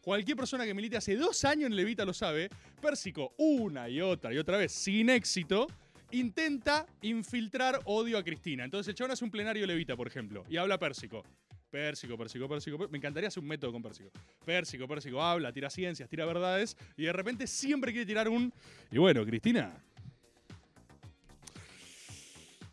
Cualquier 0.07 0.37
persona 0.37 0.63
que 0.63 0.73
milite 0.73 0.95
hace 0.95 1.17
dos 1.17 1.43
años 1.43 1.65
en 1.65 1.75
Levita 1.75 2.05
lo 2.05 2.13
sabe. 2.13 2.49
Pérsico, 2.81 3.33
una 3.39 3.89
y 3.89 3.99
otra 3.99 4.33
y 4.33 4.37
otra 4.37 4.55
vez, 4.55 4.71
sin 4.71 5.09
éxito, 5.09 5.67
intenta 6.11 6.85
infiltrar 7.01 7.81
odio 7.83 8.17
a 8.17 8.23
Cristina. 8.23 8.63
Entonces 8.63 8.87
el 8.87 8.95
chabón 8.95 9.11
hace 9.11 9.25
un 9.25 9.31
plenario 9.31 9.67
Levita, 9.67 9.97
por 9.97 10.07
ejemplo, 10.07 10.45
y 10.47 10.55
habla 10.55 10.79
Pérsico. 10.79 11.25
Pérsico, 11.69 12.17
Pérsico, 12.17 12.47
Pérsico. 12.47 12.77
Pér- 12.77 12.89
Me 12.89 12.99
encantaría 12.99 13.27
hacer 13.27 13.43
un 13.43 13.49
método 13.49 13.73
con 13.73 13.81
Pérsico. 13.83 14.09
Pérsico, 14.45 14.87
Pérsico 14.87 15.21
habla, 15.21 15.51
tira 15.51 15.69
ciencias, 15.69 16.07
tira 16.07 16.25
verdades, 16.25 16.77
y 16.95 17.03
de 17.03 17.11
repente 17.11 17.45
siempre 17.45 17.91
quiere 17.91 18.05
tirar 18.05 18.29
un. 18.29 18.53
Y 18.89 18.99
bueno, 18.99 19.25
Cristina. 19.25 19.75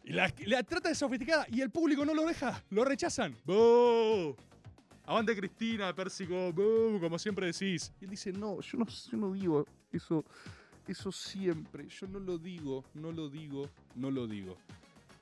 La, 0.05 0.33
la 0.47 0.63
trata 0.63 0.89
de 0.91 0.95
sofisticada 0.95 1.49
y 1.51 1.63
el 1.63 1.71
público 1.73 2.05
no 2.05 2.15
lo 2.15 2.25
deja, 2.27 2.63
lo 2.71 2.85
rechazan. 2.85 3.37
¡Boo! 3.45 4.37
Avante 5.07 5.37
Cristina, 5.37 5.95
Pérsico, 5.95 6.53
como 7.01 7.19
siempre 7.19 7.47
decís. 7.47 7.93
Y 8.01 8.05
él 8.05 8.11
dice, 8.11 8.33
no, 8.33 8.61
yo 8.61 8.79
no, 8.79 8.87
yo 8.87 9.17
no 9.19 9.33
digo 9.33 9.67
eso, 9.93 10.25
eso 10.89 11.13
siempre. 11.13 11.87
Yo 11.89 12.07
no 12.07 12.19
lo 12.19 12.39
digo, 12.39 12.85
no 12.95 13.13
lo 13.13 13.29
digo, 13.29 13.69
no 13.95 14.11
lo 14.11 14.27
digo. 14.27 14.57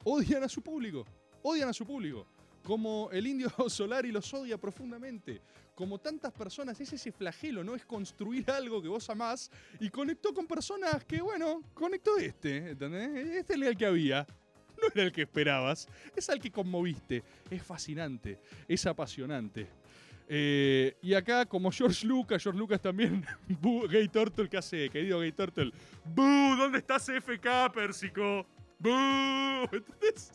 Odian 0.05 0.45
a 0.45 0.49
su 0.49 0.62
público, 0.62 1.05
odian 1.42 1.68
a 1.68 1.73
su 1.73 1.85
público. 1.85 2.27
Como 2.62 3.11
el 3.11 3.27
indio 3.27 3.51
Solari 3.68 4.12
los 4.12 4.33
odia 4.33 4.57
profundamente. 4.57 5.40
Como 5.75 5.99
tantas 5.99 6.33
personas, 6.33 6.79
es 6.81 6.92
ese 6.92 7.11
flagelo, 7.11 7.64
¿no? 7.64 7.75
Es 7.75 7.85
construir 7.85 8.49
algo 8.51 8.81
que 8.81 8.88
vos 8.88 9.09
amás 9.11 9.51
y 9.81 9.88
conectó 9.88 10.33
con 10.33 10.47
personas 10.47 11.05
que, 11.05 11.21
bueno, 11.21 11.62
conectó 11.75 12.18
este, 12.18 12.71
¿entendés? 12.71 13.37
Este 13.37 13.55
era 13.55 13.68
el 13.68 13.77
que 13.77 13.87
había. 13.87 14.27
No 14.83 14.88
era 14.95 15.05
el 15.05 15.12
que 15.12 15.23
esperabas, 15.23 15.88
es 16.16 16.29
al 16.29 16.40
que 16.40 16.51
conmoviste. 16.51 17.23
Es 17.51 17.62
fascinante, 17.62 18.38
es 18.68 18.85
apasionante. 18.87 19.68
Eh, 20.29 20.97
y 21.03 21.14
acá, 21.14 21.47
como 21.47 21.71
George 21.71 22.07
Lucas, 22.07 22.42
George 22.42 22.59
Lucas 22.59 22.81
también, 22.81 23.25
Gay 23.90 24.09
Turtle, 24.09 24.49
¿qué 24.49 24.57
hace? 24.57 24.88
Querido 24.88 25.21
Gay 25.21 25.33
Turtle. 25.33 25.73
¡Boo! 26.05 26.57
¿Dónde 26.57 26.79
está 26.79 26.99
CFK, 26.99 27.73
Pérsico? 27.73 28.47
¡Boo! 28.79 29.64
¿Entendés? 29.73 30.33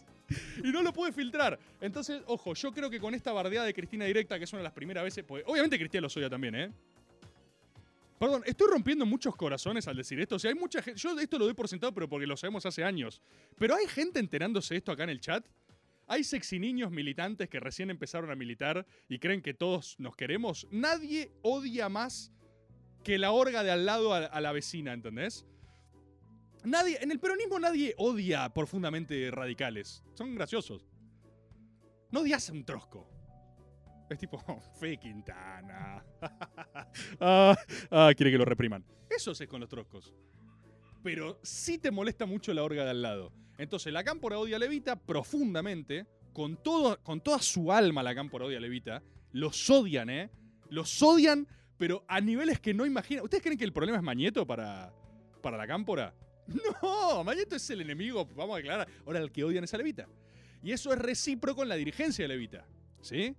Y 0.64 0.72
no 0.72 0.84
lo 0.84 0.92
puede 0.94 1.12
filtrar. 1.12 1.58
Entonces, 1.80 2.22
ojo, 2.28 2.54
yo 2.54 2.72
creo 2.72 2.90
que 2.90 3.00
con 3.00 3.14
esta 3.14 3.32
bardeada 3.32 3.66
de 3.66 3.74
Cristina 3.74 4.06
directa, 4.06 4.38
que 4.38 4.44
es 4.44 4.54
una 4.54 4.60
de 4.60 4.66
las 4.66 4.74
primeras 4.74 5.04
veces, 5.04 5.24
pues, 5.26 5.44
obviamente 5.48 5.78
Cristina 5.78 6.02
lo 6.02 6.08
odia 6.08 6.30
también, 6.30 6.56
¿eh? 6.56 6.72
Perdón, 8.20 8.42
estoy 8.46 8.68
rompiendo 8.72 9.06
muchos 9.06 9.36
corazones 9.36 9.88
al 9.88 9.96
decir 9.96 10.20
esto. 10.20 10.36
O 10.36 10.40
sea, 10.40 10.50
hay 10.50 10.58
mucha 10.58 10.82
gente. 10.82 11.00
Yo 11.00 11.18
esto 11.20 11.38
lo 11.38 11.46
doy 11.46 11.54
por 11.54 11.68
sentado, 11.68 11.94
pero 11.94 12.10
porque 12.10 12.26
lo 12.26 12.36
sabemos 12.36 12.66
hace 12.66 12.84
años. 12.84 13.22
Pero 13.58 13.76
hay 13.76 13.88
gente 13.88 14.20
enterándose 14.20 14.76
esto 14.76 14.92
acá 14.92 15.04
en 15.04 15.12
el 15.12 15.20
chat. 15.20 15.46
Hay 16.08 16.24
sexy 16.24 16.58
niños 16.58 16.90
militantes 16.90 17.50
que 17.50 17.60
recién 17.60 17.90
empezaron 17.90 18.32
a 18.32 18.36
militar 18.36 18.86
y 19.10 19.20
creen 19.20 19.42
que 19.42 19.54
todos 19.54 20.00
nos 20.00 20.16
queremos. 20.16 20.66
Nadie 20.72 21.32
odia 21.42 21.90
más 21.90 22.32
que 23.04 23.18
la 23.18 23.32
orga 23.32 23.64
de 23.64 23.72
al 23.72 23.86
lado 23.86 24.14
a, 24.14 24.26
a 24.26 24.42
la 24.42 24.52
vecina, 24.52 24.94
¿entendés? 24.94 25.46
Nadie, 26.64 26.98
en 27.02 27.12
el 27.12 27.20
peronismo 27.20 27.60
nadie 27.60 27.94
odia 27.98 28.50
profundamente 28.54 29.30
radicales. 29.32 30.04
Son 30.16 30.34
graciosos. 30.34 30.88
No 32.12 32.22
odias 32.22 32.50
a 32.50 32.54
un 32.54 32.66
trosco. 32.66 33.17
Es 34.10 34.18
tipo, 34.18 34.40
Fe 34.80 34.98
Quintana. 34.98 36.04
ah, 37.20 37.56
ah, 37.92 38.12
quiere 38.16 38.32
que 38.32 38.38
lo 38.38 38.46
repriman. 38.46 38.84
Eso 39.10 39.32
es 39.32 39.48
con 39.48 39.60
los 39.60 39.70
troscos. 39.70 40.14
Pero 41.04 41.40
sí 41.44 41.78
te 41.78 41.92
molesta 41.92 42.26
mucho 42.26 42.54
la 42.54 42.64
orga 42.64 42.84
de 42.84 42.92
al 42.92 43.02
lado. 43.02 43.32
Entonces, 43.58 43.92
la 43.92 44.04
cámpora 44.04 44.40
odia 44.40 44.58
a 44.58 44.60
Levita 44.60 44.96
profundamente, 44.96 46.06
con, 46.34 46.62
todo, 46.62 47.02
con 47.02 47.22
toda 47.22 47.40
su 47.40 47.72
alma 47.72 48.04
la 48.04 48.14
cámpora 48.14 48.46
odia 48.46 48.58
a 48.58 48.62
Levita. 48.62 49.04
Los 49.32 49.70
odian, 49.70 50.10
¿eh? 50.10 50.30
Los 50.70 51.02
odian, 51.02 51.48
pero 51.78 52.04
a 52.08 52.22
niveles 52.22 52.60
que 52.60 52.74
no 52.74 52.86
imaginan. 52.86 53.24
¿Ustedes 53.24 53.44
creen 53.44 53.58
que 53.58 53.66
el 53.66 53.74
problema 53.74 53.98
es 53.98 54.04
Mañeto 54.04 54.46
para, 54.46 54.94
para 55.42 55.58
la 55.58 55.68
cámpora? 55.68 56.14
No, 56.82 57.26
Mañeto 57.26 57.58
es 57.58 57.70
el 57.72 57.82
enemigo, 57.82 58.26
vamos 58.34 58.56
a 58.56 58.60
aclarar. 58.60 58.88
Ahora, 59.06 59.20
el 59.20 59.34
que 59.34 59.44
odian 59.44 59.66
es 59.66 59.74
a 59.74 59.78
Levita. 59.78 60.08
Y 60.64 60.72
eso 60.72 60.94
es 60.94 61.00
recíproco 61.00 61.64
en 61.64 61.70
la 61.70 61.76
dirigencia 61.76 62.24
de 62.24 62.30
Levita. 62.30 62.66
¿Sí? 63.02 63.36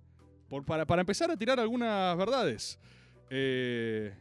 Por- 0.49 0.65
para, 0.65 0.85
para 0.85 1.01
empezar 1.01 1.29
a 1.31 1.37
tirar 1.37 1.59
algunas 1.59 2.17
verdades. 2.17 2.79
Eh, 3.29 4.13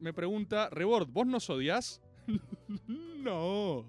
me 0.00 0.12
pregunta, 0.12 0.68
Rebord, 0.70 1.08
¿vos 1.08 1.26
nos 1.26 1.48
odias? 1.50 2.00
no. 2.86 3.84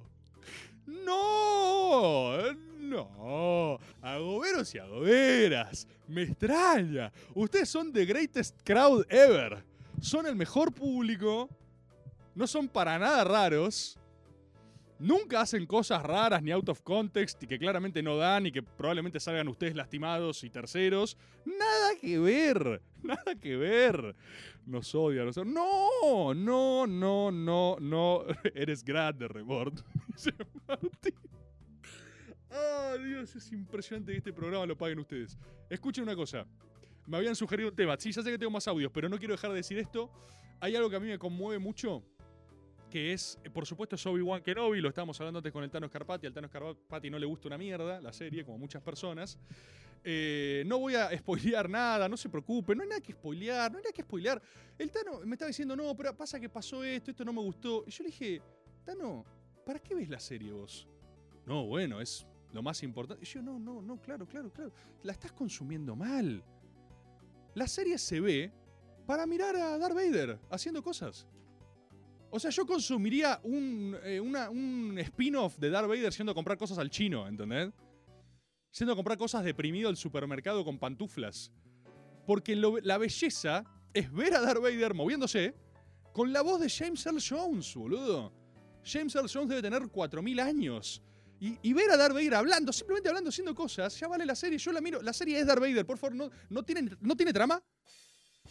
No. 0.86 2.53
No. 2.79 3.79
Agoberos 4.01 4.73
y 4.75 4.79
agoberas. 4.79 5.88
Me 6.07 6.23
extraña. 6.23 7.12
Ustedes 7.33 7.69
son 7.69 7.91
the 7.91 8.05
greatest 8.05 8.59
crowd 8.63 9.05
ever. 9.09 9.63
Son 10.01 10.25
el 10.25 10.36
mejor 10.36 10.73
público. 10.73 11.49
No 12.36 12.45
son 12.47 12.67
para 12.67 12.99
nada 12.99 13.23
raros. 13.23 13.97
Nunca 15.04 15.42
hacen 15.42 15.66
cosas 15.66 16.02
raras 16.02 16.42
ni 16.42 16.52
out 16.52 16.70
of 16.70 16.82
context 16.82 17.44
y 17.44 17.48
que 17.48 17.60
claramente 17.60 18.02
no 18.02 18.16
dan 18.16 18.46
y 18.46 18.54
que 18.54 18.63
probablemente 18.63 19.20
salgan 19.20 19.50
ustedes 19.50 19.76
lastimados 19.76 20.46
y 20.46 20.50
terceros. 20.50 21.18
Nada 21.44 21.96
que 22.00 22.18
ver, 22.18 22.82
nada 23.04 23.36
que 23.36 23.58
ver. 23.58 24.16
Nos 24.66 24.96
odian. 24.96 25.30
No, 25.46 26.34
no, 26.34 26.88
no, 26.88 27.32
no, 27.32 27.76
no. 27.82 28.24
Eres 28.56 28.82
grande, 28.82 29.28
Rebord. 29.28 29.74
Dice 30.08 30.32
Martín. 30.66 31.16
Ah, 32.50 32.96
Dios, 33.04 33.36
es 33.36 33.52
impresionante 33.52 34.13
que 34.13 34.20
este 34.20 34.32
programa 34.32 34.66
lo 34.66 34.78
paguen 34.78 35.00
ustedes. 35.00 35.38
Escuchen 35.70 36.06
una 36.06 36.16
cosa. 36.16 36.48
Me 37.08 37.18
habían 37.18 37.36
sugerido 37.36 37.68
un 37.68 37.76
tema. 37.76 37.98
Sí, 38.00 38.13
ya 38.13 38.22
sé 38.24 38.32
que 38.32 38.38
tengo 38.38 38.52
más 38.52 38.70
audios, 38.70 38.89
pero 38.94 39.10
no 39.10 39.18
quiero 39.18 39.34
dejar 39.34 39.50
de 39.50 39.58
decir 39.58 39.78
esto. 39.80 40.10
Hay 40.62 40.78
algo 40.78 40.89
que 40.89 40.96
a 40.96 41.02
mí 41.02 41.08
me 41.08 41.20
conmueve 41.20 41.60
mucho, 41.60 42.06
que 42.93 43.12
es, 43.12 43.39
eh, 43.43 43.49
por 43.49 43.65
supuesto, 43.65 43.95
es 43.95 44.06
Obi-Wan 44.06 44.43
Kenobi. 44.43 44.79
Lo 44.79 44.89
estábamos 44.89 45.19
hablando 45.19 45.39
antes 45.39 45.51
con 45.51 45.63
el 45.63 45.71
Tano 45.71 45.88
Scarpati. 45.88 46.27
Al 46.27 46.34
Tano 46.34 46.47
Scarpati 46.47 47.10
no 47.10 47.17
le 47.17 47.25
gusta 47.25 47.47
una 47.47 47.58
mierda 47.58 47.99
la 47.99 48.13
serie, 48.13 48.45
como 48.45 48.60
muchas 48.60 48.84
personas. 48.84 49.39
Eh, 50.03 50.62
no 50.67 50.77
voy 50.77 50.93
a 50.93 51.10
spoilear 51.17 51.67
nada, 51.67 52.08
no 52.08 52.15
se 52.15 52.29
preocupe, 52.29 52.75
no 52.75 52.84
hay 52.84 52.89
nada 52.89 53.01
que 53.01 53.13
spoilear, 53.13 53.71
no 53.71 53.79
hay 53.79 53.84
nada 53.84 53.93
que 53.93 54.03
spoilear. 54.03 54.39
El 54.77 54.91
Tano 54.91 55.21
me 55.25 55.34
estaba 55.34 55.47
diciendo, 55.47 55.75
no, 55.75 55.97
pero 55.97 56.15
pasa 56.15 56.39
que 56.39 56.49
pasó 56.49 56.84
esto, 56.84 57.10
esto 57.10 57.25
no 57.25 57.34
me 57.34 57.41
gustó. 57.41 57.84
Y 57.88 57.89
yo 57.89 58.03
le 58.03 58.12
dije, 58.12 58.39
Tano, 58.86 59.25
¿para 59.65 59.79
qué 59.79 59.95
ves 59.95 60.10
la 60.10 60.19
serie 60.19 60.51
vos? 60.51 60.88
No, 61.47 61.65
bueno, 61.65 61.99
es 61.99 62.27
lo 62.51 62.62
más 62.62 62.84
importante. 62.84 63.25
Y 63.25 63.27
yo, 63.27 63.41
no, 63.41 63.58
no, 63.58 63.82
no, 63.82 63.99
claro, 63.99 64.27
claro, 64.27 64.53
claro. 64.53 64.71
La 65.01 65.13
estás 65.13 65.32
consumiendo 65.32 65.95
mal. 65.95 66.43
La 67.56 67.67
serie 67.67 67.97
se 67.97 68.19
ve 68.19 68.51
para 69.08 69.25
mirar 69.25 69.56
a 69.56 69.79
Darth 69.79 69.95
Vader 69.95 70.38
haciendo 70.51 70.84
cosas. 70.84 71.25
O 72.36 72.39
sea, 72.39 72.50
yo 72.50 72.65
consumiría 72.65 73.39
un, 73.43 73.96
eh, 74.04 74.19
un 74.19 74.98
spin-off 74.98 75.60
de 75.60 75.69
Darth 75.69 75.88
Vader 75.88 76.12
yendo 76.12 76.32
a 76.32 76.36
comprar 76.36 76.58
cosas 76.58 76.80
al 76.80 76.89
chino, 76.89 77.28
¿entendés? 77.28 77.72
Yendo 78.72 78.93
a 78.93 78.96
comprar 78.96 79.19
cosas 79.19 79.43
deprimido 79.43 79.88
al 79.88 79.98
supermercado 79.98 80.65
con 80.65 80.80
pantuflas. 80.80 81.52
Porque 82.26 82.56
lo- 82.56 82.80
la 82.80 82.98
belleza 82.98 83.63
es 83.93 84.12
ver 84.12 84.34
a 84.34 84.41
Darth 84.41 84.63
Vader 84.63 84.96
moviéndose 84.96 85.54
con 86.12 86.34
la 86.34 86.41
voz 86.41 86.60
de 86.60 86.69
James 86.72 87.06
Earl 87.06 87.19
Jones, 87.22 87.76
boludo. 87.76 88.34
James 88.84 89.13
Earl 89.13 89.30
Jones 89.32 89.50
debe 89.50 89.62
tener 89.62 89.84
4.000 89.91 90.39
años. 90.39 91.04
Y, 91.39 91.60
y 91.62 91.74
ver 91.74 91.91
a 91.91 91.98
Darth 91.98 92.13
Vader 92.15 92.34
hablando, 92.34 92.74
simplemente 92.74 93.10
hablando, 93.10 93.30
haciendo 93.30 93.54
cosas, 93.54 94.00
ya 94.00 94.08
vale 94.08 94.26
la 94.26 94.34
serie. 94.36 94.58
Yo 94.58 94.72
la 94.72 94.82
miro. 94.82 95.04
La 95.04 95.13
serie 95.13 95.39
es 95.39 95.46
Darth 95.46 95.60
Vader, 95.62 95.86
por 95.86 96.00
favor. 96.00 96.15
No, 96.15 96.32
no, 96.50 96.63
tiene, 96.63 96.89
no 97.00 97.15
tiene 97.15 97.32
trama, 97.32 97.62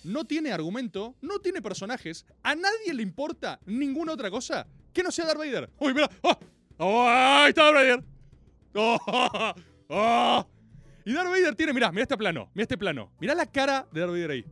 no 0.04 0.24
tiene 0.24 0.52
argumento, 0.52 1.16
no 1.20 1.38
tiene 1.40 1.62
personajes. 1.62 2.24
A 2.42 2.54
nadie 2.54 2.94
le 2.94 3.02
importa 3.02 3.60
ninguna 3.66 4.12
otra 4.12 4.30
cosa 4.30 4.66
que 4.92 5.02
no 5.02 5.10
sea 5.10 5.26
Darth 5.26 5.38
Vader. 5.38 5.70
¡Uy, 5.78 5.94
mira! 5.94 6.10
¡Ah! 6.22 6.38
¡Oh, 6.78 7.06
¡Ahí 7.08 7.48
está 7.50 7.64
Darth 7.64 7.74
Vader! 7.76 8.04
¡Oh! 8.74 9.54
¡Oh! 9.88 10.46
Y 11.04 11.12
Darth 11.12 11.28
Vader 11.30 11.54
tiene, 11.54 11.72
mirá, 11.72 11.90
mirá 11.90 12.02
este 12.02 12.16
plano, 12.16 12.50
mirá 12.54 12.62
este 12.62 12.78
plano. 12.78 13.12
Mirá 13.20 13.34
la 13.34 13.46
cara 13.46 13.88
de 13.92 14.00
Darth 14.00 14.12
Vader 14.12 14.30
ahí. 14.30 14.44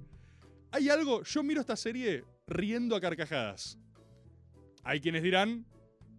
Hay 0.73 0.89
algo, 0.89 1.23
yo 1.23 1.43
miro 1.43 1.61
esta 1.61 1.77
serie 1.77 2.25
riendo 2.47 2.95
a 2.97 3.01
carcajadas. 3.01 3.79
Hay 4.85 5.01
quienes 5.01 5.23
dirán 5.23 5.67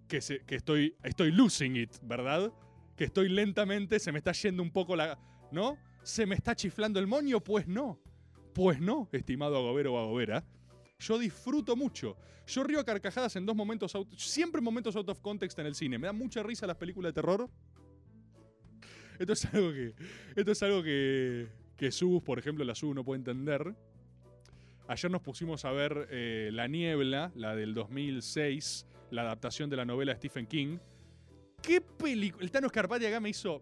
que, 0.07 0.21
se- 0.21 0.39
que 0.45 0.55
estoy, 0.55 0.95
estoy 1.03 1.31
losing 1.31 1.75
it, 1.77 1.91
¿verdad? 2.03 2.51
Que 2.95 3.05
estoy 3.05 3.29
lentamente, 3.29 3.99
se 3.99 4.11
me 4.11 4.17
está 4.19 4.31
yendo 4.33 4.61
un 4.61 4.71
poco 4.71 4.95
la... 4.95 5.17
¿No? 5.51 5.77
¿Se 6.03 6.25
me 6.25 6.35
está 6.35 6.55
chiflando 6.55 6.99
el 6.99 7.07
moño? 7.07 7.39
Pues 7.41 7.67
no. 7.67 7.99
Pues 8.53 8.79
no, 8.79 9.07
estimado 9.11 9.55
agobero 9.57 9.93
o 9.93 9.99
agobera. 9.99 10.43
Yo 10.99 11.17
disfruto 11.17 11.75
mucho. 11.75 12.15
Yo 12.47 12.63
río 12.63 12.79
a 12.79 12.83
carcajadas 12.83 13.35
en 13.35 13.45
dos 13.45 13.55
momentos, 13.55 13.95
out- 13.95 14.13
siempre 14.17 14.59
en 14.59 14.65
momentos 14.65 14.95
out 14.95 15.07
of 15.09 15.19
context 15.21 15.57
en 15.59 15.65
el 15.67 15.75
cine. 15.75 15.97
Me 15.97 16.07
da 16.07 16.13
mucha 16.13 16.43
risa 16.43 16.67
las 16.67 16.77
películas 16.77 17.09
de 17.09 17.13
terror. 17.13 17.49
Esto 19.19 19.33
es 19.33 19.45
algo 19.53 19.71
que, 19.71 19.93
esto 20.35 20.51
es 20.51 20.63
algo 20.63 20.83
que, 20.83 21.47
que 21.77 21.91
Sus, 21.91 22.21
por 22.23 22.39
ejemplo, 22.39 22.65
la 22.65 22.75
Sus 22.75 22.93
no 22.93 23.03
puede 23.05 23.19
entender. 23.19 23.73
Ayer 24.87 25.09
nos 25.11 25.21
pusimos 25.21 25.63
a 25.63 25.71
ver 25.71 26.07
eh, 26.11 26.49
La 26.51 26.67
Niebla, 26.67 27.31
la 27.35 27.55
del 27.55 27.73
2006, 27.73 28.85
la 29.11 29.21
adaptación 29.21 29.69
de 29.69 29.77
la 29.77 29.85
novela 29.85 30.11
de 30.11 30.17
Stephen 30.17 30.45
King. 30.47 30.77
¿Qué 31.61 31.79
película? 31.79 32.43
El 32.43 32.51
Tano 32.51 32.67
Scarpati 32.67 33.05
acá 33.05 33.19
me 33.19 33.29
hizo. 33.29 33.61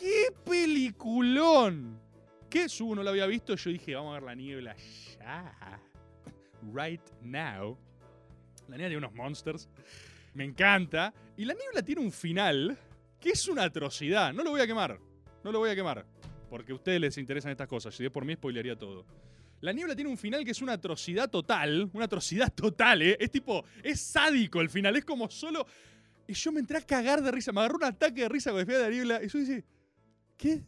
¡Qué 0.00 0.28
peliculón! 0.44 2.00
Que 2.48 2.68
Su 2.68 2.94
no 2.94 3.02
la 3.02 3.10
había 3.10 3.26
visto, 3.26 3.54
yo 3.56 3.70
dije, 3.70 3.94
vamos 3.94 4.12
a 4.12 4.14
ver 4.14 4.22
La 4.22 4.34
Niebla 4.34 4.76
ya. 5.18 5.80
Right 6.72 7.02
now. 7.22 7.76
La 8.68 8.76
Niebla 8.76 8.88
tiene 8.88 8.96
unos 8.98 9.14
monsters. 9.14 9.68
Me 10.34 10.44
encanta. 10.44 11.12
Y 11.36 11.44
La 11.44 11.54
Niebla 11.54 11.82
tiene 11.82 12.00
un 12.00 12.12
final 12.12 12.78
que 13.20 13.30
es 13.30 13.48
una 13.48 13.64
atrocidad. 13.64 14.32
No 14.32 14.44
lo 14.44 14.50
voy 14.50 14.60
a 14.60 14.66
quemar. 14.66 14.98
No 15.42 15.52
lo 15.52 15.58
voy 15.58 15.70
a 15.70 15.74
quemar. 15.74 16.06
Porque 16.48 16.72
a 16.72 16.74
ustedes 16.74 17.00
les 17.00 17.18
interesan 17.18 17.50
estas 17.50 17.68
cosas. 17.68 17.94
Si 17.94 18.04
es 18.04 18.10
por 18.10 18.24
mí, 18.24 18.34
spoilearía 18.34 18.76
todo. 18.76 19.04
La 19.60 19.72
niebla 19.72 19.96
tiene 19.96 20.10
un 20.10 20.18
final 20.18 20.44
que 20.44 20.50
es 20.50 20.62
una 20.62 20.74
atrocidad 20.74 21.30
total. 21.30 21.90
Una 21.92 22.04
atrocidad 22.04 22.52
total, 22.52 23.02
¿eh? 23.02 23.16
Es 23.18 23.30
tipo, 23.30 23.64
es 23.82 24.00
sádico 24.00 24.60
el 24.60 24.70
final. 24.70 24.96
Es 24.96 25.04
como 25.04 25.28
solo. 25.30 25.66
Y 26.28 26.34
yo 26.34 26.52
me 26.52 26.60
entré 26.60 26.78
a 26.78 26.82
cagar 26.82 27.22
de 27.22 27.30
risa. 27.30 27.52
Me 27.52 27.60
agarró 27.60 27.76
un 27.76 27.84
ataque 27.84 28.22
de 28.22 28.28
risa 28.28 28.50
cuando 28.50 28.66
fui 28.70 28.74
a 28.74 28.84
la 28.84 28.90
niebla. 28.90 29.24
Y 29.24 29.28
yo 29.28 29.38
dije, 29.38 29.64
¿qué? 30.36 30.64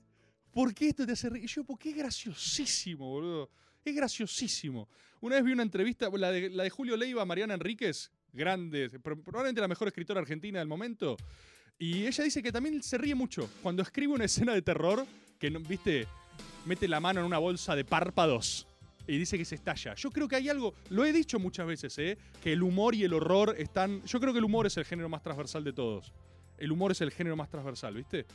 ¿Por 0.53 0.75
qué 0.75 0.89
esto 0.89 1.07
te 1.07 1.13
hace 1.13 1.29
reír? 1.29 1.45
Y 1.45 1.47
yo, 1.47 1.65
porque 1.65 1.91
es 1.91 1.97
graciosísimo, 1.97 3.07
boludo. 3.09 3.51
Es 3.85 3.95
graciosísimo. 3.95 4.89
Una 5.21 5.37
vez 5.37 5.45
vi 5.45 5.53
una 5.53 5.63
entrevista, 5.63 6.09
la 6.13 6.31
de, 6.31 6.51
la 6.51 6.63
de 6.65 6.71
Julio 6.71 6.97
Leiva, 6.97 7.25
Mariana 7.25 7.55
Enríquez, 7.55 8.11
grande, 8.33 8.91
pro- 9.01 9.21
probablemente 9.21 9.61
la 9.61 9.69
mejor 9.69 9.89
escritora 9.89 10.21
argentina 10.21 10.59
del 10.59 10.69
momento. 10.69 11.17
Y 11.79 12.07
ella 12.07 12.25
dice 12.25 12.43
que 12.43 12.51
también 12.53 12.83
se 12.83 12.99
ríe 12.99 13.15
mucho 13.15 13.49
cuando 13.63 13.83
escribe 13.83 14.13
una 14.13 14.25
escena 14.25 14.53
de 14.53 14.63
terror 14.63 15.07
que, 15.39 15.51
viste, 15.51 16.07
mete 16.67 16.89
la 16.89 16.99
mano 17.01 17.21
en 17.21 17.27
una 17.27 17.39
bolsa 17.39 17.77
de 17.77 17.85
párpados 17.85 18.67
y 19.07 19.17
dice 19.17 19.39
que 19.39 19.45
se 19.45 19.55
estalla. 19.55 19.95
Yo 19.95 20.11
creo 20.11 20.29
que 20.29 20.37
hay 20.37 20.49
algo, 20.49 20.75
lo 20.91 21.05
he 21.05 21.13
dicho 21.13 21.39
muchas 21.39 21.67
veces, 21.67 21.97
¿eh? 21.99 22.19
que 22.43 22.53
el 22.53 22.63
humor 22.63 22.95
y 22.95 23.05
el 23.05 23.15
horror 23.15 23.55
están... 23.59 24.03
Yo 24.05 24.21
creo 24.21 24.33
que 24.33 24.39
el 24.41 24.45
humor 24.45 24.67
es 24.67 24.77
el 24.77 24.85
género 24.85 25.09
más 25.09 25.23
transversal 25.23 25.65
de 25.65 25.73
todos. 25.73 26.13
El 26.59 26.73
humor 26.73 26.93
es 26.93 27.01
el 27.01 27.13
género 27.13 27.37
más 27.37 27.49
transversal, 27.49 27.95
¿viste? 27.95 28.27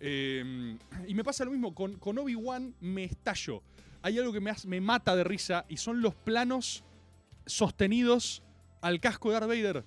Eh, 0.00 0.76
y 1.06 1.14
me 1.14 1.22
pasa 1.22 1.44
lo 1.44 1.50
mismo, 1.50 1.74
con, 1.74 2.18
Obi-Wan 2.18 2.74
me 2.80 3.04
estallo. 3.04 3.62
Hay 4.02 4.18
algo 4.18 4.32
que 4.32 4.40
me, 4.40 4.52
me 4.66 4.80
mata 4.80 5.14
de 5.14 5.24
risa 5.24 5.66
y 5.68 5.76
son 5.76 6.00
los 6.00 6.14
planos 6.14 6.82
sostenidos 7.46 8.42
al 8.80 8.98
casco 9.00 9.28
de 9.28 9.34
Darth 9.34 9.48
Vader. 9.48 9.84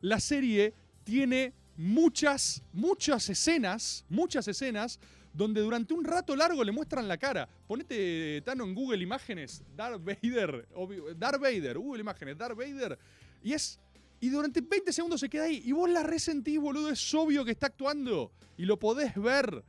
La 0.00 0.20
serie 0.20 0.72
tiene 1.02 1.52
muchas, 1.76 2.62
muchas 2.72 3.28
escenas, 3.28 4.04
muchas 4.08 4.46
escenas 4.46 5.00
donde 5.32 5.60
durante 5.60 5.92
un 5.92 6.04
rato 6.04 6.36
largo 6.36 6.62
le 6.62 6.70
muestran 6.70 7.08
la 7.08 7.18
cara. 7.18 7.48
Ponete, 7.66 8.40
Tano, 8.42 8.64
en 8.64 8.74
Google 8.74 9.02
Imágenes, 9.02 9.62
Darth 9.76 10.02
Vader, 10.04 10.68
Darth 11.16 11.40
Vader, 11.40 11.76
Google 11.76 12.00
Imágenes, 12.00 12.38
Darth 12.38 12.56
Vader, 12.56 12.98
y 13.42 13.52
es... 13.52 13.80
Y 14.24 14.30
durante 14.30 14.62
20 14.62 14.90
segundos 14.90 15.20
se 15.20 15.28
queda 15.28 15.44
ahí. 15.44 15.60
Y 15.66 15.72
vos 15.72 15.90
la 15.90 16.02
resentís, 16.02 16.58
boludo. 16.58 16.88
Es 16.88 17.12
obvio 17.12 17.44
que 17.44 17.50
está 17.50 17.66
actuando. 17.66 18.32
Y 18.56 18.64
lo 18.64 18.78
podés 18.78 19.14
ver. 19.16 19.62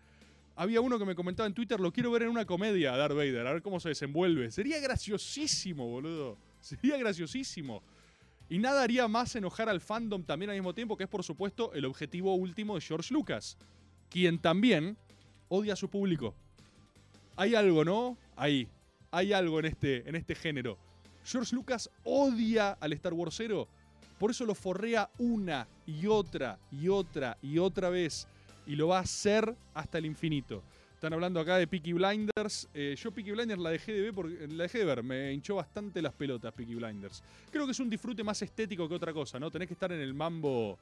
Había 0.56 0.80
uno 0.80 0.98
que 0.98 1.04
me 1.04 1.14
comentaba 1.14 1.46
en 1.46 1.54
Twitter, 1.54 1.78
lo 1.78 1.92
quiero 1.92 2.10
ver 2.10 2.22
en 2.22 2.30
una 2.30 2.46
comedia, 2.46 2.96
Darth 2.96 3.18
Vader, 3.18 3.46
a 3.46 3.52
ver 3.52 3.62
cómo 3.62 3.82
se 3.82 3.90
desenvuelve. 3.90 4.50
Sería 4.52 4.80
graciosísimo, 4.80 5.86
boludo. 5.90 6.38
Sería 6.62 6.96
graciosísimo. 6.96 7.84
Y 8.48 8.60
nada 8.60 8.82
haría 8.82 9.10
más 9.10 9.36
enojar 9.36 9.68
al 9.68 9.82
fandom 9.82 10.24
también 10.24 10.52
al 10.52 10.56
mismo 10.56 10.74
tiempo, 10.74 10.96
que 10.96 11.04
es 11.04 11.10
por 11.10 11.26
supuesto 11.26 11.74
el 11.74 11.84
objetivo 11.84 12.34
último 12.36 12.76
de 12.76 12.82
George 12.82 13.14
Lucas, 13.14 13.58
quien 14.10 14.40
también 14.40 14.96
odia 15.50 15.74
a 15.74 15.76
su 15.76 15.90
público. 15.90 16.34
Hay 17.36 17.56
algo, 17.56 17.84
¿no? 17.84 18.18
Ahí. 18.38 18.70
Hay 19.12 19.34
algo 19.34 19.60
en 19.60 19.66
este, 19.66 20.08
en 20.08 20.16
este 20.16 20.34
género. 20.34 20.78
George 21.26 21.54
Lucas 21.54 21.90
odia 22.06 22.72
al 22.72 22.94
Star 22.94 23.12
Warsero. 23.14 23.68
Por 24.20 24.32
eso 24.32 24.46
lo 24.46 24.56
forrea 24.56 25.10
una 25.18 25.68
y 25.86 26.08
otra 26.08 26.58
y 26.72 26.88
otra 26.88 27.38
y 27.42 27.58
otra 27.58 27.90
vez. 27.90 28.28
Y 28.66 28.76
lo 28.76 28.88
va 28.88 28.98
a 28.98 29.02
hacer 29.02 29.56
hasta 29.74 29.98
el 29.98 30.06
infinito. 30.06 30.64
Están 30.94 31.14
hablando 31.14 31.40
acá 31.40 31.58
de 31.58 31.68
Peaky 31.68 31.94
Blinders. 31.94 32.68
Eh, 32.74 32.96
yo 32.98 33.12
Peaky 33.12 33.32
Blinders 33.32 33.62
la 33.62 33.70
dejé 33.70 33.94
de 33.94 34.02
ver 34.02 34.14
porque 34.14 34.48
la 34.48 34.64
dejé 34.64 34.80
de 34.80 34.86
ver. 34.86 35.04
Me 35.04 35.34
hinchó 35.34 35.56
bastante 35.56 36.02
las 36.02 36.14
pelotas 36.14 36.54
Peaky 36.54 36.76
Blinders. 36.76 37.22
Creo 37.52 37.66
que 37.66 37.74
es 37.74 37.80
un 37.80 37.90
disfrute 37.90 38.24
más 38.24 38.42
estético 38.42 38.88
que 38.88 38.96
otra 38.96 39.14
cosa, 39.14 39.40
¿no? 39.40 39.52
Tenés 39.52 39.68
que 39.68 39.74
estar 39.74 39.92
en 39.92 40.00
el 40.00 40.14
mambo. 40.14 40.80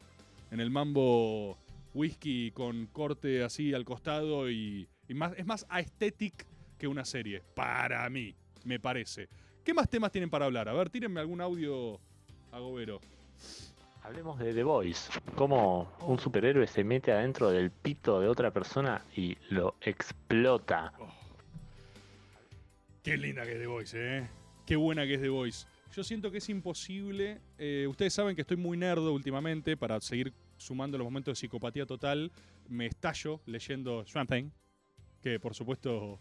En 0.52 0.60
el 0.60 0.70
mambo 0.70 1.58
whisky 1.94 2.52
con 2.52 2.88
corte 2.88 3.44
así 3.44 3.74
al 3.74 3.86
costado 3.86 4.50
y, 4.50 4.88
más, 5.10 5.34
es 5.38 5.46
más 5.46 5.66
aesthetic 5.70 6.46
que 6.78 6.88
una 6.88 7.06
serie. 7.06 7.42
Para 7.56 8.08
mí, 8.10 8.36
me 8.66 8.80
parece. 8.80 9.28
¿Qué 9.64 9.74
más 9.74 9.90
temas 9.90 10.12
tienen 10.12 10.30
para 10.30 10.46
hablar? 10.46 10.70
A 10.70 10.74
ver, 10.74 10.90
tírenme 10.90 11.20
algún 11.20 11.42
audio 11.42 12.00
agobero. 12.52 13.00
Hablemos 14.04 14.38
de 14.38 14.54
The 14.54 14.64
Voice. 14.64 15.12
Cómo 15.36 15.92
un 16.02 16.20
superhéroe 16.20 16.68
se 16.68 16.84
mete 16.84 17.12
adentro 17.12 17.50
del 17.52 17.72
pito 17.72 18.20
de 18.20 18.28
otra 18.28 18.52
persona 18.52 19.02
y 19.16 19.38
lo 19.50 19.76
explota. 19.82 20.92
Qué 23.02 23.18
linda 23.18 23.44
que 23.44 23.54
es 23.54 23.60
The 23.60 23.68
Voice, 23.68 23.98
¿eh? 24.18 24.30
Qué 24.66 24.76
buena 24.76 25.06
que 25.06 25.16
es 25.16 25.22
The 25.22 25.30
Voice. 25.30 25.66
Yo 25.96 26.04
siento 26.04 26.32
que 26.32 26.40
es 26.40 26.50
imposible. 26.50 27.40
eh, 27.58 27.86
ustedes 27.88 28.14
saben 28.14 28.36
que 28.36 28.42
estoy 28.42 28.58
muy 28.58 28.78
nerdo 28.78 29.14
últimamente 29.14 29.78
para 29.78 30.02
seguir 30.02 30.34
sumando 30.58 30.98
los 30.98 31.06
momentos 31.06 31.34
de 31.34 31.36
psicopatía 31.36 31.86
total. 31.86 32.32
Me 32.68 32.88
estallo 32.88 33.42
leyendo 33.46 34.06
Swamp 34.06 34.30
Thing. 34.30 34.50
Que 35.22 35.40
por 35.40 35.54
supuesto. 35.54 36.20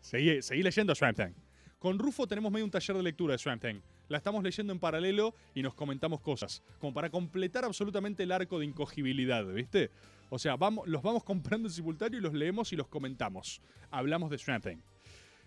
seguí, 0.00 0.42
seguí 0.42 0.62
leyendo 0.62 0.94
Swamp 0.94 1.16
Thing. 1.16 1.34
Con 1.78 1.98
Rufo 1.98 2.26
tenemos 2.26 2.52
medio 2.52 2.64
un 2.64 2.70
taller 2.70 2.96
de 2.96 3.02
lectura 3.02 3.32
de 3.32 3.38
Swamp 3.38 3.62
Thing. 3.62 3.80
La 4.08 4.18
estamos 4.18 4.42
leyendo 4.42 4.72
en 4.72 4.78
paralelo 4.78 5.34
y 5.54 5.62
nos 5.62 5.74
comentamos 5.74 6.20
cosas. 6.20 6.62
Como 6.80 6.94
para 6.94 7.10
completar 7.10 7.64
absolutamente 7.64 8.22
el 8.22 8.32
arco 8.32 8.58
de 8.58 8.66
incogibilidad, 8.66 9.44
¿viste? 9.46 9.90
O 10.30 10.38
sea, 10.38 10.56
vamos, 10.56 10.86
los 10.88 11.02
vamos 11.02 11.24
comprando 11.24 11.68
en 11.68 11.72
simultáneo 11.72 12.18
y 12.18 12.22
los 12.22 12.34
leemos 12.34 12.72
y 12.72 12.76
los 12.76 12.88
comentamos. 12.88 13.60
Hablamos 13.90 14.30
de 14.30 14.38
Swamp. 14.38 14.66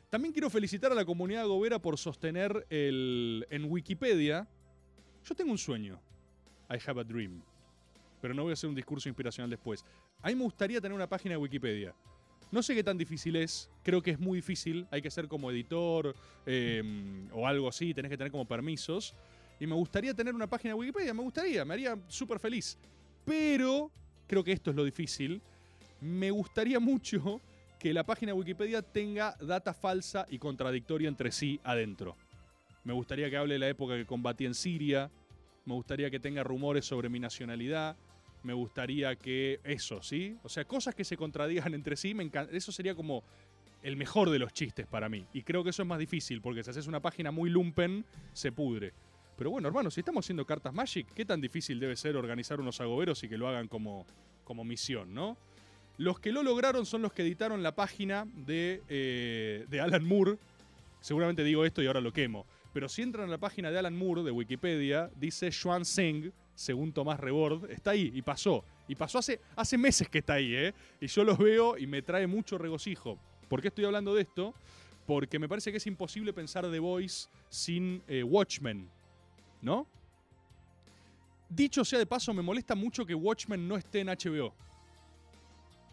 También 0.10 0.34
quiero 0.34 0.50
felicitar 0.50 0.92
a 0.92 0.96
la 0.96 1.06
comunidad 1.06 1.46
gobera 1.46 1.80
por 1.80 1.98
sostener 1.98 2.66
el, 2.70 3.46
en 3.50 3.66
Wikipedia. 3.66 4.48
Yo 5.24 5.36
tengo 5.36 5.52
un 5.52 5.58
sueño. 5.58 6.00
I 6.70 6.78
have 6.88 7.00
a 7.00 7.04
dream. 7.04 7.42
Pero 8.22 8.34
no 8.34 8.44
voy 8.44 8.52
a 8.52 8.54
hacer 8.54 8.70
un 8.70 8.76
discurso 8.76 9.08
inspiracional 9.08 9.50
después. 9.50 9.86
A 10.22 10.30
mí 10.30 10.36
me 10.36 10.44
gustaría 10.44 10.82
tener 10.82 10.96
una 10.96 11.08
página 11.08 11.34
de 11.34 11.38
Wikipedia. 11.38 11.94
No 12.52 12.64
sé 12.64 12.74
qué 12.74 12.84
tan 12.84 12.98
difícil 12.98 13.36
es, 13.36 13.70
creo 13.84 14.02
que 14.02 14.12
es 14.12 14.20
muy 14.20 14.38
difícil, 14.38 14.88
hay 14.90 15.02
que 15.02 15.12
ser 15.12 15.28
como 15.28 15.52
editor 15.52 16.16
eh, 16.46 17.28
o 17.32 17.48
algo 17.48 17.68
así, 17.68 17.94
tenés 17.94 18.10
que 18.10 18.18
tener 18.18 18.32
como 18.32 18.46
permisos. 18.46 19.16
Y 19.60 19.68
me 19.68 19.76
gustaría 19.76 20.14
tener 20.14 20.34
una 20.34 20.48
página 20.48 20.74
de 20.74 20.80
Wikipedia, 20.80 21.14
me 21.14 21.22
gustaría, 21.22 21.64
me 21.64 21.76
haría 21.76 21.98
súper 22.08 22.40
feliz. 22.40 22.78
Pero, 23.26 23.92
creo 24.26 24.44
que 24.44 24.52
esto 24.52 24.72
es 24.72 24.76
lo 24.76 24.84
difícil, 24.84 25.42
me 26.02 26.32
gustaría 26.32 26.80
mucho 26.80 27.40
que 27.78 27.94
la 27.94 28.04
página 28.04 28.32
de 28.32 28.40
Wikipedia 28.40 28.82
tenga 28.82 29.36
data 29.40 29.74
falsa 29.74 30.26
y 30.30 30.40
contradictoria 30.40 31.08
entre 31.08 31.32
sí 31.32 31.60
adentro. 31.64 32.18
Me 32.84 32.94
gustaría 32.94 33.30
que 33.30 33.38
hable 33.38 33.54
de 33.54 33.60
la 33.60 33.70
época 33.70 33.96
que 33.96 34.06
combatí 34.06 34.46
en 34.46 34.56
Siria, 34.56 35.12
me 35.66 35.74
gustaría 35.76 36.10
que 36.10 36.20
tenga 36.20 36.44
rumores 36.44 36.86
sobre 36.86 37.10
mi 37.10 37.20
nacionalidad, 37.20 37.96
me 38.44 38.54
gustaría 38.54 39.16
que 39.16 39.60
eso, 39.64 40.02
¿sí? 40.02 40.38
O 40.44 40.50
sea, 40.50 40.66
cosas 40.66 40.96
que 40.96 41.04
se 41.04 41.18
contradigan 41.18 41.74
entre 41.74 41.96
sí, 41.96 42.16
eso 42.52 42.72
sería 42.72 42.96
como 42.96 43.24
el 43.84 43.96
mejor 43.96 44.30
de 44.30 44.40
los 44.40 44.54
chistes 44.54 44.88
para 44.88 45.10
mí. 45.10 45.26
Y 45.34 45.44
creo 45.44 45.64
que 45.64 45.70
eso 45.72 45.84
es 45.84 45.88
más 45.88 46.00
difícil, 46.00 46.42
porque 46.42 46.64
si 46.64 46.70
haces 46.70 46.88
una 46.88 47.02
página 47.02 47.32
muy 47.32 47.50
lumpen, 47.50 48.06
se 48.34 48.52
pudre. 48.52 48.94
Pero 49.38 49.52
bueno, 49.52 49.70
hermano, 49.70 49.90
si 49.90 50.02
estamos 50.02 50.26
haciendo 50.26 50.46
cartas 50.46 50.74
Magic, 50.74 51.08
¿qué 51.14 51.26
tan 51.26 51.40
difícil 51.40 51.80
debe 51.80 51.96
ser 51.96 52.18
organizar 52.18 52.60
unos 52.60 52.82
agoberos 52.82 53.24
y 53.24 53.30
que 53.30 53.38
lo 53.38 53.48
hagan 53.48 53.68
como, 53.68 54.06
como 54.44 54.64
misión, 54.64 55.14
¿no? 55.14 55.38
Los 55.98 56.20
que 56.20 56.32
lo 56.32 56.44
lograron 56.44 56.86
son 56.86 57.02
los 57.02 57.14
que 57.14 57.22
editaron 57.22 57.64
la 57.64 57.76
página 57.76 58.26
de, 58.34 58.82
eh, 58.88 59.66
de 59.70 59.82
Alan 59.82 60.06
Moore. 60.06 60.38
Seguramente 61.02 61.44
digo 61.44 61.66
esto 61.66 61.82
y 61.82 61.88
ahora 61.88 62.02
lo 62.02 62.14
quemo. 62.14 62.46
Pero 62.74 62.88
si 62.88 63.02
entran 63.02 63.28
a 63.28 63.32
la 63.32 63.38
página 63.38 63.72
de 63.72 63.80
Alan 63.80 63.98
Moore 63.98 64.24
de 64.24 64.32
Wikipedia, 64.32 65.10
dice 65.16 65.52
Xuan 65.52 65.86
Zeng, 65.86 66.32
según 66.60 66.92
Tomás 66.92 67.20
Rebord. 67.20 67.72
Está 67.72 67.92
ahí 67.92 68.12
y 68.14 68.22
pasó. 68.22 68.66
Y 68.88 68.96
pasó 68.96 69.20
hace, 69.20 69.40
hace 69.56 69.78
meses 69.78 70.10
que 70.10 70.20
está 70.20 70.34
ahí, 70.34 70.54
¿eh? 70.54 70.74
Y 71.00 71.08
yo 71.08 71.24
los 71.24 71.38
veo 71.38 71.78
y 71.78 71.88
me 71.88 72.02
trae 72.02 72.28
mucho 72.28 72.58
regocijo. 72.58 73.18
¿Por 73.48 73.62
qué 73.62 73.70
estoy 73.70 73.86
hablando 73.86 74.14
de 74.14 74.24
esto? 74.24 74.54
Porque 75.06 75.40
me 75.40 75.48
parece 75.48 75.72
que 75.72 75.78
es 75.78 75.88
imposible 75.88 76.34
pensar 76.34 76.70
The 76.70 76.80
Voice 76.80 77.30
sin 77.48 78.04
eh, 78.08 78.24
Watchmen. 78.24 78.90
¿No? 79.62 79.88
Dicho 81.48 81.86
sea 81.86 81.98
de 81.98 82.06
paso, 82.06 82.34
me 82.34 82.42
molesta 82.42 82.76
mucho 82.76 83.06
que 83.06 83.16
Watchmen 83.16 83.66
no 83.66 83.78
esté 83.78 84.02
en 84.02 84.08
HBO. 84.08 84.54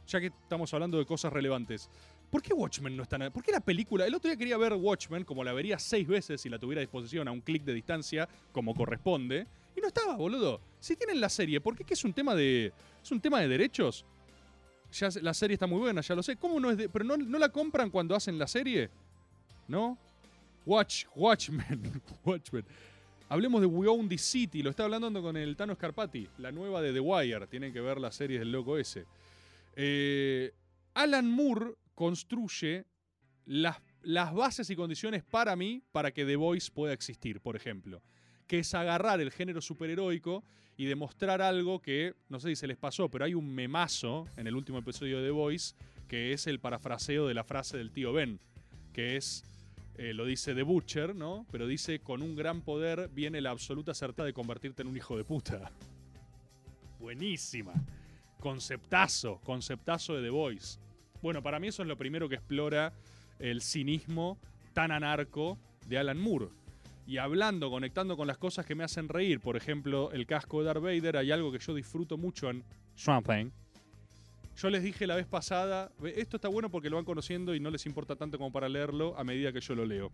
Ya 0.08 0.20
que 0.20 0.26
estamos 0.26 0.74
hablando 0.74 0.98
de 0.98 1.06
cosas 1.06 1.32
relevantes. 1.32 1.88
¿Por 2.28 2.42
qué 2.42 2.52
Watchmen 2.52 2.96
no 2.96 3.04
está 3.04 3.16
en 3.16 3.30
¿Por 3.30 3.44
qué 3.44 3.52
la 3.52 3.60
película? 3.60 4.04
El 4.04 4.14
otro 4.16 4.28
día 4.28 4.36
quería 4.36 4.56
ver 4.58 4.72
Watchmen, 4.72 5.24
como 5.24 5.44
la 5.44 5.52
vería 5.52 5.78
seis 5.78 6.08
veces 6.08 6.40
si 6.40 6.48
la 6.48 6.58
tuviera 6.58 6.80
a 6.80 6.82
disposición 6.82 7.28
a 7.28 7.30
un 7.30 7.40
clic 7.40 7.62
de 7.62 7.72
distancia, 7.72 8.28
como 8.50 8.74
corresponde. 8.74 9.46
Y 9.76 9.80
no 9.80 9.88
estaba, 9.88 10.16
boludo. 10.16 10.60
Si 10.80 10.96
tienen 10.96 11.20
la 11.20 11.28
serie, 11.28 11.60
¿por 11.60 11.76
qué? 11.76 11.84
¿Que 11.84 11.94
es 11.94 12.04
un 12.04 12.12
tema 12.12 12.34
de. 12.34 12.72
¿Es 13.02 13.10
un 13.12 13.20
tema 13.20 13.40
de 13.40 13.48
derechos? 13.48 14.04
Ya 14.92 15.08
la 15.20 15.34
serie 15.34 15.54
está 15.54 15.66
muy 15.66 15.78
buena, 15.78 16.00
ya 16.00 16.14
lo 16.14 16.22
sé. 16.22 16.36
¿Cómo 16.36 16.58
no 16.58 16.70
es? 16.70 16.88
¿Pero 16.92 17.04
no, 17.04 17.16
no 17.16 17.38
la 17.38 17.50
compran 17.50 17.90
cuando 17.90 18.14
hacen 18.14 18.38
la 18.38 18.46
serie? 18.46 18.88
¿No? 19.68 19.98
Watch, 20.64 21.04
Watchmen. 21.14 22.02
Watchmen. 22.24 22.64
Hablemos 23.28 23.60
de 23.60 23.66
We 23.66 23.88
Own 23.88 24.08
the 24.08 24.18
City. 24.18 24.62
Lo 24.62 24.70
está 24.70 24.84
hablando 24.84 25.20
con 25.20 25.36
el 25.36 25.56
Tano 25.56 25.74
Scarpati, 25.74 26.28
la 26.38 26.52
nueva 26.52 26.80
de 26.80 26.92
The 26.92 27.00
Wire. 27.00 27.46
Tienen 27.48 27.72
que 27.72 27.80
ver 27.80 28.00
las 28.00 28.14
series 28.14 28.40
del 28.40 28.52
loco 28.52 28.78
ese. 28.78 29.04
Eh, 29.74 30.52
Alan 30.94 31.28
Moore 31.28 31.74
construye 31.94 32.84
las, 33.44 33.76
las 34.02 34.32
bases 34.32 34.70
y 34.70 34.76
condiciones 34.76 35.24
para 35.24 35.56
mí 35.56 35.82
para 35.92 36.12
que 36.12 36.24
The 36.24 36.36
Voice 36.36 36.70
pueda 36.72 36.92
existir, 36.92 37.40
por 37.40 37.56
ejemplo. 37.56 38.00
Que 38.46 38.60
es 38.60 38.74
agarrar 38.74 39.20
el 39.20 39.32
género 39.32 39.60
superheroico 39.60 40.44
y 40.76 40.84
demostrar 40.86 41.42
algo 41.42 41.80
que, 41.80 42.14
no 42.28 42.38
sé 42.38 42.48
si 42.50 42.56
se 42.56 42.66
les 42.66 42.76
pasó, 42.76 43.08
pero 43.08 43.24
hay 43.24 43.34
un 43.34 43.54
memazo 43.54 44.26
en 44.36 44.46
el 44.46 44.54
último 44.54 44.78
episodio 44.78 45.18
de 45.18 45.26
The 45.26 45.30
Voice 45.30 45.74
que 46.06 46.32
es 46.32 46.46
el 46.46 46.60
parafraseo 46.60 47.26
de 47.26 47.34
la 47.34 47.44
frase 47.44 47.76
del 47.76 47.90
tío 47.90 48.12
Ben, 48.12 48.38
que 48.92 49.16
es, 49.16 49.44
eh, 49.96 50.12
lo 50.14 50.24
dice 50.24 50.54
The 50.54 50.62
Butcher, 50.62 51.14
¿no? 51.14 51.46
Pero 51.50 51.66
dice, 51.66 52.00
con 52.00 52.22
un 52.22 52.36
gran 52.36 52.62
poder 52.62 53.10
viene 53.12 53.40
la 53.40 53.50
absoluta 53.50 53.94
certeza 53.94 54.24
de 54.24 54.32
convertirte 54.32 54.82
en 54.82 54.88
un 54.88 54.96
hijo 54.96 55.16
de 55.16 55.24
puta. 55.24 55.70
Buenísima. 57.00 57.72
Conceptazo, 58.40 59.40
conceptazo 59.44 60.14
de 60.14 60.22
The 60.22 60.30
Voice. 60.30 60.78
Bueno, 61.22 61.42
para 61.42 61.58
mí 61.58 61.68
eso 61.68 61.82
es 61.82 61.88
lo 61.88 61.96
primero 61.96 62.28
que 62.28 62.36
explora 62.36 62.92
el 63.38 63.62
cinismo 63.62 64.38
tan 64.72 64.92
anarco 64.92 65.58
de 65.86 65.98
Alan 65.98 66.18
Moore. 66.18 66.48
Y 67.06 67.18
hablando, 67.18 67.70
conectando 67.70 68.16
con 68.16 68.26
las 68.26 68.36
cosas 68.36 68.66
que 68.66 68.74
me 68.74 68.82
hacen 68.82 69.08
reír, 69.08 69.40
por 69.40 69.56
ejemplo, 69.56 70.10
el 70.10 70.26
casco 70.26 70.58
de 70.58 70.66
Darth 70.66 70.82
Vader, 70.82 71.16
hay 71.18 71.30
algo 71.30 71.52
que 71.52 71.58
yo 71.60 71.72
disfruto 71.72 72.18
mucho 72.18 72.50
en 72.50 72.64
Swamp 72.96 73.28
Thing. 73.28 73.50
Yo 74.56 74.70
les 74.70 74.82
dije 74.82 75.06
la 75.06 75.14
vez 75.14 75.26
pasada, 75.26 75.92
esto 76.16 76.36
está 76.36 76.48
bueno 76.48 76.70
porque 76.70 76.90
lo 76.90 76.96
van 76.96 77.04
conociendo 77.04 77.54
y 77.54 77.60
no 77.60 77.70
les 77.70 77.86
importa 77.86 78.16
tanto 78.16 78.38
como 78.38 78.50
para 78.50 78.68
leerlo 78.68 79.16
a 79.16 79.22
medida 79.22 79.52
que 79.52 79.60
yo 79.60 79.74
lo 79.74 79.84
leo. 79.84 80.10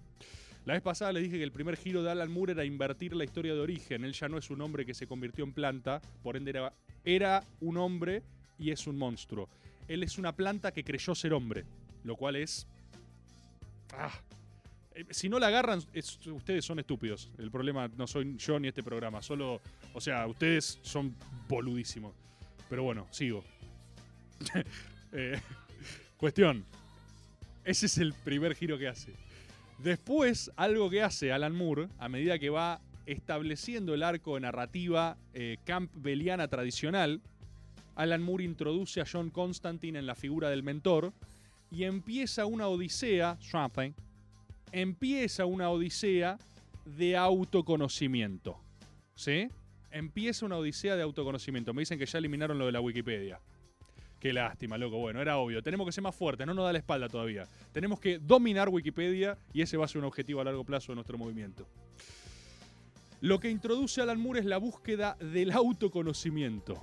La 0.65 0.75
vez 0.75 0.83
pasada 0.83 1.13
les 1.13 1.23
dije 1.23 1.39
que 1.39 1.45
el 1.45 1.53
primer 1.53 1.77
giro 1.77 2.03
de 2.03 2.11
Alan 2.11 2.31
Moore 2.31 2.53
era 2.53 2.65
invertir 2.65 3.15
la 3.15 3.25
historia 3.25 3.55
de 3.55 3.61
origen. 3.61 4.05
Él 4.05 4.13
ya 4.13 4.29
no 4.29 4.37
es 4.37 4.51
un 4.51 4.61
hombre 4.61 4.85
que 4.85 4.95
se 4.95 5.07
convirtió 5.07 5.45
en 5.45 5.53
planta, 5.53 6.03
por 6.23 6.37
ende 6.37 6.51
era, 6.51 6.73
era 7.05 7.45
un 7.61 7.79
hombre 7.79 8.23
y 8.59 8.71
es 8.71 8.87
un 8.87 8.99
monstruo. 8.99 9.49
Él 9.89 10.03
es 10.03 10.19
una 10.19 10.33
planta 10.33 10.73
que 10.73 10.85
creyó 10.85 11.15
ser 11.15 11.33
hombre, 11.33 11.65
lo 12.05 12.17
cual 12.17 12.37
es... 12.37 12.67
Ah. 13.93 14.13
Eh, 14.95 15.05
Si 15.11 15.29
no 15.29 15.39
la 15.39 15.49
agarran, 15.49 15.81
es- 15.93 16.19
ustedes 16.27 16.65
son 16.65 16.79
estúpidos. 16.79 17.31
El 17.39 17.51
problema 17.51 17.89
no 17.97 18.07
soy 18.07 18.37
yo 18.37 18.59
ni 18.61 18.69
este 18.69 18.83
programa. 18.83 19.23
Solo, 19.23 19.61
o 19.95 20.01
sea, 20.01 20.27
ustedes 20.27 20.79
son 20.83 21.15
boludísimos. 21.49 22.15
Pero 22.69 22.83
bueno, 22.85 23.07
sigo. 23.11 23.45
Eh, 25.15 25.39
cuestión. 26.17 26.65
Ese 27.65 27.85
es 27.85 27.99
el 27.99 28.15
primer 28.15 28.55
giro 28.55 28.79
que 28.79 28.89
hace. 28.89 29.13
Después, 29.79 30.51
algo 30.57 30.89
que 30.89 31.03
hace 31.03 31.33
Alan 31.33 31.55
Moore, 31.55 31.89
a 31.99 32.09
medida 32.09 32.39
que 32.39 32.49
va 32.49 32.81
estableciendo 33.05 33.93
el 33.93 34.03
arco 34.03 34.37
de 34.37 34.41
narrativa 34.41 35.19
eh, 35.35 35.59
campbelliana 35.67 36.49
tradicional, 36.49 37.21
Alan 37.95 38.23
Moore 38.23 38.45
introduce 38.45 39.03
a 39.03 39.05
John 39.11 39.29
Constantine 39.29 39.99
en 39.99 40.07
la 40.07 40.15
figura 40.15 40.49
del 40.49 40.63
mentor 40.63 41.13
y 41.71 41.85
empieza 41.85 42.47
una 42.47 42.69
odisea, 42.69 43.37
Swamp 43.41 43.77
Thing, 43.79 43.93
empieza 44.73 45.45
una 45.45 45.71
odisea 45.71 46.39
de 46.85 47.17
autoconocimiento. 47.17 48.59
¿Sí? 49.15 49.49
Empieza 49.91 50.47
una 50.47 50.57
odisea 50.57 50.97
de 50.97 51.03
autoconocimiento. 51.03 51.75
Me 51.75 51.83
dicen 51.83 51.99
que 51.99 52.07
ya 52.07 52.19
eliminaron 52.19 52.59
lo 52.59 52.67
de 52.67 52.73
la 52.73 52.81
Wikipedia. 52.81 53.41
Qué 54.19 54.33
lástima, 54.33 54.79
loco. 54.79 54.99
Bueno, 54.99 55.21
era 55.21 55.37
obvio. 55.37 55.63
Tenemos 55.63 55.87
que 55.87 55.93
ser 55.93 56.03
más 56.03 56.15
fuertes, 56.15 56.47
no 56.47 56.55
nos 56.55 56.65
da 56.65 56.73
la 56.73 56.79
espalda 56.79 57.09
todavía. 57.09 57.47
Tenemos 57.73 58.01
que 58.01 58.19
dominar 58.19 58.69
Wikipedia 58.69 59.37
y 59.53 59.63
ese 59.63 59.77
va 59.77 59.85
a 59.85 59.89
ser 59.89 59.99
un 59.99 60.05
objetivo 60.05 60.41
a 60.41 60.45
largo 60.45 60.65
plazo 60.65 60.93
de 60.93 60.97
nuestro 60.97 61.19
movimiento. 61.19 61.67
Lo 63.21 63.39
que 63.39 63.51
introduce 63.51 64.01
Alan 64.01 64.21
Moore 64.21 64.41
es 64.41 64.47
la 64.47 64.59
búsqueda 64.59 65.17
del 65.21 65.53
autoconocimiento. 65.53 66.83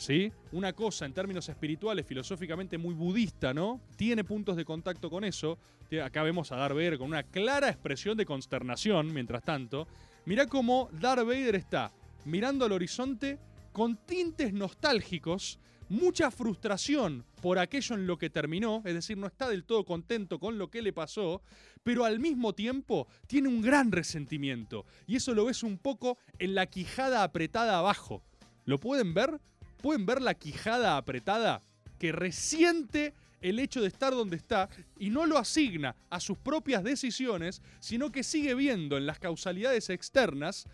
¿Sí? 0.00 0.32
Una 0.52 0.72
cosa 0.72 1.04
en 1.04 1.12
términos 1.12 1.46
espirituales, 1.50 2.06
filosóficamente 2.06 2.78
muy 2.78 2.94
budista, 2.94 3.52
¿no? 3.52 3.82
Tiene 3.96 4.24
puntos 4.24 4.56
de 4.56 4.64
contacto 4.64 5.10
con 5.10 5.24
eso. 5.24 5.58
Acá 6.02 6.22
vemos 6.22 6.50
a 6.52 6.56
Darth 6.56 6.74
Vader 6.74 6.96
con 6.96 7.08
una 7.08 7.22
clara 7.22 7.68
expresión 7.68 8.16
de 8.16 8.24
consternación, 8.24 9.12
mientras 9.12 9.42
tanto. 9.42 9.86
Mirá 10.24 10.46
cómo 10.46 10.88
Darth 10.92 11.26
Vader 11.26 11.54
está 11.54 11.92
mirando 12.24 12.64
al 12.64 12.72
horizonte 12.72 13.38
con 13.72 13.98
tintes 14.06 14.54
nostálgicos, 14.54 15.58
mucha 15.90 16.30
frustración 16.30 17.26
por 17.42 17.58
aquello 17.58 17.94
en 17.94 18.06
lo 18.06 18.16
que 18.16 18.30
terminó, 18.30 18.80
es 18.86 18.94
decir, 18.94 19.18
no 19.18 19.26
está 19.26 19.50
del 19.50 19.64
todo 19.64 19.84
contento 19.84 20.38
con 20.38 20.56
lo 20.56 20.70
que 20.70 20.80
le 20.80 20.94
pasó, 20.94 21.42
pero 21.82 22.06
al 22.06 22.20
mismo 22.20 22.54
tiempo 22.54 23.06
tiene 23.26 23.48
un 23.48 23.60
gran 23.60 23.92
resentimiento. 23.92 24.86
Y 25.06 25.16
eso 25.16 25.34
lo 25.34 25.44
ves 25.44 25.62
un 25.62 25.76
poco 25.76 26.16
en 26.38 26.54
la 26.54 26.64
quijada 26.64 27.22
apretada 27.22 27.78
abajo. 27.78 28.22
¿Lo 28.64 28.78
pueden 28.78 29.12
ver? 29.12 29.40
¿Pueden 29.82 30.06
ver 30.06 30.20
la 30.20 30.34
quijada 30.34 30.96
apretada 30.96 31.60
que 31.98 32.12
resiente 32.12 33.14
el 33.40 33.58
hecho 33.58 33.80
de 33.80 33.88
estar 33.88 34.12
donde 34.12 34.36
está 34.36 34.68
y 34.98 35.08
no 35.10 35.24
lo 35.24 35.38
asigna 35.38 35.96
a 36.10 36.20
sus 36.20 36.36
propias 36.36 36.84
decisiones, 36.84 37.62
sino 37.80 38.12
que 38.12 38.22
sigue 38.22 38.54
viendo 38.54 38.98
en 38.98 39.06
las 39.06 39.18
causalidades 39.18 39.88
externas 39.88 40.66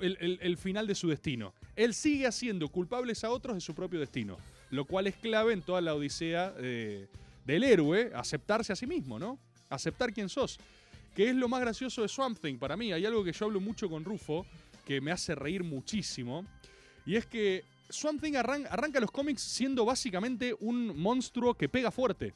el 0.00 0.56
final 0.58 0.86
de 0.86 0.94
su 0.94 1.08
destino. 1.08 1.54
Él 1.74 1.94
sigue 1.94 2.26
haciendo 2.26 2.68
culpables 2.68 3.24
a 3.24 3.30
otros 3.30 3.54
de 3.54 3.60
su 3.60 3.74
propio 3.74 3.98
destino, 3.98 4.36
lo 4.70 4.84
cual 4.84 5.06
es 5.06 5.16
clave 5.16 5.54
en 5.54 5.62
toda 5.62 5.80
la 5.80 5.94
odisea 5.94 6.54
eh, 6.58 7.08
del 7.46 7.64
héroe, 7.64 8.12
aceptarse 8.14 8.72
a 8.72 8.76
sí 8.76 8.86
mismo, 8.86 9.18
¿no? 9.18 9.38
Aceptar 9.70 10.12
quién 10.12 10.28
sos. 10.28 10.58
que 11.14 11.28
es 11.28 11.34
lo 11.34 11.48
más 11.48 11.60
gracioso 11.60 12.02
de 12.02 12.08
Swamp 12.08 12.38
Thing 12.38 12.58
para 12.58 12.76
mí. 12.76 12.92
Hay 12.92 13.04
algo 13.04 13.22
que 13.24 13.32
yo 13.32 13.46
hablo 13.46 13.60
mucho 13.60 13.88
con 13.88 14.04
Rufo, 14.04 14.46
que 14.86 15.00
me 15.00 15.12
hace 15.12 15.34
reír 15.34 15.62
muchísimo, 15.62 16.44
y 17.04 17.16
es 17.16 17.26
que 17.26 17.64
Swamp 17.92 18.20
Thing 18.22 18.34
arran- 18.36 18.66
arranca 18.70 19.00
los 19.00 19.10
cómics 19.10 19.42
siendo 19.42 19.84
básicamente 19.84 20.54
un 20.60 20.98
monstruo 21.00 21.54
que 21.54 21.68
pega 21.68 21.90
fuerte. 21.90 22.34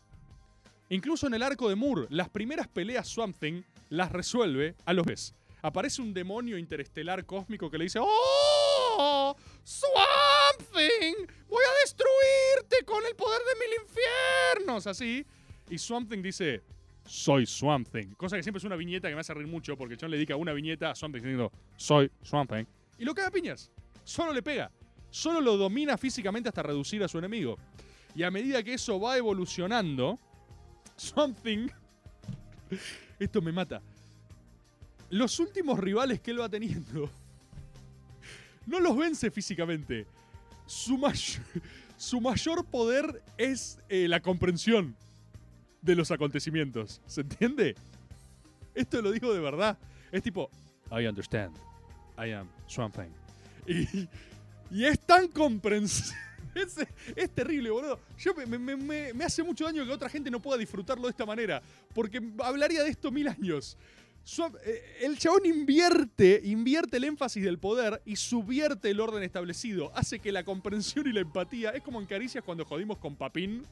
Incluso 0.88 1.26
en 1.26 1.34
el 1.34 1.42
arco 1.42 1.68
de 1.68 1.74
Moore, 1.74 2.06
las 2.10 2.28
primeras 2.28 2.68
peleas 2.68 3.08
Swamp 3.08 3.36
Thing 3.38 3.62
las 3.90 4.12
resuelve 4.12 4.74
a 4.84 4.92
los 4.92 5.04
ves. 5.04 5.34
Aparece 5.62 6.00
un 6.02 6.14
demonio 6.14 6.58
interestelar 6.58 7.24
cósmico 7.26 7.70
que 7.70 7.78
le 7.78 7.84
dice 7.84 7.98
¡Oh! 8.00 9.34
¡Swamp 9.64 10.70
Thing! 10.72 11.26
¡Voy 11.48 11.64
a 11.64 11.80
destruirte 11.82 12.84
con 12.84 13.04
el 13.04 13.16
poder 13.16 13.40
de 13.40 13.66
mil 13.66 13.74
infiernos! 13.82 14.86
Así. 14.86 15.26
Y 15.70 15.78
Swamp 15.78 16.08
Thing 16.10 16.22
dice 16.22 16.62
soy 17.04 17.46
Swamp 17.46 17.88
Thing. 17.88 18.14
Cosa 18.16 18.36
que 18.36 18.42
siempre 18.42 18.58
es 18.58 18.64
una 18.64 18.76
viñeta 18.76 19.08
que 19.08 19.14
me 19.14 19.20
hace 19.20 19.32
reír 19.34 19.46
mucho 19.48 19.76
porque 19.76 19.96
John 20.00 20.10
le 20.10 20.16
dedica 20.16 20.36
una 20.36 20.52
viñeta 20.52 20.90
a 20.90 20.94
Swamp 20.94 21.14
Thing 21.14 21.22
diciendo 21.22 21.50
soy 21.76 22.10
Swamp 22.22 22.52
Thing. 22.52 22.64
Y 22.98 23.04
lo 23.04 23.14
caga 23.14 23.30
piñas. 23.30 23.70
Solo 24.04 24.32
le 24.32 24.42
pega. 24.42 24.70
Solo 25.10 25.40
lo 25.40 25.56
domina 25.56 25.96
físicamente 25.96 26.48
hasta 26.48 26.62
reducir 26.62 27.02
a 27.02 27.08
su 27.08 27.18
enemigo. 27.18 27.58
Y 28.14 28.22
a 28.22 28.30
medida 28.30 28.62
que 28.62 28.74
eso 28.74 28.98
va 28.98 29.16
evolucionando, 29.16 30.18
Swamp 30.96 31.38
Thing. 31.42 31.68
Esto 33.18 33.40
me 33.42 33.52
mata. 33.52 33.82
Los 35.10 35.38
últimos 35.38 35.78
rivales 35.78 36.20
que 36.20 36.30
él 36.30 36.40
va 36.40 36.48
teniendo. 36.48 37.10
No 38.66 38.80
los 38.80 38.96
vence 38.96 39.30
físicamente. 39.30 40.08
Su, 40.66 40.98
su 41.96 42.20
mayor 42.20 42.64
poder 42.64 43.22
es 43.38 43.78
eh, 43.88 44.08
la 44.08 44.20
comprensión 44.20 44.96
de 45.82 45.94
los 45.94 46.10
acontecimientos. 46.10 47.00
¿Se 47.06 47.20
entiende? 47.20 47.76
Esto 48.74 49.00
lo 49.00 49.12
digo 49.12 49.32
de 49.32 49.38
verdad. 49.38 49.78
Es 50.10 50.20
tipo, 50.22 50.50
I 50.90 51.06
understand. 51.06 51.56
I 52.18 52.32
am 52.32 52.48
Swamp 52.66 52.96
Thing. 52.96 53.12
Y, 53.68 54.08
y 54.70 54.84
es 54.84 54.98
tan 55.00 55.28
comprensivo. 55.28 56.16
Es, 56.56 56.74
es 57.14 57.30
terrible, 57.34 57.68
boludo. 57.68 58.00
Yo 58.16 58.32
me, 58.34 58.46
me- 58.46 58.76
me- 58.76 59.12
me 59.12 59.24
hace 59.26 59.42
mucho 59.42 59.66
daño 59.66 59.84
que 59.84 59.90
otra 59.92 60.08
gente 60.08 60.30
no 60.30 60.40
pueda 60.40 60.56
disfrutarlo 60.56 61.02
de 61.04 61.10
esta 61.10 61.26
manera. 61.26 61.60
Porque 61.94 62.18
hablaría 62.42 62.82
de 62.82 62.88
esto 62.88 63.10
mil 63.10 63.28
años. 63.28 63.76
Eh, 64.64 64.82
el 65.02 65.18
chabón 65.18 65.44
invierte, 65.44 66.40
invierte 66.44 66.96
el 66.96 67.04
énfasis 67.04 67.44
del 67.44 67.58
poder 67.58 68.00
y 68.06 68.16
subvierte 68.16 68.88
el 68.88 69.00
orden 69.00 69.22
establecido. 69.22 69.92
Hace 69.94 70.18
que 70.18 70.32
la 70.32 70.44
comprensión 70.44 71.06
y 71.06 71.12
la 71.12 71.20
empatía. 71.20 71.72
Es 71.72 71.82
como 71.82 72.00
en 72.00 72.06
Caricias 72.06 72.42
cuando 72.42 72.64
jodimos 72.64 72.96
con 72.96 73.16
Papín, 73.16 73.62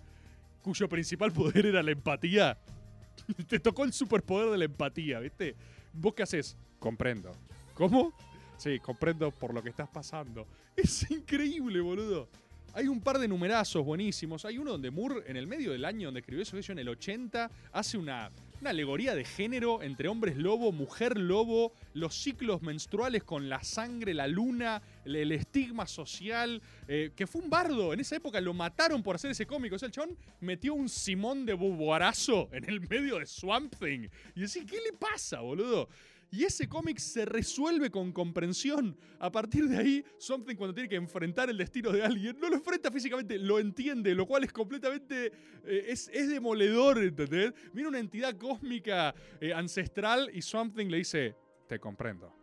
cuyo 0.61 0.87
principal 0.87 1.33
poder 1.33 1.65
era 1.65 1.83
la 1.83 1.93
empatía. 1.93 2.59
Te 3.49 3.61
tocó 3.61 3.85
el 3.85 3.95
superpoder 3.95 4.51
de 4.51 4.59
la 4.59 4.65
empatía, 4.67 5.21
¿viste? 5.21 5.57
¿Vos 5.95 6.13
qué 6.13 6.25
haces? 6.25 6.55
Comprendo. 6.79 7.33
¿Cómo? 7.73 8.13
Sí, 8.57 8.79
comprendo 8.81 9.31
por 9.31 9.53
lo 9.53 9.63
que 9.63 9.71
estás 9.71 9.89
pasando. 9.89 10.47
Es 10.77 11.09
increíble, 11.11 11.81
boludo. 11.81 12.29
Hay 12.77 12.89
un 12.89 13.01
par 13.01 13.21
de 13.21 13.29
numerazos 13.29 13.85
buenísimos. 13.85 14.45
Hay 14.45 14.59
uno 14.59 14.73
donde 14.73 14.91
Moore, 14.91 15.23
en 15.29 15.37
el 15.37 15.47
medio 15.47 15.71
del 15.71 15.85
año 15.85 16.09
donde 16.09 16.21
escribió 16.21 16.43
eso, 16.43 16.73
en 16.73 16.81
el 16.81 16.89
80, 16.89 17.49
hace 17.73 17.97
una, 17.97 18.33
una 18.61 18.71
alegoría 18.71 19.15
de 19.15 19.25
género 19.25 19.81
entre 19.81 20.09
hombres 20.09 20.37
lobo, 20.37 20.73
mujer 20.73 21.17
lobo, 21.17 21.73
los 21.93 22.17
ciclos 22.17 22.63
menstruales 22.63 23.23
con 23.23 23.49
la 23.49 23.63
sangre, 23.63 24.13
la 24.13 24.27
luna, 24.27 24.83
el, 25.05 25.31
estigma 25.31 25.87
social, 25.87 26.61
eh, 26.89 27.13
que 27.15 27.29
fue 27.29 27.43
un 27.43 27.51
bardo. 27.51 27.93
En 27.93 28.01
esa 28.01 28.17
época 28.17 28.41
lo 28.41 28.53
mataron 28.55 29.05
por 29.05 29.15
hacer 29.15 29.31
ese 29.31 29.47
cómico. 29.47 29.77
O 29.77 29.79
sea, 29.79 29.87
el 29.87 29.93
chabón 29.93 30.19
metió 30.41 30.75
un 30.75 30.89
Simón 30.89 31.47
de 31.47 31.55
Buboarazo 31.55 32.49
en 32.51 32.69
el 32.69 32.81
medio 32.81 33.21
de 33.21 33.27
Swamp 33.27 33.73
Thing. 33.79 34.09
Y 34.35 34.41
decís, 34.41 34.65
¿qué 34.69 34.79
le 34.81 34.99
pasa, 34.99 35.43
boludo? 35.43 35.89
Y 36.35 36.43
ese 36.43 36.69
cómic 36.69 36.99
se 36.99 37.25
resuelve 37.25 37.93
con 37.93 38.11
comprensión. 38.11 38.97
A 39.21 39.31
partir 39.31 39.69
de 39.69 39.77
ahí, 39.77 40.05
Something 40.19 40.57
cuando 40.57 40.75
tiene 40.75 40.89
que 40.89 40.97
enfrentar 40.97 41.49
el 41.49 41.57
destino 41.57 41.93
de 41.93 42.03
alguien, 42.03 42.37
no 42.41 42.49
lo 42.49 42.57
enfrenta 42.57 42.91
físicamente, 42.91 43.39
lo 43.39 43.61
entiende, 43.61 44.13
lo 44.17 44.27
cual 44.27 44.43
es 44.43 44.53
completamente... 44.53 45.27
eh, 45.65 45.85
es, 45.87 46.11
es 46.13 46.29
demoledor, 46.29 46.99
¿entendés? 46.99 47.55
Viene 47.73 47.89
una 47.89 48.01
entidad 48.01 48.37
cósmica 48.37 49.15
eh, 49.41 49.53
ancestral 49.53 50.29
y 50.35 50.43
Something 50.43 50.89
le 50.89 50.97
dice, 50.97 51.37
te 51.69 51.79
comprendo. 51.79 52.35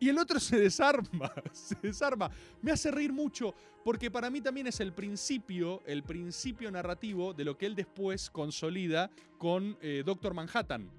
Y 0.00 0.08
el 0.08 0.18
otro 0.18 0.40
se 0.40 0.58
desarma, 0.58 1.32
se 1.52 1.76
desarma. 1.80 2.28
Me 2.60 2.72
hace 2.72 2.90
reír 2.90 3.12
mucho 3.12 3.54
porque 3.84 4.10
para 4.10 4.28
mí 4.28 4.40
también 4.40 4.66
es 4.66 4.80
el 4.80 4.92
principio, 4.92 5.82
el 5.86 6.02
principio 6.02 6.68
narrativo 6.72 7.32
de 7.32 7.44
lo 7.44 7.56
que 7.56 7.66
él 7.66 7.76
después 7.76 8.28
consolida 8.28 9.08
con 9.38 9.78
eh, 9.80 10.02
Doctor 10.04 10.34
Manhattan. 10.34 10.90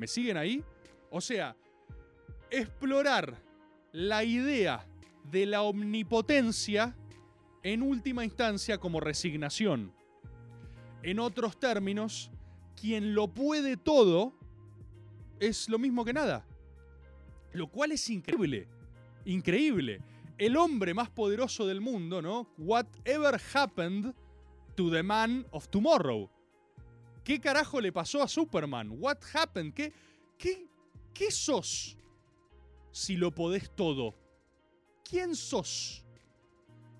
¿Me 0.00 0.06
siguen 0.06 0.38
ahí? 0.38 0.64
O 1.10 1.20
sea, 1.20 1.54
explorar 2.50 3.36
la 3.92 4.24
idea 4.24 4.86
de 5.30 5.44
la 5.44 5.60
omnipotencia 5.60 6.96
en 7.62 7.82
última 7.82 8.24
instancia 8.24 8.78
como 8.78 9.00
resignación. 9.00 9.92
En 11.02 11.18
otros 11.18 11.60
términos, 11.60 12.30
quien 12.80 13.14
lo 13.14 13.28
puede 13.28 13.76
todo 13.76 14.32
es 15.38 15.68
lo 15.68 15.78
mismo 15.78 16.02
que 16.06 16.14
nada. 16.14 16.46
Lo 17.52 17.66
cual 17.66 17.92
es 17.92 18.08
increíble. 18.08 18.68
Increíble. 19.26 20.00
El 20.38 20.56
hombre 20.56 20.94
más 20.94 21.10
poderoso 21.10 21.66
del 21.66 21.82
mundo, 21.82 22.22
¿no? 22.22 22.48
Whatever 22.56 23.38
happened 23.52 24.14
to 24.76 24.90
the 24.90 25.02
man 25.02 25.46
of 25.50 25.68
tomorrow. 25.68 26.30
¿Qué 27.30 27.38
carajo 27.38 27.80
le 27.80 27.92
pasó 27.92 28.24
a 28.24 28.26
Superman? 28.26 28.90
What 28.98 29.18
happened? 29.32 29.72
¿Qué, 29.72 29.92
qué, 30.36 30.66
qué 31.14 31.30
sos 31.30 31.96
si 32.90 33.14
lo 33.16 33.32
podés 33.32 33.70
todo? 33.76 34.16
¿Quién 35.08 35.36
sos? 35.36 36.04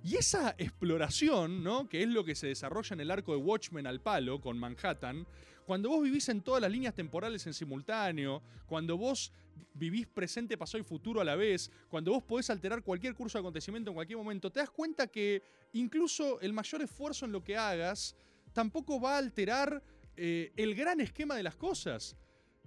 Y 0.04 0.14
esa 0.14 0.54
exploración, 0.56 1.64
¿no? 1.64 1.88
Que 1.88 2.04
es 2.04 2.08
lo 2.08 2.22
que 2.22 2.36
se 2.36 2.46
desarrolla 2.46 2.94
en 2.94 3.00
el 3.00 3.10
arco 3.10 3.32
de 3.32 3.38
Watchmen 3.38 3.88
al 3.88 4.00
palo 4.00 4.40
con 4.40 4.56
Manhattan, 4.56 5.26
cuando 5.66 5.88
vos 5.88 6.00
vivís 6.00 6.28
en 6.28 6.42
todas 6.42 6.62
las 6.62 6.70
líneas 6.70 6.94
temporales 6.94 7.44
en 7.48 7.52
simultáneo, 7.52 8.40
cuando 8.68 8.96
vos 8.96 9.32
vivís 9.74 10.06
presente, 10.06 10.56
pasado 10.56 10.80
y 10.80 10.84
futuro 10.84 11.20
a 11.20 11.24
la 11.24 11.34
vez, 11.34 11.72
cuando 11.88 12.12
vos 12.12 12.22
podés 12.22 12.50
alterar 12.50 12.84
cualquier 12.84 13.16
curso 13.16 13.36
de 13.36 13.40
acontecimiento 13.40 13.90
en 13.90 13.96
cualquier 13.96 14.18
momento, 14.18 14.48
te 14.48 14.60
das 14.60 14.70
cuenta 14.70 15.08
que 15.08 15.42
incluso 15.72 16.40
el 16.40 16.52
mayor 16.52 16.82
esfuerzo 16.82 17.24
en 17.24 17.32
lo 17.32 17.42
que 17.42 17.56
hagas 17.56 18.14
tampoco 18.52 19.00
va 19.00 19.16
a 19.16 19.18
alterar 19.18 19.82
eh, 20.16 20.52
el 20.56 20.74
gran 20.74 21.00
esquema 21.00 21.36
de 21.36 21.42
las 21.42 21.56
cosas, 21.56 22.16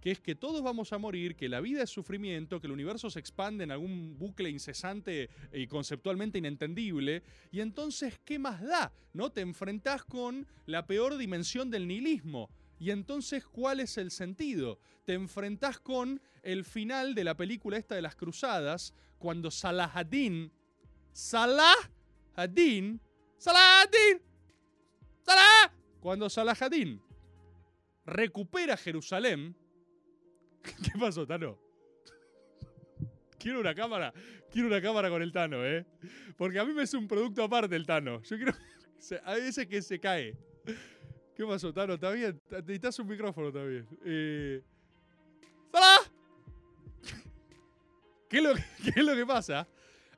que 0.04 0.12
es 0.12 0.20
que 0.20 0.36
todos 0.36 0.62
vamos 0.62 0.92
a 0.92 0.98
morir, 0.98 1.36
que 1.36 1.48
la 1.48 1.62
vida 1.62 1.82
es 1.82 1.90
sufrimiento, 1.90 2.60
que 2.60 2.68
el 2.68 2.74
universo 2.74 3.10
se 3.10 3.20
expande 3.20 3.64
en 3.64 3.72
algún 3.72 4.18
bucle 4.18 4.50
incesante 4.50 5.30
y 5.54 5.68
conceptualmente 5.68 6.38
inentendible, 6.38 7.24
y 7.52 7.62
entonces, 7.62 8.20
¿qué 8.26 8.38
más 8.38 8.62
da? 8.62 8.92
¿No? 9.14 9.32
Te 9.32 9.40
enfrentás 9.40 10.04
con 10.04 10.46
la 10.66 10.88
peor 10.88 11.18
dimensión 11.18 11.72
del 11.72 11.88
nihilismo. 11.88 12.50
Y 12.80 12.92
entonces, 12.92 13.46
¿cuál 13.46 13.80
es 13.80 13.98
el 13.98 14.12
sentido? 14.12 14.78
Te 15.06 15.14
enfrentás 15.14 15.80
con 15.80 16.22
el 16.42 16.66
final 16.66 17.16
de 17.16 17.24
la 17.24 17.38
película 17.38 17.78
esta 17.78 17.96
de 17.96 18.02
las 18.02 18.18
cruzadas, 18.18 18.94
cuando 19.20 19.52
Salahadin, 19.52 20.52
Salahadin, 21.14 23.00
Salahadin, 23.38 24.22
Salah, 25.26 25.72
cuando 26.02 26.30
Salahadin 26.30 27.02
recupera 28.06 28.78
Jerusalén. 28.78 29.56
¿Qué 30.62 30.98
pasó, 31.00 31.26
Tano? 31.26 31.58
Quiero 33.38 33.60
una 33.60 33.76
cámara, 33.76 34.14
quiero 34.50 34.68
una 34.70 34.82
cámara 34.82 35.10
con 35.10 35.22
el 35.22 35.34
Tano, 35.34 35.66
¿eh? 35.66 35.86
Porque 36.38 36.60
a 36.60 36.66
mí 36.66 36.74
me 36.74 36.84
es 36.84 36.94
un 36.94 37.08
producto 37.08 37.44
aparte 37.44 37.76
el 37.76 37.86
Tano. 37.86 38.22
Yo 38.24 38.38
quiero, 38.38 38.54
a 39.26 39.34
veces 39.34 39.68
que 39.68 39.82
se 39.82 40.00
cae. 40.00 40.38
¿Qué 41.36 41.46
pasó, 41.46 41.74
Tano? 41.74 41.96
¿Está 41.96 42.12
bien? 42.12 42.40
Necesitas 42.50 42.98
un 43.00 43.08
micrófono 43.08 43.52
también. 43.52 43.86
Eh... 44.06 44.62
¿Qué 48.30 48.38
es, 48.38 48.44
lo 48.44 48.56
que, 48.56 48.64
¿Qué 48.84 49.00
es 49.00 49.06
lo 49.06 49.16
que 49.16 49.26
pasa? 49.26 49.68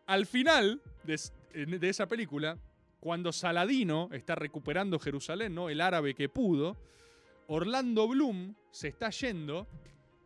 Al 0.06 0.26
final 0.26 0.82
de, 1.04 1.20
de 1.66 1.90
esa 1.90 2.08
película, 2.08 2.58
cuando 3.00 3.32
Saladino 3.32 4.10
está 4.12 4.36
recuperando 4.36 5.00
Jerusalén, 5.00 5.56
¿no? 5.56 5.70
El 5.70 5.82
árabe 5.82 6.14
que 6.14 6.30
pudo, 6.30 6.78
Orlando 7.48 8.08
Bloom 8.08 8.56
se 8.72 8.88
está 8.88 9.10
yendo 9.10 9.68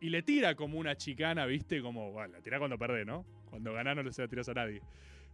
y 0.00 0.08
le 0.08 0.22
tira 0.22 0.54
como 0.54 0.78
una 0.78 0.96
chicana, 0.96 1.46
¿viste? 1.46 1.82
Como, 1.82 2.12
bueno, 2.12 2.34
la 2.34 2.42
tira 2.42 2.58
cuando 2.58 2.78
perdés, 2.78 3.06
¿no? 3.06 3.24
Cuando 3.50 3.72
ganás 3.72 3.96
no 3.96 4.02
le 4.02 4.12
se 4.12 4.22
la 4.22 4.28
tiras 4.28 4.48
a 4.48 4.54
nadie. 4.54 4.80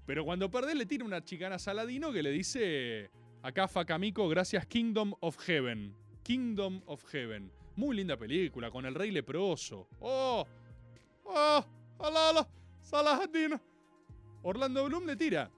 Pero 0.07 0.24
cuando 0.24 0.51
perdés 0.51 0.74
le 0.76 0.87
tira 0.87 1.05
una 1.05 1.22
chicana 1.24 1.57
a 1.57 1.59
Saladino 1.59 2.12
que 2.12 2.22
le 2.22 2.30
dice, 2.30 3.11
acá 3.43 3.68
Fakamico, 3.68 4.28
gracias 4.28 4.66
Kingdom 4.66 5.14
of 5.20 5.39
Heaven. 5.39 5.95
Kingdom 6.22 6.82
of 6.87 7.05
Heaven. 7.12 7.51
Muy 7.76 7.97
linda 7.97 8.16
película, 8.16 8.70
con 8.70 8.87
el 8.87 8.95
rey 8.95 9.11
leproso. 9.11 9.89
¡Oh! 10.01 10.47
¡Oh! 11.24 11.64
¡Hola, 11.99 12.30
hola! 12.30 12.49
¡Saladino! 12.80 13.61
Orlando 14.43 14.84
Bloom 14.84 15.07
le 15.07 15.16
tira. 15.16 15.51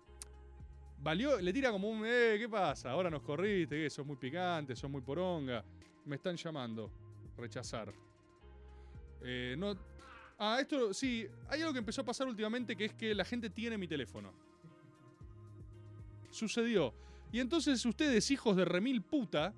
Valió, 1.01 1.41
le 1.41 1.53
tira 1.53 1.71
como 1.71 1.89
un, 1.89 2.03
eh, 2.05 2.37
¿qué 2.39 2.49
pasa? 2.49 2.91
Ahora 2.91 3.09
nos 3.09 3.23
corriste, 3.23 3.77
que 3.77 3.89
sos 3.89 4.05
muy 4.05 4.17
picante, 4.17 4.75
sos 4.75 4.91
muy 4.91 5.01
poronga. 5.01 5.65
Me 6.09 6.17
están 6.17 6.37
llamando. 6.37 6.91
Rechazar. 7.37 7.93
Eh, 9.23 9.55
no. 9.59 9.77
Ah, 10.39 10.59
esto 10.59 10.95
sí. 10.95 11.29
Hay 11.49 11.61
algo 11.61 11.75
que 11.75 11.81
empezó 11.81 12.01
a 12.01 12.05
pasar 12.05 12.27
últimamente 12.27 12.75
que 12.75 12.87
es 12.87 12.95
que 12.95 13.15
la 13.15 13.27
gente 13.27 13.51
tiene 13.51 13.77
mi 13.77 13.87
teléfono. 13.87 14.33
Sucedió. 16.31 16.95
Y 17.31 17.41
entonces 17.41 17.85
ustedes, 17.85 18.31
hijos 18.31 18.57
de 18.57 18.65
remil 18.65 19.03
puta, 19.03 19.53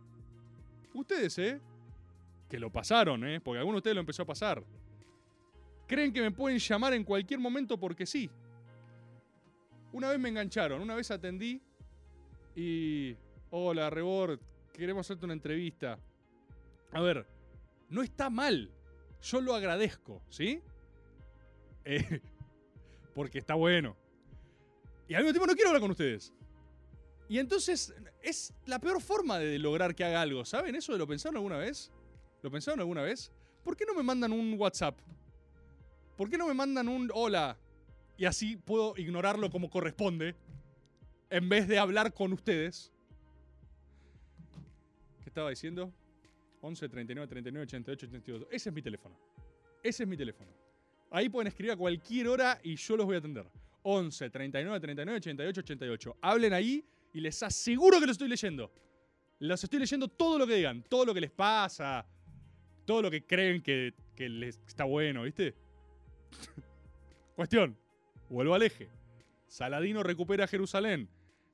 ustedes, 0.92 1.38
¿eh? 1.38 1.60
Que 2.48 2.58
lo 2.58 2.70
pasaron, 2.70 3.24
¿eh? 3.24 3.40
Porque 3.40 3.58
alguno 3.58 3.76
de 3.76 3.78
ustedes 3.78 3.94
lo 3.94 4.00
empezó 4.00 4.24
a 4.24 4.26
pasar. 4.26 4.64
Creen 5.86 6.12
que 6.12 6.20
me 6.20 6.32
pueden 6.32 6.58
llamar 6.58 6.94
en 6.94 7.04
cualquier 7.04 7.38
momento 7.38 7.78
porque 7.78 8.06
sí. 8.06 8.28
Una 9.92 10.10
vez 10.10 10.18
me 10.18 10.28
engancharon, 10.28 10.82
una 10.82 10.96
vez 10.96 11.10
atendí 11.12 11.62
y... 12.56 13.16
Hola, 13.52 13.90
Rebord, 13.90 14.38
queremos 14.72 15.06
hacerte 15.06 15.24
una 15.24 15.34
entrevista. 15.34 15.98
A 16.92 17.00
ver, 17.00 17.26
no 17.88 18.02
está 18.02 18.30
mal. 18.30 18.70
Yo 19.22 19.40
lo 19.40 19.54
agradezco, 19.54 20.22
¿sí? 20.28 20.62
Eh, 21.84 22.20
porque 23.14 23.38
está 23.38 23.54
bueno. 23.54 23.96
Y 25.08 25.14
al 25.14 25.22
mismo 25.22 25.32
tiempo 25.32 25.46
no 25.46 25.54
quiero 25.54 25.70
hablar 25.70 25.82
con 25.82 25.90
ustedes. 25.90 26.32
Y 27.28 27.38
entonces 27.38 27.94
es 28.22 28.52
la 28.66 28.80
peor 28.80 29.00
forma 29.00 29.38
de 29.38 29.58
lograr 29.58 29.94
que 29.94 30.04
haga 30.04 30.20
algo, 30.20 30.44
¿saben? 30.44 30.74
¿Eso 30.74 30.96
lo 30.96 31.06
pensaron 31.06 31.36
alguna 31.36 31.58
vez? 31.58 31.92
¿Lo 32.42 32.50
pensaron 32.50 32.80
alguna 32.80 33.02
vez? 33.02 33.30
¿Por 33.62 33.76
qué 33.76 33.84
no 33.86 33.94
me 33.94 34.02
mandan 34.02 34.32
un 34.32 34.54
WhatsApp? 34.58 34.98
¿Por 36.16 36.28
qué 36.28 36.36
no 36.36 36.46
me 36.46 36.54
mandan 36.54 36.88
un 36.88 37.10
hola? 37.14 37.56
Y 38.16 38.24
así 38.24 38.56
puedo 38.56 38.96
ignorarlo 38.96 39.50
como 39.50 39.70
corresponde. 39.70 40.34
En 41.30 41.48
vez 41.48 41.68
de 41.68 41.78
hablar 41.78 42.12
con 42.12 42.32
ustedes. 42.32 42.92
¿Qué 45.22 45.28
estaba 45.28 45.50
diciendo? 45.50 45.92
11 46.60 46.88
39 46.88 47.28
39 47.28 47.62
88 47.64 48.06
82. 48.06 48.48
Ese 48.50 48.68
es 48.68 48.74
mi 48.74 48.82
teléfono. 48.82 49.16
Ese 49.82 50.02
es 50.02 50.08
mi 50.08 50.16
teléfono. 50.16 50.50
Ahí 51.10 51.28
pueden 51.28 51.48
escribir 51.48 51.72
a 51.72 51.76
cualquier 51.76 52.28
hora 52.28 52.60
y 52.62 52.76
yo 52.76 52.96
los 52.96 53.06
voy 53.06 53.16
a 53.16 53.18
atender. 53.18 53.46
11 53.82 54.30
39 54.30 54.80
39 54.80 55.16
88 55.18 55.60
88. 55.60 56.16
Hablen 56.20 56.52
ahí 56.52 56.84
y 57.12 57.20
les 57.20 57.42
aseguro 57.42 57.98
que 57.98 58.06
los 58.06 58.14
estoy 58.14 58.28
leyendo. 58.28 58.70
Los 59.38 59.64
estoy 59.64 59.80
leyendo 59.80 60.06
todo 60.08 60.38
lo 60.38 60.46
que 60.46 60.54
digan, 60.54 60.82
todo 60.88 61.06
lo 61.06 61.14
que 61.14 61.20
les 61.22 61.30
pasa, 61.30 62.06
todo 62.84 63.02
lo 63.02 63.10
que 63.10 63.24
creen 63.26 63.62
que, 63.62 63.94
que 64.14 64.28
les 64.28 64.60
está 64.66 64.84
bueno, 64.84 65.22
¿viste? 65.22 65.54
Cuestión. 67.34 67.76
Vuelvo 68.28 68.54
al 68.54 68.62
eje. 68.62 68.88
Saladino 69.46 70.02
recupera 70.02 70.46
Jerusalén. 70.46 71.08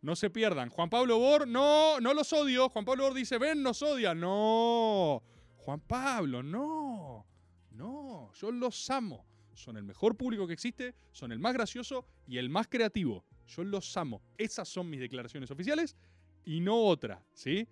No 0.06 0.14
se 0.14 0.30
pierdan. 0.30 0.70
Juan 0.70 0.88
Pablo 0.88 1.18
Bor, 1.18 1.48
no, 1.48 1.98
no 1.98 2.14
los 2.14 2.32
odio. 2.32 2.68
Juan 2.68 2.84
Pablo 2.84 3.06
Bor 3.06 3.14
dice, 3.14 3.38
ven, 3.38 3.60
nos 3.60 3.82
odia. 3.82 4.14
No. 4.14 5.20
Juan 5.56 5.80
Pablo, 5.80 6.44
no. 6.44 7.26
No, 7.72 8.30
yo 8.34 8.52
los 8.52 8.88
amo. 8.88 9.26
Son 9.52 9.76
el 9.76 9.82
mejor 9.82 10.16
público 10.16 10.46
que 10.46 10.52
existe, 10.52 10.94
son 11.10 11.32
el 11.32 11.40
más 11.40 11.54
gracioso 11.54 12.06
y 12.28 12.38
el 12.38 12.48
más 12.48 12.68
creativo. 12.68 13.24
Yo 13.48 13.64
los 13.64 13.96
amo. 13.96 14.22
Esas 14.38 14.68
son 14.68 14.88
mis 14.88 15.00
declaraciones 15.00 15.50
oficiales 15.50 15.96
y 16.44 16.60
no 16.60 16.84
otra, 16.84 17.20
¿sí? 17.32 17.66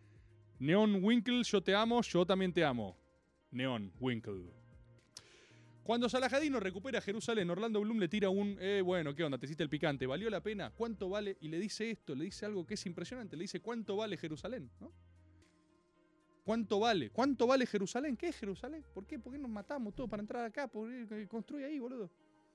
Neon 0.59 1.05
Winkle, 1.05 1.45
yo 1.45 1.63
te 1.63 1.73
amo, 1.73 2.03
yo 2.03 2.27
también 2.27 2.53
te 2.53 2.65
amo. 2.65 2.99
Neon 3.53 3.93
Winkle. 4.01 4.64
Cuando 5.85 6.09
Salahadino 6.09 6.61
recupera 6.61 6.99
Jerusalén, 7.03 7.51
Orlando 7.51 7.79
Bloom 7.79 7.99
le 7.99 8.09
tira 8.09 8.31
un, 8.31 8.57
eh, 8.59 8.81
bueno, 8.83 9.15
¿qué 9.15 9.23
onda? 9.23 9.37
Te 9.37 9.45
hiciste 9.45 9.63
el 9.63 9.69
picante, 9.69 10.07
¿valió 10.07 10.31
la 10.31 10.41
pena? 10.41 10.71
¿Cuánto 10.71 11.11
vale? 11.11 11.37
Y 11.43 11.49
le 11.49 11.59
dice 11.59 11.91
esto, 11.91 12.15
le 12.15 12.25
dice 12.25 12.47
algo 12.47 12.67
que 12.67 12.73
es 12.73 12.87
impresionante, 12.87 13.37
le 13.37 13.43
dice, 13.43 13.61
¿cuánto 13.61 13.95
vale 13.95 14.17
Jerusalén? 14.17 14.71
¿Cuánto 16.43 16.81
vale? 16.81 17.11
¿Cuánto 17.11 17.47
vale 17.47 17.67
Jerusalén? 17.67 18.17
¿Qué 18.17 18.29
es 18.29 18.37
Jerusalén? 18.37 18.83
¿Por 18.95 19.07
qué? 19.07 19.19
¿Por 19.19 19.35
qué 19.35 19.39
nos 19.39 19.51
matamos 19.51 19.95
todos 19.95 20.09
para 20.09 20.23
entrar 20.23 20.47
acá? 20.47 20.67
¿Por 20.69 20.89
qué? 21.07 21.29
Construye 21.29 21.67
ahí, 21.67 21.79
boludo. 21.79 22.11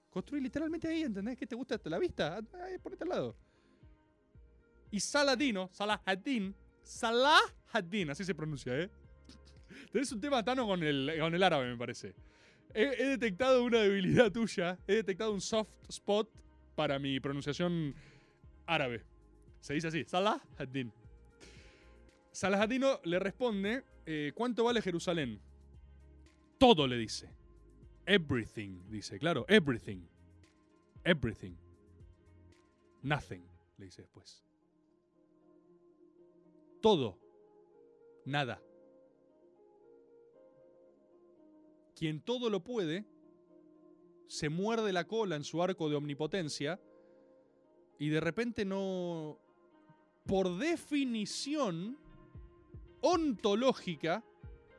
Construye 0.09 0.41
literalmente 0.41 0.88
ahí, 0.88 1.03
¿entendés? 1.03 1.38
¿Qué 1.38 1.45
te 1.45 1.55
gusta 1.55 1.75
hasta 1.75 1.89
la 1.89 1.99
vista? 1.99 2.38
Ahí, 2.63 2.80
ponete 2.80 3.03
al 3.03 3.09
lado. 3.09 3.36
Y 4.89 4.99
Saladino, 4.99 5.69
Salahadin, 5.71 6.55
Salahadin, 6.82 8.09
así 8.09 8.23
se 8.23 8.34
pronuncia, 8.34 8.75
¿eh? 8.75 8.89
Tenés 9.91 10.11
un 10.11 10.19
tema 10.19 10.43
tano 10.43 10.65
con 10.65 10.82
el, 10.82 11.15
con 11.19 11.36
el 11.36 11.43
árabe, 11.43 11.69
me 11.69 11.77
parece. 11.77 12.15
He, 12.74 13.05
detectado 13.05 13.63
una 13.63 13.80
debilidad 13.80 14.32
tuya. 14.32 14.78
He 14.88 14.95
detectado 14.95 15.34
un 15.34 15.41
soft 15.41 15.70
spot 15.89 16.30
para 16.76 16.99
mi 16.99 17.20
pronunciación 17.20 17.95
árabe. 18.65 19.03
Se 19.59 19.74
dice 19.74 19.88
así, 19.88 20.05
Salah 20.05 20.41
ad-Din. 20.57 20.91
Salahadino 22.32 23.01
le 23.03 23.20
responde, 23.20 23.84
eh, 24.05 24.32
¿cuánto 24.36 24.63
vale 24.63 24.82
Jerusalén? 24.82 25.41
Todo 26.57 26.88
le 26.88 26.97
dice. 26.97 27.30
Everything, 28.05 28.80
dice, 28.89 29.20
claro, 29.20 29.45
everything. 29.49 30.01
Everything. 31.03 31.55
Nothing, 33.01 33.43
le 33.78 33.86
dice 33.86 34.03
después. 34.03 34.43
Todo. 36.82 37.17
Nada. 38.26 38.61
Quien 42.00 42.22
todo 42.22 42.50
lo 42.50 42.64
puede, 42.64 43.04
se 44.26 44.47
muerde 44.47 44.93
la 44.93 45.06
cola 45.06 45.36
en 45.36 45.43
su 45.43 45.62
arco 45.62 45.89
de 45.89 45.97
omnipotencia 45.97 46.80
y 47.97 48.08
de 48.08 48.22
repente 48.22 48.64
no, 48.64 49.38
por 50.26 50.58
definición 50.58 51.97
ontológica, 53.02 54.24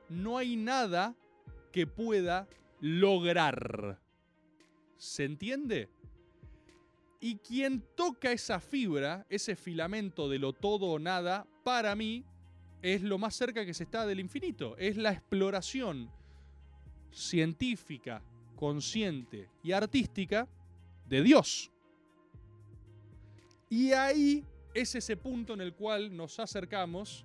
no 0.09 0.39
hay 0.39 0.57
nada 0.57 1.14
que 1.73 1.87
pueda 1.87 2.49
lograr. 2.81 4.01
¿Se 4.97 5.25
entiende? 5.25 5.91
Y 7.21 7.37
quien 7.37 7.85
toca 7.97 8.33
esa 8.33 8.61
fibra, 8.61 9.27
ese 9.29 9.57
filamento 9.57 10.31
de 10.31 10.39
lo 10.39 10.55
todo 10.55 10.87
o 10.87 10.99
nada, 10.99 11.47
para 11.64 11.95
mí 11.95 12.25
es 12.81 13.03
lo 13.03 13.18
más 13.18 13.35
cerca 13.35 13.66
que 13.66 13.75
se 13.75 13.85
está 13.85 14.07
del 14.07 14.21
infinito. 14.21 14.75
Es 14.79 14.97
la 14.97 15.12
exploración 15.12 16.11
científica, 17.12 18.22
consciente 18.56 19.48
y 19.62 19.72
artística 19.72 20.48
de 21.08 21.22
Dios. 21.22 21.70
Y 23.68 23.92
ahí 23.92 24.44
es 24.74 24.94
ese 24.94 25.16
punto 25.16 25.54
en 25.54 25.61
el 25.61 25.74
cual 25.74 26.16
nos 26.16 26.38
acercamos, 26.38 27.24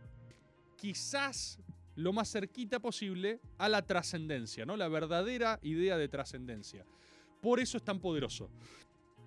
quizás 0.76 1.60
lo 1.96 2.12
más 2.14 2.32
cerquita 2.32 2.80
posible, 2.80 3.40
a 3.58 3.70
la 3.70 3.82
trascendencia, 3.82 4.66
¿no? 4.66 4.76
La 4.76 4.88
verdadera 4.88 5.60
idea 5.64 5.98
de 5.98 6.08
trascendencia. 6.08 6.86
Por 7.42 7.60
eso 7.60 7.78
es 7.78 7.84
tan 7.84 8.00
poderoso. 8.00 8.50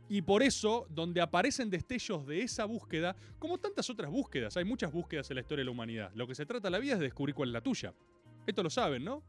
Y 0.09 0.23
por 0.23 0.43
eso, 0.43 0.87
donde 0.89 1.21
aparecen 1.21 1.69
destellos 1.69 2.27
de 2.27 2.43
esa 2.43 2.65
búsqueda, 2.65 3.15
como 3.39 3.59
tantas 3.59 3.89
otras 3.91 4.11
búsquedas, 4.11 4.57
hay 4.57 4.65
muchas 4.65 4.91
búsquedas 4.91 5.31
en 5.31 5.37
la 5.37 5.41
historia 5.43 5.61
de 5.61 5.67
la 5.67 5.71
humanidad. 5.71 6.11
Lo 6.15 6.27
que 6.27 6.35
se 6.35 6.47
trata 6.47 6.71
la 6.71 6.79
vida 6.79 6.95
es 6.95 6.99
de 6.99 7.07
descubrir 7.07 7.35
cuál 7.35 7.51
es 7.51 7.53
la 7.53 7.61
tuya. 7.61 7.93
Esto 8.47 8.63
lo 8.63 8.71
saben, 8.71 9.05
¿no? 9.05 9.23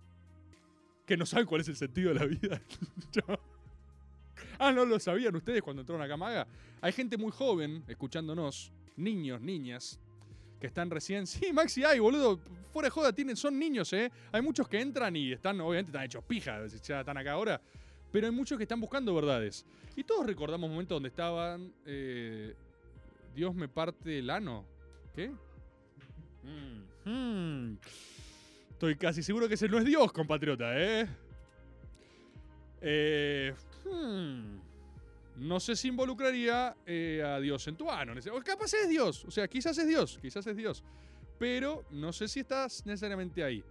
Que 1.09 1.17
no 1.17 1.25
saben 1.25 1.47
cuál 1.47 1.61
es 1.61 1.67
el 1.67 1.75
sentido 1.75 2.13
de 2.13 2.19
la 2.19 2.25
vida. 2.27 2.61
ah, 4.59 4.71
no 4.71 4.85
lo 4.85 4.99
sabían 4.99 5.35
ustedes 5.35 5.63
cuando 5.63 5.81
entraron 5.81 6.05
a 6.05 6.07
Camaga. 6.07 6.45
Hay 6.81 6.91
gente 6.91 7.17
muy 7.17 7.31
joven 7.31 7.83
escuchándonos, 7.87 8.71
niños, 8.95 9.41
niñas, 9.41 9.99
que 10.59 10.67
están 10.67 10.91
recién. 10.91 11.25
Sí, 11.25 11.51
Maxi, 11.51 11.83
hay, 11.83 11.97
boludo. 11.97 12.39
Fuera 12.71 12.85
de 12.85 12.91
joda, 12.91 13.11
tienen, 13.11 13.35
son 13.35 13.57
niños, 13.57 13.91
¿eh? 13.93 14.11
Hay 14.31 14.43
muchos 14.43 14.67
que 14.67 14.79
entran 14.79 15.15
y 15.15 15.31
están, 15.31 15.59
obviamente, 15.61 15.89
están 15.89 16.03
hechos 16.03 16.23
pija, 16.25 16.67
ya 16.67 16.99
están 16.99 17.17
acá 17.17 17.31
ahora. 17.31 17.59
Pero 18.11 18.27
hay 18.27 18.31
muchos 18.31 18.59
que 18.59 18.65
están 18.65 18.79
buscando 18.79 19.15
verdades. 19.15 19.65
Y 19.95 20.03
todos 20.03 20.27
recordamos 20.27 20.69
momentos 20.69 20.95
donde 20.95 21.09
estaban. 21.09 21.73
Eh, 21.87 22.53
Dios 23.33 23.55
me 23.55 23.67
parte 23.67 24.19
el 24.19 24.29
ano. 24.29 24.63
¿Qué? 25.15 25.31
Mm, 26.43 27.09
mm. 27.09 27.77
Estoy 28.79 28.95
casi 28.95 29.21
seguro 29.21 29.49
que 29.49 29.55
ese 29.55 29.67
no 29.67 29.77
es 29.77 29.83
Dios, 29.83 30.09
compatriota, 30.13 30.71
¿eh? 30.73 31.05
eh 32.79 33.53
hmm, 33.83 34.57
no 35.35 35.59
sé 35.59 35.75
si 35.75 35.89
involucraría 35.89 36.77
eh, 36.85 37.21
a 37.21 37.41
Dios 37.41 37.67
en 37.67 37.75
tu 37.75 37.91
ano. 37.91 38.13
O 38.31 38.41
capaz 38.41 38.73
es 38.75 38.87
Dios. 38.87 39.25
O 39.25 39.31
sea, 39.31 39.49
quizás 39.49 39.77
es 39.77 39.85
Dios. 39.85 40.17
Quizás 40.21 40.47
es 40.47 40.55
Dios. 40.55 40.81
Pero 41.37 41.83
no 41.91 42.13
sé 42.13 42.29
si 42.29 42.39
estás 42.39 42.85
necesariamente 42.85 43.43
ahí. 43.43 43.61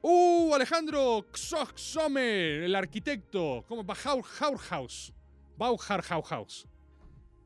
¡Uh! 0.00 0.54
Alejandro 0.54 1.26
Xoxome, 1.34 2.64
el 2.64 2.76
arquitecto. 2.76 3.64
¿Cómo? 3.66 3.82
Bauhaus. 3.82 5.12
Bauhaus. 5.58 6.68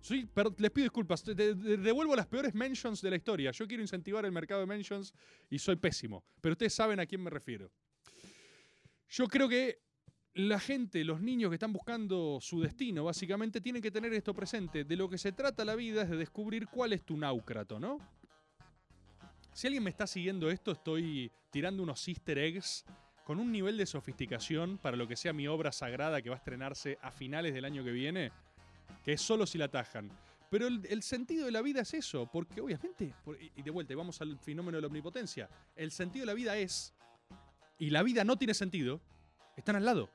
Sí, 0.05 0.29
pero 0.35 0.55
les 0.59 0.71
pido 0.71 0.85
disculpas. 0.85 1.25
devuelvo 1.25 2.15
las 2.15 2.27
peores 2.27 2.55
mentions 2.55 3.01
de 3.01 3.09
la 3.09 3.17
historia. 3.17 3.53
Yo 3.53 3.67
quiero 3.67 3.83
incentivar 3.83 4.23
el 4.27 4.33
mercado 4.33 4.61
de 4.61 4.67
mentions 4.67 5.15
y 5.49 5.59
soy 5.59 5.77
pésimo. 5.77 6.23
Pero 6.43 6.53
ustedes 6.53 6.75
saben 6.75 7.01
a 7.01 7.07
quién 7.07 7.23
me 7.23 7.31
refiero. 7.31 7.73
Yo 9.09 9.27
creo 9.29 9.49
que 9.49 9.79
la 10.35 10.61
gente, 10.61 11.03
los 11.05 11.23
niños 11.23 11.49
que 11.49 11.55
están 11.55 11.73
buscando 11.73 12.39
su 12.43 12.61
destino, 12.61 13.05
básicamente 13.05 13.63
tienen 13.63 13.81
que 13.81 13.91
tener 13.91 14.13
esto 14.13 14.35
presente. 14.35 14.85
De 14.85 14.95
lo 14.95 15.09
que 15.09 15.17
se 15.17 15.33
trata 15.33 15.65
la 15.65 15.75
vida 15.75 16.03
es 16.03 16.11
de 16.11 16.19
descubrir 16.19 16.67
cuál 16.67 16.93
es 16.93 17.03
tu 17.03 17.17
náucrato, 17.17 17.81
¿no? 17.81 17.97
Si 19.55 19.69
alguien 19.69 19.85
me 19.85 19.91
está 19.91 20.07
siguiendo 20.07 20.51
esto, 20.51 20.73
estoy 20.73 21.33
tirando 21.51 21.83
unos 21.83 22.07
easter 22.07 22.37
eggs 22.37 22.85
con 23.25 23.39
un 23.39 23.51
nivel 23.51 23.79
de 23.79 23.87
sofisticación 23.87 24.77
para 24.77 24.99
lo 24.99 25.09
que 25.09 25.17
sea 25.17 25.33
mi 25.33 25.49
obra 25.49 25.73
sagrada 25.73 26.21
que 26.21 26.29
va 26.29 26.37
a 26.37 26.41
estrenarse 26.41 26.99
a 27.01 27.11
finales 27.11 27.55
del 27.55 27.65
año 27.65 27.83
que 27.83 27.93
viene, 27.93 28.33
que 29.05 29.13
es 29.13 29.21
solo 29.21 29.47
si 29.47 29.59
la 29.59 29.67
atajan. 29.67 30.11
Pero 30.51 30.69
el, 30.69 31.03
sentido 31.03 31.47
de 31.47 31.53
la 31.53 31.63
vida 31.63 31.81
es 31.81 31.95
eso, 31.95 32.29
porque 32.31 32.61
obviamente, 32.61 33.13
y 33.57 33.63
de 33.63 33.71
vuelta, 33.71 33.95
vamos 33.97 34.21
al 34.21 34.39
fenómeno 34.39 34.77
de 34.77 34.83
la 34.83 34.87
omnipotencia, 34.87 35.49
el 35.75 35.91
sentido 35.91 36.23
de 36.23 36.27
la 36.27 36.35
vida 36.35 36.57
es, 36.57 36.95
y 37.79 37.91
la 37.91 38.03
vida 38.03 38.25
no 38.25 38.37
tiene 38.37 38.55
sentido, 38.55 39.01
están 39.57 39.77
al 39.77 39.85
lado. 39.85 40.09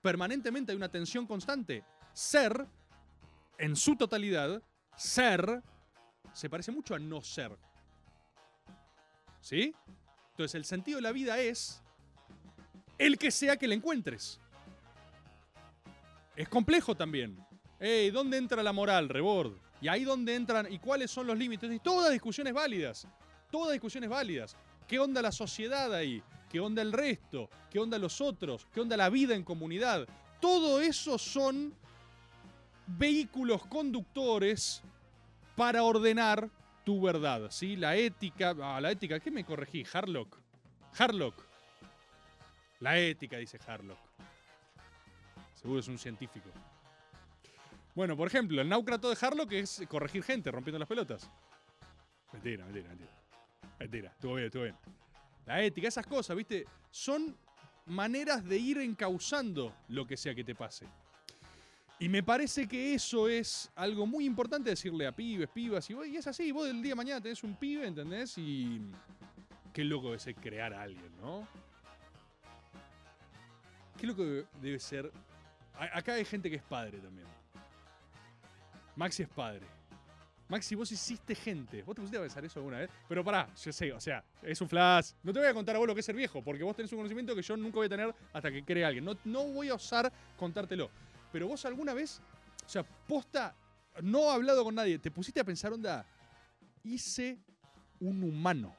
Permanentemente 0.00 0.72
hay 0.72 0.76
una 0.76 0.90
tensión 0.90 1.26
constante. 1.26 1.84
Ser, 2.12 2.66
en 3.58 3.76
su 3.76 3.96
totalidad, 3.96 4.62
ser, 4.96 5.62
se 6.32 6.48
parece 6.48 6.72
mucho 6.72 6.94
a 6.94 6.98
no 6.98 7.20
ser. 7.20 7.56
¿Sí? 9.40 9.74
Entonces 10.30 10.54
el 10.54 10.64
sentido 10.64 10.96
de 10.96 11.02
la 11.02 11.12
vida 11.12 11.38
es 11.38 11.82
el 12.96 13.18
que 13.18 13.30
sea 13.30 13.56
que 13.56 13.68
le 13.68 13.74
encuentres. 13.74 14.40
Es 16.36 16.48
complejo 16.48 16.96
también. 16.96 17.38
Ey, 17.80 18.10
¿dónde 18.10 18.36
entra 18.36 18.62
la 18.62 18.72
moral, 18.72 19.08
Rebord? 19.08 19.52
Y 19.80 19.88
ahí 19.88 20.04
dónde 20.04 20.34
entran 20.34 20.72
y 20.72 20.78
cuáles 20.78 21.10
son 21.10 21.26
los 21.26 21.36
límites. 21.36 21.70
Y 21.70 21.78
todas 21.78 22.12
discusiones 22.12 22.52
válidas. 22.52 23.06
Todas 23.50 23.72
discusiones 23.72 24.08
válidas. 24.08 24.56
¿Qué 24.86 24.98
onda 24.98 25.20
la 25.20 25.32
sociedad 25.32 25.92
ahí? 25.92 26.22
¿Qué 26.48 26.60
onda 26.60 26.82
el 26.82 26.92
resto? 26.92 27.50
¿Qué 27.70 27.78
onda 27.78 27.98
los 27.98 28.20
otros? 28.20 28.66
¿Qué 28.72 28.80
onda 28.80 28.96
la 28.96 29.10
vida 29.10 29.34
en 29.34 29.42
comunidad? 29.42 30.06
Todo 30.40 30.80
eso 30.80 31.18
son 31.18 31.74
vehículos 32.86 33.66
conductores 33.66 34.82
para 35.56 35.82
ordenar 35.82 36.48
tu 36.84 37.00
verdad, 37.00 37.50
¿sí? 37.50 37.76
La 37.76 37.96
ética, 37.96 38.54
ah, 38.62 38.80
la 38.80 38.90
ética, 38.90 39.18
¿qué 39.20 39.30
me 39.30 39.44
corregí? 39.44 39.84
Harlock. 39.92 40.38
Harlock. 40.98 41.34
La 42.80 42.98
ética, 42.98 43.38
dice 43.38 43.58
Harlock. 43.66 43.98
Seguro 45.54 45.80
es 45.80 45.88
un 45.88 45.98
científico. 45.98 46.50
Bueno, 47.94 48.16
por 48.16 48.26
ejemplo, 48.26 48.60
el 48.60 48.68
náucrato 48.68 49.08
de 49.08 49.16
Harlock 49.20 49.52
es 49.52 49.82
corregir 49.88 50.22
gente 50.24 50.50
rompiendo 50.50 50.78
las 50.78 50.88
pelotas. 50.88 51.30
Mentira, 52.32 52.64
mentira, 52.64 52.88
mentira. 52.88 53.10
Mentira, 53.78 54.10
estuvo 54.10 54.34
bien, 54.34 54.46
estuvo 54.46 54.62
bien. 54.64 54.76
La 55.46 55.62
ética, 55.62 55.88
esas 55.88 56.06
cosas, 56.06 56.36
¿viste? 56.36 56.66
Son 56.90 57.36
maneras 57.86 58.44
de 58.44 58.56
ir 58.58 58.78
encauzando 58.78 59.74
lo 59.88 60.06
que 60.06 60.16
sea 60.16 60.34
que 60.34 60.42
te 60.42 60.54
pase. 60.54 60.86
Y 62.00 62.08
me 62.08 62.22
parece 62.24 62.66
que 62.66 62.94
eso 62.94 63.28
es 63.28 63.70
algo 63.76 64.06
muy 64.06 64.24
importante 64.24 64.70
decirle 64.70 65.06
a 65.06 65.12
pibes, 65.12 65.48
pibas, 65.50 65.88
y, 65.90 65.94
vos- 65.94 66.06
y 66.06 66.16
es 66.16 66.26
así, 66.26 66.50
vos 66.50 66.66
del 66.66 66.82
día 66.82 66.90
de 66.92 66.96
mañana 66.96 67.20
tenés 67.20 67.44
un 67.44 67.54
pibe, 67.54 67.86
¿entendés? 67.86 68.36
Y 68.38 68.80
qué 69.72 69.84
loco 69.84 70.06
debe 70.06 70.18
ser 70.18 70.34
crear 70.34 70.74
a 70.74 70.82
alguien, 70.82 71.12
¿no? 71.20 71.46
Qué 73.98 74.06
loco 74.08 74.24
debe 74.60 74.80
ser... 74.80 75.12
Acá 75.78 76.14
hay 76.14 76.24
gente 76.24 76.50
que 76.50 76.56
es 76.56 76.62
padre 76.62 76.98
también. 76.98 77.26
Maxi 78.96 79.22
es 79.22 79.28
padre. 79.28 79.66
Maxi, 80.48 80.74
vos 80.74 80.90
hiciste 80.92 81.34
gente. 81.34 81.82
¿Vos 81.82 81.94
te 81.94 82.02
pusiste 82.02 82.18
a 82.18 82.20
pensar 82.20 82.44
eso 82.44 82.58
alguna 82.58 82.78
vez? 82.78 82.90
Pero 83.08 83.24
pará, 83.24 83.48
yo 83.56 83.72
sé, 83.72 83.92
o 83.92 84.00
sea, 84.00 84.22
es 84.42 84.60
un 84.60 84.68
flash. 84.68 85.12
No 85.22 85.32
te 85.32 85.38
voy 85.38 85.48
a 85.48 85.54
contar 85.54 85.74
a 85.74 85.78
vos 85.78 85.88
lo 85.88 85.94
que 85.94 86.00
es 86.00 86.06
ser 86.06 86.14
viejo, 86.14 86.42
porque 86.42 86.62
vos 86.62 86.76
tenés 86.76 86.92
un 86.92 86.98
conocimiento 86.98 87.34
que 87.34 87.42
yo 87.42 87.56
nunca 87.56 87.76
voy 87.76 87.86
a 87.86 87.88
tener 87.88 88.14
hasta 88.32 88.50
que 88.50 88.62
cree 88.62 88.84
alguien. 88.84 89.04
No, 89.04 89.16
no 89.24 89.44
voy 89.44 89.70
a 89.70 89.74
osar 89.74 90.12
contártelo. 90.36 90.90
Pero 91.32 91.48
vos 91.48 91.64
alguna 91.64 91.94
vez, 91.94 92.20
o 92.64 92.68
sea, 92.68 92.82
posta, 92.82 93.54
no 94.02 94.30
he 94.30 94.34
hablado 94.34 94.62
con 94.64 94.74
nadie, 94.74 94.98
te 94.98 95.10
pusiste 95.10 95.40
a 95.40 95.44
pensar, 95.44 95.72
onda, 95.72 96.06
hice 96.84 97.38
un 98.00 98.22
humano. 98.22 98.76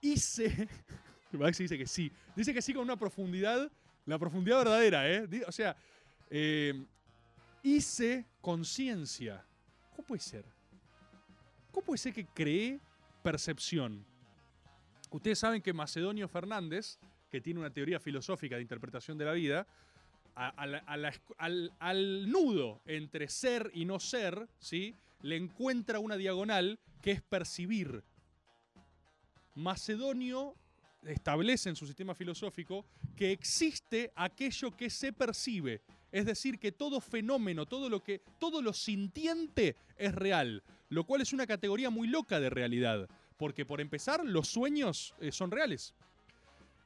Hice. 0.00 0.68
Maxi 1.32 1.62
dice 1.62 1.78
que 1.78 1.86
sí. 1.86 2.12
Dice 2.34 2.52
que 2.52 2.60
sí 2.60 2.74
con 2.74 2.82
una 2.82 2.96
profundidad, 2.96 3.70
la 4.04 4.18
profundidad 4.18 4.58
verdadera, 4.58 5.10
¿eh? 5.10 5.26
O 5.46 5.52
sea, 5.52 5.76
eh, 6.28 6.84
hice 7.64 8.26
conciencia. 8.40 9.44
¿Cómo 9.96 10.06
puede 10.06 10.20
ser? 10.20 10.44
¿Cómo 11.72 11.84
puede 11.86 11.98
ser 11.98 12.12
que 12.12 12.26
creé 12.26 12.78
percepción? 13.22 14.04
Ustedes 15.10 15.38
saben 15.38 15.62
que 15.62 15.72
Macedonio 15.72 16.28
Fernández, 16.28 16.98
que 17.30 17.40
tiene 17.40 17.58
una 17.58 17.72
teoría 17.72 17.98
filosófica 17.98 18.56
de 18.56 18.62
interpretación 18.62 19.18
de 19.18 19.24
la 19.24 19.32
vida, 19.32 19.66
al, 20.36 21.72
al 21.78 22.30
nudo 22.30 22.82
entre 22.86 23.28
ser 23.28 23.70
y 23.72 23.84
no 23.84 23.98
ser, 23.98 24.48
¿sí? 24.58 24.94
le 25.22 25.36
encuentra 25.36 26.00
una 26.00 26.16
diagonal 26.16 26.78
que 27.00 27.12
es 27.12 27.22
percibir. 27.22 28.04
Macedonio 29.54 30.54
establece 31.02 31.68
en 31.68 31.76
su 31.76 31.86
sistema 31.86 32.14
filosófico 32.14 32.84
que 33.16 33.32
existe 33.32 34.12
aquello 34.16 34.70
que 34.76 34.90
se 34.90 35.12
percibe. 35.12 35.82
Es 36.14 36.26
decir, 36.26 36.60
que 36.60 36.70
todo 36.70 37.00
fenómeno, 37.00 37.66
todo 37.66 37.88
lo 37.88 38.00
que. 38.00 38.20
todo 38.38 38.62
lo 38.62 38.72
sintiente 38.72 39.74
es 39.98 40.14
real. 40.14 40.62
Lo 40.88 41.02
cual 41.02 41.22
es 41.22 41.32
una 41.32 41.44
categoría 41.44 41.90
muy 41.90 42.06
loca 42.06 42.38
de 42.38 42.50
realidad. 42.50 43.08
Porque 43.36 43.66
por 43.66 43.80
empezar, 43.80 44.24
los 44.24 44.46
sueños 44.46 45.12
eh, 45.20 45.32
son 45.32 45.50
reales. 45.50 45.92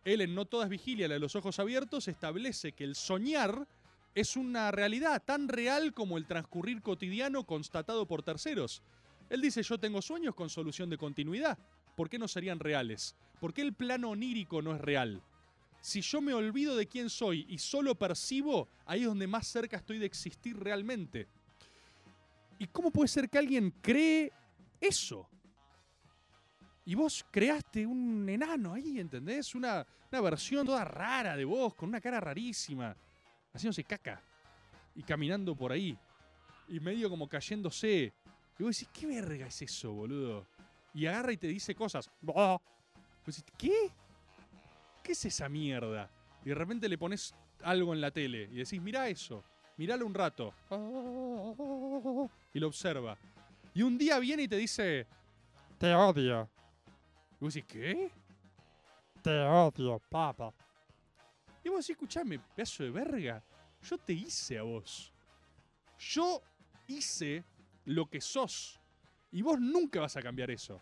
Él 0.07 0.23
en 0.23 0.35
No 0.35 0.47
Todas 0.47 0.71
Vigilia, 0.71 1.09
la 1.09 1.15
de 1.15 1.21
los 1.21 1.37
ojos 1.37 1.59
abiertos, 1.59 2.09
establece 2.09 2.73
que 2.73 2.85
el 2.85 2.95
soñar 2.95 3.69
es 4.15 4.35
una 4.35 4.71
realidad 4.71 5.23
tan 5.23 5.49
real 5.49 5.93
como 5.93 6.17
el 6.17 6.25
transcurrir 6.25 6.81
cotidiano 6.81 7.45
constatado 7.45 8.07
por 8.07 8.23
terceros. 8.23 8.83
Él 9.29 9.43
dice, 9.43 9.63
yo 9.63 9.77
tengo 9.77 10.01
sueños 10.01 10.35
con 10.35 10.49
solución 10.49 10.89
de 10.89 10.97
continuidad. 10.97 11.59
¿Por 11.99 12.09
qué 12.09 12.19
no 12.19 12.29
serían 12.29 12.61
reales? 12.61 13.15
¿Por 13.43 13.53
qué 13.53 13.61
el 13.61 13.75
plano 13.75 14.09
onírico 14.09 14.63
no 14.63 14.75
es 14.75 14.81
real? 14.81 15.23
Si 15.81 16.01
yo 16.01 16.21
me 16.21 16.35
olvido 16.35 16.77
de 16.77 16.87
quién 16.87 17.09
soy 17.09 17.47
y 17.49 17.59
solo 17.59 17.95
percibo, 17.95 18.69
ahí 18.85 19.01
es 19.01 19.07
donde 19.07 19.27
más 19.27 19.47
cerca 19.47 19.77
estoy 19.77 19.99
de 19.99 20.07
existir 20.07 20.59
realmente. 20.59 21.29
¿Y 22.59 22.67
cómo 22.67 22.91
puede 22.91 23.09
ser 23.09 23.29
que 23.29 23.39
alguien 23.39 23.73
cree 23.81 24.33
eso? 24.81 25.29
Y 26.85 26.95
vos 26.95 27.25
creaste 27.31 27.87
un 27.87 28.29
enano 28.29 28.73
ahí, 28.73 28.99
¿entendés? 28.99 29.55
Una, 29.55 29.87
una 30.11 30.21
versión 30.21 30.67
toda 30.67 30.85
rara 30.85 31.37
de 31.37 31.45
vos, 31.45 31.75
con 31.75 31.91
una 31.91 32.01
cara 32.01 32.19
rarísima, 32.19 32.97
haciéndose 33.53 33.85
caca 33.85 34.23
y 34.95 35.03
caminando 35.03 35.55
por 35.55 35.71
ahí, 35.71 35.97
y 36.67 36.81
medio 36.81 37.09
como 37.09 37.29
cayéndose. 37.29 38.13
Y 38.59 38.63
vos 38.63 38.77
decís, 38.77 38.89
¿qué 38.93 39.07
verga 39.07 39.47
es 39.47 39.63
eso, 39.63 39.93
boludo? 39.93 40.47
Y 40.95 41.07
agarra 41.07 41.33
y 41.33 41.37
te 41.37 41.47
dice 41.47 41.75
cosas. 41.75 42.11
Vos 42.21 42.61
decís, 43.27 43.45
¿qué? 43.57 43.93
¿Qué 45.09 45.13
es 45.13 45.25
esa 45.25 45.49
mierda? 45.49 46.11
Y 46.45 46.51
de 46.51 46.55
repente 46.55 46.87
le 46.87 46.99
pones 46.99 47.35
algo 47.63 47.95
en 47.95 48.03
la 48.03 48.11
tele 48.11 48.47
y 48.53 48.57
decís, 48.57 48.79
mirá 48.79 49.09
eso, 49.09 49.43
miralo 49.79 50.05
un 50.05 50.13
rato. 50.13 50.53
Y 52.53 52.59
lo 52.59 52.67
observa. 52.67 53.17
Y 53.73 53.81
un 53.81 53.97
día 53.97 54.19
viene 54.19 54.43
y 54.43 54.49
te 54.49 54.57
dice, 54.59 55.07
te 55.79 55.95
odio. 55.95 56.47
Y 57.41 57.45
vos 57.45 57.55
decís, 57.55 57.73
¿qué? 57.73 58.11
Te 59.23 59.41
odio, 59.45 59.99
papa. 60.11 60.53
Y 61.65 61.71
vos 61.71 61.79
decís, 61.79 61.97
escuchame, 61.97 62.39
pedazo 62.39 62.85
de 62.85 62.91
verga. 62.91 63.43
Yo 63.81 63.97
te 63.97 64.13
hice 64.13 64.59
a 64.59 64.63
vos. 64.63 65.11
Yo 65.99 66.43
hice 66.87 67.43
lo 67.87 68.05
que 68.11 68.21
sos. 68.21 68.79
Y 69.33 69.41
vos 69.41 69.59
nunca 69.59 70.01
vas 70.01 70.19
a 70.19 70.23
cambiar 70.23 70.51
eso. 70.51 70.79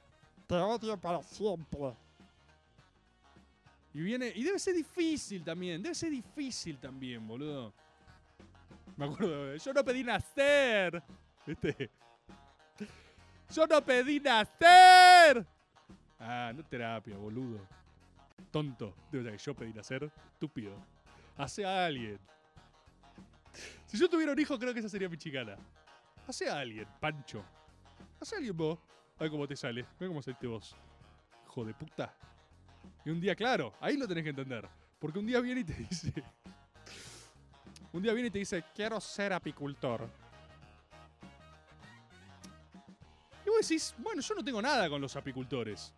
Te 0.49 0.57
odio 0.57 1.01
para 1.01 1.22
siempre. 1.22 1.95
Y 3.97 4.03
viene. 4.03 4.31
Y 4.35 4.45
debe 4.45 4.59
ser 4.59 4.75
difícil 4.75 5.43
también. 5.43 5.83
Debe 5.83 5.95
ser 5.95 6.11
difícil 6.11 6.79
también, 6.79 7.27
boludo. 7.27 7.73
Me 8.95 9.07
acuerdo. 9.07 9.57
Yo 9.57 9.73
no 9.73 9.83
pedí 9.83 10.05
nacer. 10.05 11.03
¿Viste? 11.47 11.91
Yo 13.49 13.67
no 13.67 13.83
pedí 13.83 14.21
nacer. 14.21 15.47
Ah, 16.21 16.53
no 16.55 16.63
terapia, 16.63 17.17
boludo. 17.17 17.67
Tonto. 18.51 18.95
Yo 19.43 19.55
pedí 19.55 19.73
nacer. 19.73 20.13
Estúpido. 20.35 20.77
Hace 21.39 21.65
a 21.65 21.87
alguien. 21.87 22.19
Si 23.87 23.97
yo 23.97 24.11
tuviera 24.11 24.33
un 24.33 24.39
hijo, 24.39 24.59
creo 24.59 24.75
que 24.75 24.81
esa 24.81 24.91
sería 24.91 25.09
mi 25.09 25.17
chicana. 25.17 25.57
Hace 26.29 26.51
a 26.51 26.59
alguien, 26.59 26.87
Pancho. 27.01 27.43
Hace 28.21 28.35
a 28.35 28.39
alguien 28.39 28.55
vos. 28.55 28.79
A 29.19 29.23
ver 29.23 29.31
cómo 29.31 29.49
te 29.49 29.57
sale. 29.57 29.87
Ve 29.99 30.07
cómo 30.07 30.21
saliste 30.21 30.47
vos. 30.47 30.77
Hijo 31.47 31.65
de 31.65 31.73
puta. 31.73 32.15
Y 33.07 33.11
un 33.11 33.21
día, 33.21 33.37
claro, 33.37 33.73
ahí 33.81 33.97
lo 33.97 34.09
tenés 34.09 34.25
que 34.25 34.31
entender. 34.31 34.69
Porque 34.99 35.21
un 35.21 35.27
día 35.27 35.41
viene 35.41 35.61
y 35.61 35.65
te 35.65 35.75
dice. 35.91 36.13
Un 37.93 38.03
día 38.03 38.13
viene 38.13 38.27
y 38.29 38.31
te 38.33 38.41
dice, 38.41 38.65
quiero 38.75 39.01
ser 39.01 39.33
apicultor. 39.33 40.11
Y 43.45 43.49
vos 43.49 43.61
decís, 43.61 43.95
bueno, 43.99 44.21
yo 44.21 44.35
no 44.35 44.43
tengo 44.43 44.61
nada 44.61 44.89
con 44.89 45.01
los 45.01 45.15
apicultores. 45.15 45.95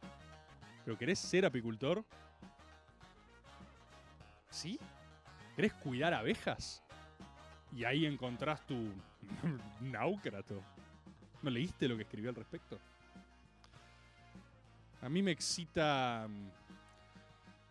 ¿Pero 0.84 0.98
querés 0.98 1.18
ser 1.18 1.46
apicultor? 1.46 2.04
¿Sí? 4.50 4.78
¿Querés 5.56 5.72
cuidar 5.72 6.12
abejas? 6.12 6.82
Y 7.72 7.84
ahí 7.84 8.04
encontrás 8.04 8.66
tu 8.66 8.92
náucrato. 9.80 10.62
¿No 11.40 11.48
leíste 11.48 11.88
lo 11.88 11.96
que 11.96 12.02
escribió 12.02 12.28
al 12.28 12.36
respecto? 12.36 12.78
A 15.00 15.08
mí 15.08 15.22
me 15.22 15.30
excita. 15.30 16.28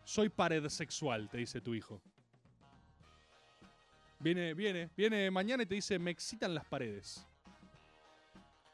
Soy 0.08 0.30
pared 0.30 0.66
sexual, 0.70 1.28
te 1.28 1.38
dice 1.38 1.60
tu 1.60 1.76
hijo. 1.76 2.01
Viene, 4.22 4.53
viene, 4.53 4.89
viene 4.95 5.30
mañana 5.30 5.64
y 5.64 5.66
te 5.66 5.76
dice, 5.76 5.99
me 5.99 6.12
excitan 6.12 6.55
las 6.55 6.64
paredes. 6.64 7.28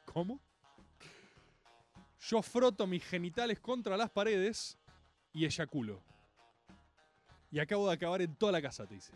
¿Cómo? 0.05 0.39
Yo 2.19 2.39
froto 2.43 2.86
mis 2.86 3.03
genitales 3.03 3.59
contra 3.59 3.97
las 3.97 4.11
paredes 4.11 4.77
y 5.34 5.43
eyaculo. 5.43 6.03
Y 7.49 7.57
acabo 7.57 7.88
de 7.88 7.95
acabar 7.95 8.21
en 8.21 8.36
toda 8.36 8.51
la 8.51 8.61
casa, 8.61 8.86
te 8.86 8.93
dice. 8.93 9.13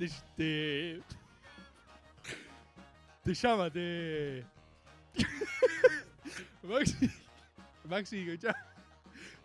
Te, 0.00 0.08
te, 0.34 1.02
te 3.22 3.34
llama, 3.34 3.70
te. 3.70 4.46
Maxi, 6.62 7.10
Maxi. 7.84 8.38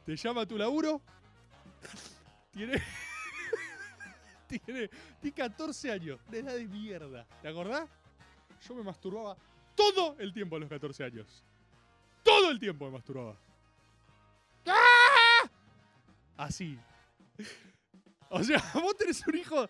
Te 0.06 0.16
llama 0.16 0.46
tu 0.46 0.58
laburo. 0.58 1.02
Tiene. 2.54 2.82
Tiene, 4.48 4.90
tiene 5.20 5.36
14 5.36 5.92
años. 5.92 6.22
Una 6.30 6.38
edad 6.38 6.54
de 6.54 6.68
mierda. 6.68 7.28
¿Te 7.42 7.50
acordás? 7.50 7.90
Yo 8.66 8.76
me 8.76 8.84
masturbaba 8.84 9.36
todo 9.76 10.16
el 10.20 10.32
tiempo 10.32 10.56
a 10.56 10.60
los 10.60 10.70
14 10.70 11.04
años. 11.04 11.44
Todo 12.24 12.50
el 12.50 12.60
tiempo 12.60 12.86
me 12.86 12.92
masturbaba. 12.92 13.36
¡Ah! 14.68 15.50
Así. 16.38 16.80
O 18.30 18.42
sea, 18.42 18.64
vos 18.76 18.96
tenés 18.96 19.28
un 19.28 19.36
hijo. 19.36 19.68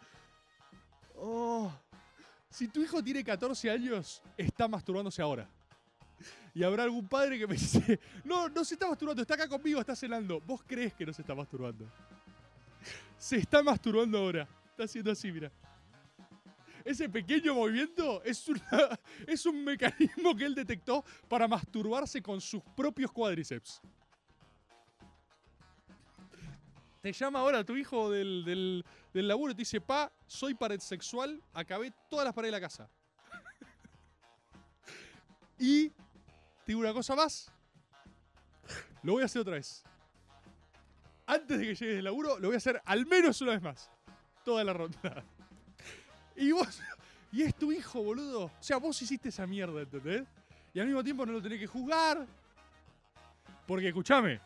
Oh. 1.17 1.71
Si 2.49 2.67
tu 2.67 2.81
hijo 2.81 3.03
tiene 3.03 3.23
14 3.23 3.69
años, 3.69 4.21
está 4.37 4.67
masturbándose 4.67 5.21
ahora. 5.21 5.49
Y 6.53 6.63
habrá 6.63 6.83
algún 6.83 7.07
padre 7.07 7.37
que 7.37 7.45
me 7.47 7.55
dice, 7.55 7.99
no, 8.23 8.47
no 8.47 8.63
se 8.63 8.75
está 8.75 8.87
masturbando, 8.87 9.21
está 9.21 9.33
acá 9.33 9.47
conmigo, 9.49 9.79
está 9.81 9.95
cenando. 9.95 10.39
Vos 10.41 10.61
crees 10.65 10.93
que 10.93 11.05
no 11.05 11.11
se 11.11 11.21
está 11.21 11.35
masturbando. 11.35 11.85
Se 13.17 13.35
está 13.37 13.61
masturbando 13.61 14.17
ahora. 14.17 14.47
Está 14.71 14.83
haciendo 14.85 15.11
así, 15.11 15.31
mira. 15.31 15.51
Ese 16.85 17.09
pequeño 17.09 17.55
movimiento 17.55 18.21
es, 18.23 18.47
una- 18.47 18.99
es 19.27 19.45
un 19.45 19.63
mecanismo 19.63 20.35
que 20.35 20.45
él 20.45 20.53
detectó 20.55 21.03
para 21.27 21.47
masturbarse 21.47 22.21
con 22.21 22.39
sus 22.39 22.61
propios 22.75 23.11
cuádriceps. 23.11 23.81
Te 27.05 27.13
llama 27.13 27.37
ahora 27.37 27.63
tu 27.63 27.77
hijo 27.77 28.09
del, 28.09 28.43
del, 28.43 28.83
del 29.13 29.27
laburo 29.27 29.51
y 29.51 29.53
te 29.53 29.61
dice, 29.61 29.79
pa, 29.79 30.11
soy 30.25 30.55
pared 30.55 30.79
sexual, 30.79 31.39
acabé 31.53 31.93
todas 32.09 32.25
las 32.25 32.33
paredes 32.33 32.51
de 32.51 32.59
la 32.59 32.67
casa. 32.67 32.89
y, 35.59 35.89
te 35.89 35.95
digo 36.65 36.79
una 36.79 36.93
cosa 36.93 37.15
más, 37.15 37.51
lo 39.03 39.13
voy 39.13 39.21
a 39.21 39.25
hacer 39.25 39.39
otra 39.39 39.53
vez. 39.53 39.83
Antes 41.27 41.59
de 41.59 41.67
que 41.67 41.75
llegues 41.75 41.95
del 41.97 42.05
laburo, 42.05 42.39
lo 42.39 42.47
voy 42.47 42.55
a 42.55 42.57
hacer 42.57 42.81
al 42.83 43.05
menos 43.05 43.39
una 43.39 43.51
vez 43.51 43.61
más. 43.61 43.91
Toda 44.43 44.63
la 44.63 44.73
ronda. 44.73 45.23
Y 46.35 46.51
vos, 46.53 46.81
y 47.31 47.43
es 47.43 47.53
tu 47.53 47.71
hijo, 47.71 48.01
boludo. 48.01 48.45
O 48.45 48.51
sea, 48.59 48.77
vos 48.77 48.99
hiciste 48.99 49.29
esa 49.29 49.45
mierda, 49.45 49.83
¿entendés? 49.83 50.23
Y 50.73 50.79
al 50.79 50.87
mismo 50.87 51.03
tiempo 51.03 51.23
no 51.23 51.33
lo 51.33 51.41
tenés 51.43 51.59
que 51.59 51.67
juzgar. 51.67 52.25
Porque, 53.67 53.89
escúchame. 53.89 54.41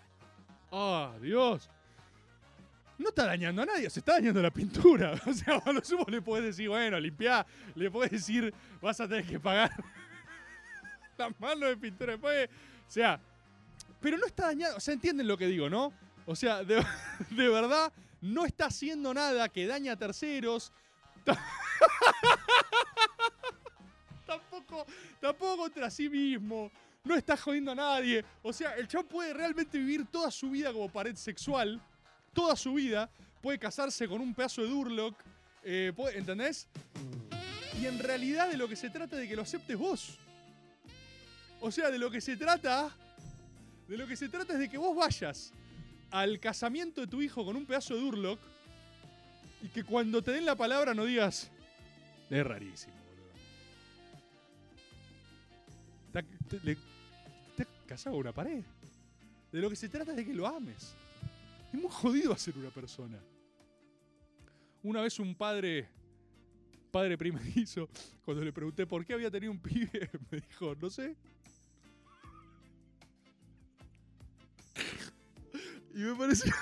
Ah, 0.73 1.15
Dios. 1.21 1.69
No 2.99 3.09
está 3.09 3.25
dañando 3.25 3.61
a 3.63 3.65
nadie, 3.65 3.89
se 3.89 3.99
está 3.99 4.13
dañando 4.13 4.41
la 4.41 4.51
pintura. 4.51 5.13
O 5.25 5.33
sea, 5.33 5.55
a 5.65 5.71
lo 5.71 5.83
sumo 5.83 6.05
le 6.07 6.21
podés 6.21 6.43
decir, 6.43 6.69
bueno, 6.69 6.99
limpiá. 6.99 7.45
Le 7.75 7.89
podés 7.89 8.11
decir, 8.11 8.53
vas 8.81 8.99
a 8.99 9.07
tener 9.07 9.25
que 9.25 9.39
pagar 9.39 9.71
las 11.17 11.39
manos 11.39 11.69
de 11.69 11.77
pintura 11.77 12.11
después. 12.13 12.47
O 12.87 12.91
sea, 12.91 13.19
pero 14.01 14.17
no 14.17 14.25
está 14.25 14.47
dañando. 14.47 14.77
O 14.77 14.79
sea, 14.79 14.93
entienden 14.93 15.27
lo 15.27 15.37
que 15.37 15.47
digo, 15.47 15.69
¿no? 15.69 15.91
O 16.25 16.35
sea, 16.35 16.63
de, 16.63 16.85
verdad, 17.31 17.91
no 18.21 18.45
está 18.45 18.65
haciendo 18.65 19.13
nada 19.13 19.49
que 19.49 19.65
daña 19.65 19.93
a 19.93 19.95
terceros. 19.95 20.71
Ta- 21.23 21.41
tampoco, 24.25 24.85
tampoco 25.19 25.57
contra 25.63 25.89
sí 25.89 26.09
mismo. 26.09 26.71
No 27.03 27.15
está 27.15 27.37
jodiendo 27.37 27.71
a 27.71 27.75
nadie. 27.75 28.23
O 28.43 28.51
sea, 28.51 28.75
el 28.75 28.87
chabón 28.87 29.07
puede 29.07 29.33
realmente 29.33 29.77
vivir 29.77 30.05
toda 30.05 30.29
su 30.29 30.49
vida 30.49 30.73
como 30.73 30.89
pared 30.91 31.15
sexual. 31.15 31.81
Toda 32.33 32.55
su 32.55 32.73
vida. 32.73 33.09
Puede 33.41 33.57
casarse 33.59 34.07
con 34.07 34.21
un 34.21 34.33
pedazo 34.33 34.61
de 34.63 34.69
Durlock. 34.69 35.15
eh, 35.63 35.93
¿Entendés? 36.15 36.67
Y 37.81 37.85
en 37.85 37.99
realidad 37.99 38.49
de 38.49 38.57
lo 38.57 38.67
que 38.67 38.75
se 38.75 38.89
trata 38.89 39.15
es 39.15 39.21
de 39.21 39.27
que 39.27 39.35
lo 39.35 39.41
aceptes 39.43 39.77
vos. 39.77 40.17
O 41.61 41.71
sea, 41.71 41.89
de 41.89 41.97
lo 41.97 42.09
que 42.11 42.21
se 42.21 42.35
trata. 42.37 42.89
De 43.87 43.97
lo 43.97 44.05
que 44.07 44.15
se 44.15 44.29
trata 44.29 44.53
es 44.53 44.59
de 44.59 44.69
que 44.69 44.77
vos 44.77 44.95
vayas 44.95 45.51
al 46.11 46.39
casamiento 46.39 47.01
de 47.01 47.07
tu 47.07 47.21
hijo 47.21 47.43
con 47.45 47.55
un 47.55 47.65
pedazo 47.65 47.95
de 47.95 48.01
Durlock. 48.01 48.39
Y 49.61 49.67
que 49.69 49.83
cuando 49.83 50.21
te 50.21 50.31
den 50.31 50.45
la 50.45 50.55
palabra 50.55 50.93
no 50.93 51.05
digas. 51.05 51.49
Es 52.29 52.45
rarísimo, 52.45 52.93
boludo. 52.93 53.29
Te- 57.55 57.67
casado 57.87 58.11
con 58.15 58.21
una 58.21 58.33
pared. 58.33 58.63
De 59.51 59.59
lo 59.61 59.69
que 59.69 59.75
se 59.75 59.89
trata 59.89 60.11
es 60.11 60.17
de 60.17 60.25
que 60.25 60.33
lo 60.33 60.45
ames. 60.47 60.93
Es 61.71 61.79
muy 61.79 61.91
jodido 61.91 62.33
hacer 62.33 62.57
una 62.57 62.69
persona. 62.69 63.19
Una 64.81 65.01
vez 65.01 65.19
un 65.19 65.35
padre, 65.35 65.87
padre 66.91 67.17
primerizo, 67.17 67.89
cuando 68.25 68.43
le 68.43 68.51
pregunté 68.51 68.87
por 68.87 69.05
qué 69.05 69.13
había 69.13 69.29
tenido 69.29 69.51
un 69.51 69.59
pibe, 69.59 70.09
me 70.31 70.39
dijo, 70.39 70.75
no 70.75 70.89
sé. 70.89 71.15
Y 75.91 76.01
me 76.03 76.15
pareció. 76.15 76.53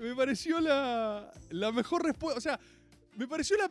me 0.00 0.14
pareció 0.16 0.58
la, 0.58 1.30
la 1.50 1.70
mejor 1.70 2.02
respuesta. 2.02 2.38
O 2.38 2.40
sea, 2.40 2.58
me 3.14 3.28
pareció 3.28 3.56
la. 3.58 3.70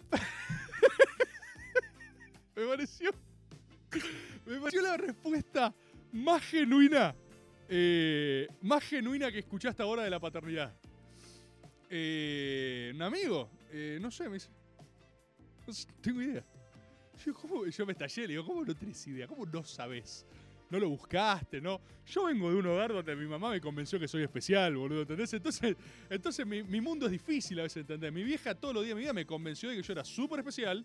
me 2.55 2.67
pareció. 2.67 3.11
Me 4.45 4.59
pareció 4.59 4.81
la 4.81 4.95
respuesta 4.95 5.73
más 6.13 6.43
genuina. 6.43 7.15
Eh, 7.71 8.47
más 8.61 8.83
genuina 8.83 9.31
que 9.31 9.39
escuchaste 9.39 9.83
ahora 9.83 10.03
de 10.03 10.09
la 10.09 10.19
paternidad. 10.19 10.75
Eh, 11.87 12.91
un 12.95 13.01
amigo, 13.03 13.49
eh, 13.71 13.99
no 14.01 14.09
sé, 14.09 14.27
me 14.27 14.35
dice. 14.35 14.49
No 15.67 15.73
sé, 15.73 15.87
tengo 16.01 16.19
idea. 16.21 16.43
Yo, 17.23 17.85
me 17.85 17.91
estallé, 17.91 18.21
le 18.23 18.27
digo, 18.29 18.45
¿cómo 18.45 18.65
no 18.65 18.73
tenés 18.73 19.05
idea? 19.05 19.27
¿Cómo 19.27 19.45
no 19.45 19.63
sabés? 19.63 20.25
No 20.71 20.79
lo 20.79 20.89
buscaste, 20.89 21.61
¿no? 21.61 21.79
Yo 22.07 22.25
vengo 22.25 22.49
de 22.49 22.55
un 22.55 22.65
hogar 22.65 22.91
donde 22.91 23.15
mi 23.15 23.27
mamá 23.27 23.51
me 23.51 23.61
convenció 23.61 23.99
que 23.99 24.07
soy 24.07 24.23
especial, 24.23 24.75
boludo, 24.75 25.01
¿entendés? 25.01 25.31
Entonces, 25.33 25.75
entonces 26.09 26.47
mi, 26.47 26.63
mi 26.63 26.81
mundo 26.81 27.05
es 27.05 27.11
difícil 27.11 27.59
a 27.59 27.63
veces, 27.63 27.81
¿entendés? 27.81 28.11
Mi 28.11 28.23
vieja 28.23 28.55
todos 28.55 28.73
los 28.73 28.83
días 28.83 28.91
de 28.91 28.95
mi 28.95 29.01
vida 29.01 29.13
me 29.13 29.25
convenció 29.25 29.69
de 29.69 29.75
que 29.75 29.83
yo 29.83 29.93
era 29.93 30.03
súper 30.03 30.39
especial 30.39 30.83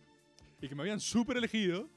y 0.60 0.68
que 0.68 0.74
me 0.74 0.82
habían 0.82 1.00
súper 1.00 1.38
elegido. 1.38 1.88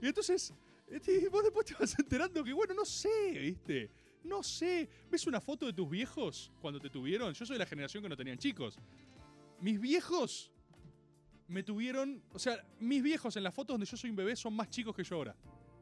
Y 0.00 0.06
entonces, 0.06 0.52
este, 0.86 1.28
vos 1.28 1.42
después 1.42 1.66
te 1.66 1.74
vas 1.74 1.98
enterando 1.98 2.44
que, 2.44 2.52
bueno, 2.52 2.74
no 2.74 2.84
sé, 2.84 3.30
¿viste? 3.32 3.90
No 4.28 4.42
sé. 4.42 4.88
¿Ves 5.10 5.26
una 5.26 5.40
foto 5.40 5.64
de 5.66 5.72
tus 5.72 5.88
viejos 5.88 6.52
cuando 6.60 6.78
te 6.78 6.90
tuvieron? 6.90 7.32
Yo 7.32 7.46
soy 7.46 7.54
de 7.54 7.60
la 7.60 7.66
generación 7.66 8.02
que 8.02 8.08
no 8.08 8.16
tenían 8.16 8.36
chicos. 8.38 8.78
Mis 9.60 9.80
viejos 9.80 10.52
me 11.48 11.62
tuvieron. 11.62 12.22
O 12.32 12.38
sea, 12.38 12.62
mis 12.78 13.02
viejos 13.02 13.36
en 13.36 13.42
las 13.42 13.54
fotos 13.54 13.74
donde 13.74 13.86
yo 13.86 13.96
soy 13.96 14.10
un 14.10 14.16
bebé 14.16 14.36
son 14.36 14.54
más 14.54 14.68
chicos 14.68 14.94
que 14.94 15.02
yo 15.02 15.16
ahora. 15.16 15.34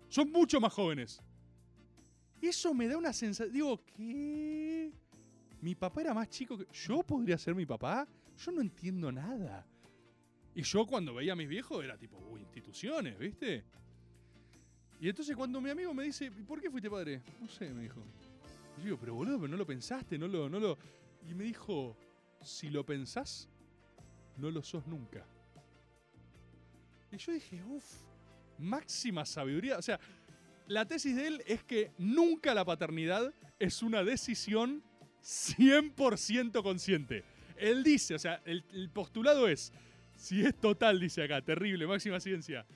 Son 0.09 0.30
mucho 0.30 0.61
más 0.61 0.72
jóvenes. 0.72 1.20
Eso 2.40 2.72
me 2.72 2.86
da 2.86 2.97
una 2.97 3.12
sensación. 3.12 3.53
Digo, 3.53 3.84
¿qué? 3.84 4.92
Mi 5.61 5.74
papá 5.74 6.03
era 6.03 6.14
más 6.14 6.28
chico 6.28 6.57
que. 6.57 6.66
¿Yo 6.72 7.03
podría 7.03 7.36
ser 7.38 7.55
mi 7.55 7.66
papá? 7.66 8.07
Yo 8.38 8.53
no 8.53 8.61
entiendo 8.61 9.11
nada. 9.11 9.66
Y 10.55 10.62
yo 10.62 10.86
cuando 10.86 11.14
veía 11.14 11.32
a 11.32 11.36
mis 11.36 11.49
viejos 11.49 11.84
era 11.84 11.99
tipo, 11.99 12.16
uy, 12.30 12.40
instituciones, 12.42 13.18
¿viste? 13.18 13.64
Y 15.01 15.09
entonces 15.09 15.36
cuando 15.36 15.61
mi 15.61 15.68
amigo 15.68 15.92
me 15.92 16.05
dice, 16.05 16.26
"¿Y 16.26 16.30
¿por 16.30 16.61
qué 16.61 16.70
fuiste 16.70 16.88
padre? 16.88 17.20
No 17.40 17.49
sé, 17.49 17.68
me 17.74 17.82
dijo. 17.82 18.03
Y 18.83 18.89
yo 18.89 18.99
pero 18.99 19.14
boludo, 19.14 19.39
pero 19.39 19.49
no 19.49 19.57
lo 19.57 19.66
pensaste, 19.66 20.18
no 20.18 20.29
lo, 20.29 20.49
no 20.49 20.61
lo. 20.61 20.79
Y 21.29 21.35
me 21.35 21.45
dijo, 21.45 21.97
si 22.43 22.70
lo 22.70 22.85
pensás, 22.85 23.49
no 24.37 24.51
lo 24.51 24.62
sos 24.62 24.87
nunca. 24.87 25.24
Y 27.11 27.16
yo 27.16 27.33
dije, 27.33 27.62
uff, 27.64 27.85
máxima 28.59 29.24
sabiduría. 29.24 29.79
O 29.79 29.83
sea, 29.83 29.99
la 30.66 30.85
tesis 30.85 31.16
de 31.16 31.27
él 31.27 31.43
es 31.47 31.62
que 31.64 31.93
nunca 31.99 32.55
la 32.55 32.64
paternidad 32.64 33.33
es 33.59 33.83
una 33.83 34.03
decisión 34.03 34.83
100% 35.22 36.62
consciente. 36.62 37.24
Él 37.57 37.83
dice, 37.83 38.14
o 38.14 38.18
sea, 38.18 38.43
el, 38.45 38.64
el 38.72 38.91
postulado 38.91 39.49
es, 39.49 39.72
si 40.14 40.43
es 40.43 40.55
total, 40.61 41.01
dice 41.01 41.22
acá, 41.22 41.41
terrible, 41.43 41.87
máxima 41.87 42.20
ciencia. 42.20 42.66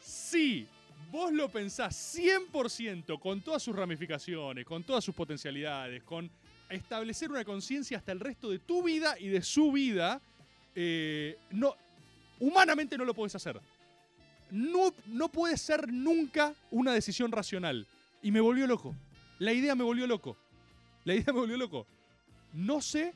Si 0.00 0.68
vos 1.10 1.32
lo 1.32 1.48
pensás 1.48 1.94
100% 2.16 3.18
con 3.20 3.40
todas 3.40 3.62
sus 3.62 3.74
ramificaciones, 3.74 4.64
con 4.64 4.82
todas 4.84 5.04
sus 5.04 5.14
potencialidades, 5.14 6.02
con 6.02 6.30
establecer 6.68 7.30
una 7.30 7.44
conciencia 7.44 7.98
hasta 7.98 8.12
el 8.12 8.20
resto 8.20 8.50
de 8.50 8.58
tu 8.58 8.82
vida 8.82 9.18
y 9.18 9.28
de 9.28 9.42
su 9.42 9.72
vida, 9.72 10.20
eh, 10.74 11.38
no, 11.50 11.74
humanamente 12.40 12.98
no 12.98 13.04
lo 13.04 13.14
puedes 13.14 13.34
hacer. 13.34 13.60
No, 14.50 14.92
no 15.06 15.28
puede 15.28 15.56
ser 15.56 15.92
nunca 15.92 16.54
una 16.70 16.92
decisión 16.92 17.32
racional. 17.32 17.86
Y 18.22 18.30
me 18.30 18.40
volvió 18.40 18.66
loco. 18.66 18.94
La 19.38 19.52
idea 19.52 19.74
me 19.74 19.84
volvió 19.84 20.06
loco. 20.06 20.36
La 21.04 21.14
idea 21.14 21.32
me 21.32 21.40
volvió 21.40 21.56
loco. 21.56 21.86
No 22.52 22.80
sé, 22.80 23.12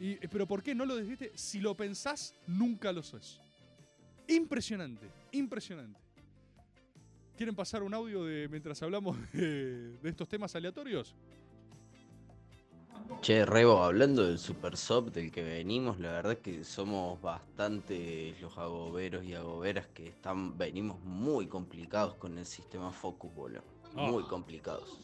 y- 0.00 0.16
pero 0.28 0.46
¿por 0.46 0.62
qué 0.62 0.74
no 0.74 0.84
lo 0.84 0.96
dijiste? 0.96 1.32
Si 1.34 1.60
lo 1.60 1.74
pensás, 1.74 2.34
nunca 2.46 2.92
lo 2.92 3.02
sos. 3.02 3.40
Impresionante, 4.28 5.06
impresionante. 5.32 6.01
¿Quieren 7.36 7.54
pasar 7.54 7.82
un 7.82 7.94
audio 7.94 8.24
de 8.24 8.48
mientras 8.48 8.82
hablamos 8.82 9.16
de, 9.32 9.96
de 9.98 10.08
estos 10.10 10.28
temas 10.28 10.54
aleatorios? 10.54 11.14
Che, 13.20 13.44
Rebo, 13.44 13.82
hablando 13.84 14.24
del 14.26 14.38
Super 14.38 14.76
Sub 14.76 15.12
del 15.12 15.30
que 15.30 15.42
venimos, 15.42 15.98
la 16.00 16.12
verdad 16.12 16.38
que 16.38 16.64
somos 16.64 17.20
bastante 17.20 18.34
los 18.40 18.56
agoberos 18.58 19.24
y 19.24 19.34
agoberas 19.34 19.86
que 19.88 20.08
están, 20.08 20.56
venimos 20.58 21.00
muy 21.04 21.46
complicados 21.46 22.14
con 22.14 22.36
el 22.38 22.46
sistema 22.46 22.90
Focus, 22.90 23.32
boludo. 23.34 23.62
Muy 23.94 24.22
Ah. 24.24 24.28
complicados. 24.28 24.98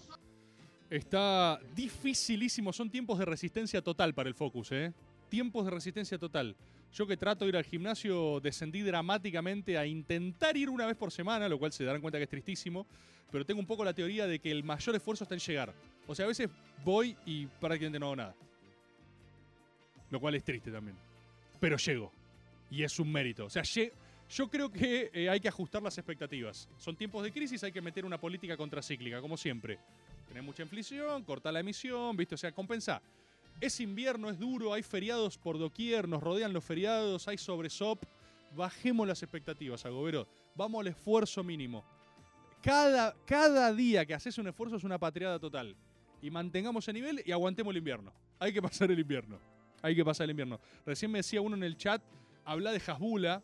Está 0.91 1.61
dificilísimo, 1.77 2.73
son 2.73 2.89
tiempos 2.91 3.19
de 3.19 3.27
resistencia 3.27 3.83
total 3.83 4.15
para 4.15 4.29
el 4.29 4.35
Focus, 4.35 4.73
¿eh? 4.73 4.93
Tiempos 5.29 5.67
de 5.67 5.71
resistencia 5.71 6.19
total. 6.19 6.57
Yo 6.93 7.07
que 7.07 7.17
trato 7.17 7.45
de 7.45 7.51
ir 7.51 7.57
al 7.57 7.65
gimnasio, 7.65 8.41
descendí 8.41 8.83
dramáticamente 8.83 9.77
a 9.77 9.87
intentar 9.87 10.57
ir 10.57 10.71
una 10.71 10.87
vez 10.87 10.97
por 10.97 11.13
semana, 11.13 11.49
lo 11.49 11.59
cual 11.59 11.73
se 11.73 11.85
darán 11.85 12.01
cuenta 12.01 12.19
que 12.19 12.25
es 12.25 12.31
tristísimo, 12.31 12.87
pero 13.31 13.45
tengo 13.45 13.61
un 13.61 13.67
poco 13.67 13.85
la 13.85 13.93
teoría 13.93 14.27
de 14.27 14.39
que 14.39 14.51
el 14.51 14.65
mayor 14.65 14.97
esfuerzo 14.97 15.25
está 15.25 15.35
en 15.35 15.41
llegar. 15.41 15.75
O 16.07 16.15
sea, 16.15 16.25
a 16.25 16.29
veces 16.29 16.49
voy 16.85 17.17
y 17.27 17.47
prácticamente 17.47 17.99
no 17.99 18.07
hago 18.07 18.17
nada. 18.17 18.35
Lo 20.11 20.19
cual 20.19 20.35
es 20.35 20.45
triste 20.45 20.71
también. 20.71 20.97
Pero 21.61 21.77
llego. 21.77 22.11
Y 22.71 22.83
es 22.83 22.99
un 22.99 23.13
mérito. 23.13 23.45
O 23.45 23.51
sea, 23.51 23.63
yo 23.63 24.51
creo 24.51 24.71
que 24.71 25.11
eh, 25.13 25.29
hay 25.29 25.41
que 25.41 25.49
ajustar 25.49 25.83
las 25.83 25.99
expectativas. 25.99 26.69
Son 26.79 26.97
tiempos 26.97 27.23
de 27.23 27.33
crisis, 27.33 27.63
hay 27.65 27.73
que 27.73 27.83
meter 27.83 28.05
una 28.07 28.19
política 28.19 28.57
contracíclica, 28.57 29.21
como 29.21 29.37
siempre. 29.37 29.79
Tenés 30.27 30.43
mucha 30.43 30.63
inflación, 30.63 31.25
corta 31.25 31.53
la 31.53 31.61
emisión, 31.61 32.17
¿viste? 32.17 32.35
O 32.35 32.39
sea, 32.39 32.53
compensa. 32.53 33.03
Es 33.61 33.81
invierno, 33.81 34.31
es 34.31 34.39
duro, 34.39 34.73
hay 34.73 34.85
feriados 34.85 35.37
por 35.37 35.59
doquier, 35.59 36.09
nos 36.09 36.23
rodean 36.23 36.53
los 36.53 36.63
feriados, 36.63 37.27
hay 37.27 37.39
sobresop. 37.39 38.05
Bajemos 38.55 39.07
las 39.07 39.23
expectativas, 39.23 39.85
Agobero. 39.85 40.29
Vamos 40.55 40.81
al 40.81 40.87
esfuerzo 40.87 41.43
mínimo. 41.43 41.85
Cada, 42.63 43.17
cada 43.25 43.73
día 43.73 44.07
que 44.07 44.15
haces 44.15 44.39
un 44.39 44.47
esfuerzo 44.47 44.77
es 44.77 44.85
una 44.85 44.99
patriada 44.99 45.41
total. 45.41 45.75
Y 46.23 46.31
mantengamos 46.31 46.85
ese 46.85 46.93
nivel 46.93 47.23
y 47.25 47.33
aguantemos 47.33 47.73
el 47.73 47.79
invierno. 47.79 48.13
Hay 48.39 48.53
que 48.53 48.63
pasar 48.63 48.93
el 48.93 48.99
invierno. 48.99 49.39
Hay 49.83 49.95
que 49.95 50.05
pasar 50.05 50.25
el 50.25 50.31
invierno. 50.31 50.61
Recién 50.87 51.11
me 51.11 51.19
decía 51.19 51.41
uno 51.41 51.57
en 51.57 51.65
el 51.65 51.77
chat, 51.77 52.01
habla 52.45 52.71
de 52.71 52.81
Hasbula. 52.85 53.43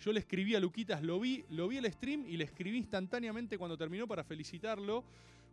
Yo 0.00 0.12
le 0.12 0.18
escribí 0.18 0.56
a 0.56 0.60
Luquitas, 0.60 1.02
lo 1.02 1.20
vi, 1.20 1.44
lo 1.50 1.68
vi 1.68 1.76
el 1.76 1.92
stream 1.92 2.26
y 2.26 2.36
le 2.36 2.44
escribí 2.44 2.78
instantáneamente 2.78 3.56
cuando 3.56 3.78
terminó 3.78 4.08
para 4.08 4.24
felicitarlo. 4.24 5.04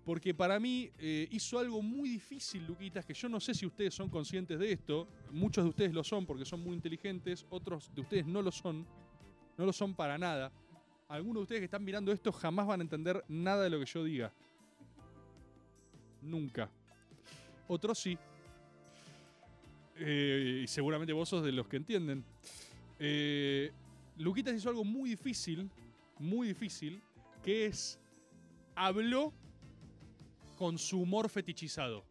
Porque 0.06 0.34
para 0.34 0.60
mí 0.60 0.90
eh, 0.98 1.28
hizo 1.32 1.60
algo 1.60 1.82
muy 1.82 2.10
difícil, 2.10 2.66
Luquitas, 2.66 3.06
que 3.06 3.14
yo 3.14 3.30
no 3.30 3.40
sé 3.40 3.54
si 3.54 3.66
ustedes 3.66 3.94
son 3.94 4.10
conscientes 4.10 4.58
de 4.58 4.72
esto. 4.72 5.08
Muchos 5.32 5.64
de 5.64 5.70
ustedes 5.70 5.94
lo 5.94 6.04
son 6.04 6.26
porque 6.26 6.46
son 6.46 6.62
muy 6.62 6.74
inteligentes, 6.74 7.46
otros 7.50 7.94
de 7.94 8.02
ustedes 8.02 8.26
no 8.26 8.42
lo 8.42 8.52
son. 8.52 8.86
No 9.58 9.66
lo 9.66 9.74
son 9.74 9.94
para 9.94 10.18
nada. 10.18 10.52
Algunos 11.10 11.42
de 11.42 11.44
ustedes 11.44 11.62
que 11.62 11.66
están 11.66 11.84
mirando 11.84 12.12
esto 12.12 12.32
jamás 12.32 12.66
van 12.66 12.80
a 12.80 12.84
entender 12.84 13.24
nada 13.28 13.64
de 13.64 13.70
lo 13.70 13.80
que 13.80 13.86
yo 13.86 14.04
diga. 14.04 14.34
Nunca. 16.22 16.70
Otros 17.68 18.00
sí. 18.00 18.18
Eh, 19.98 20.62
y 20.64 20.68
seguramente 20.68 21.12
vos 21.14 21.28
sos 21.28 21.44
de 21.44 21.52
los 21.52 21.68
que 21.68 21.78
entienden. 21.78 22.24
Eh, 23.00 23.72
Luquitas 24.18 24.56
hizo 24.56 24.70
algo 24.70 24.84
muy 24.84 25.12
difícil, 25.12 25.70
muy 26.20 26.48
difícil, 26.48 27.02
que 27.44 27.66
es 27.66 28.00
habló 28.76 29.34
con 30.60 30.78
su 30.78 31.00
humor 31.00 31.30
fetichizado. 31.30 32.04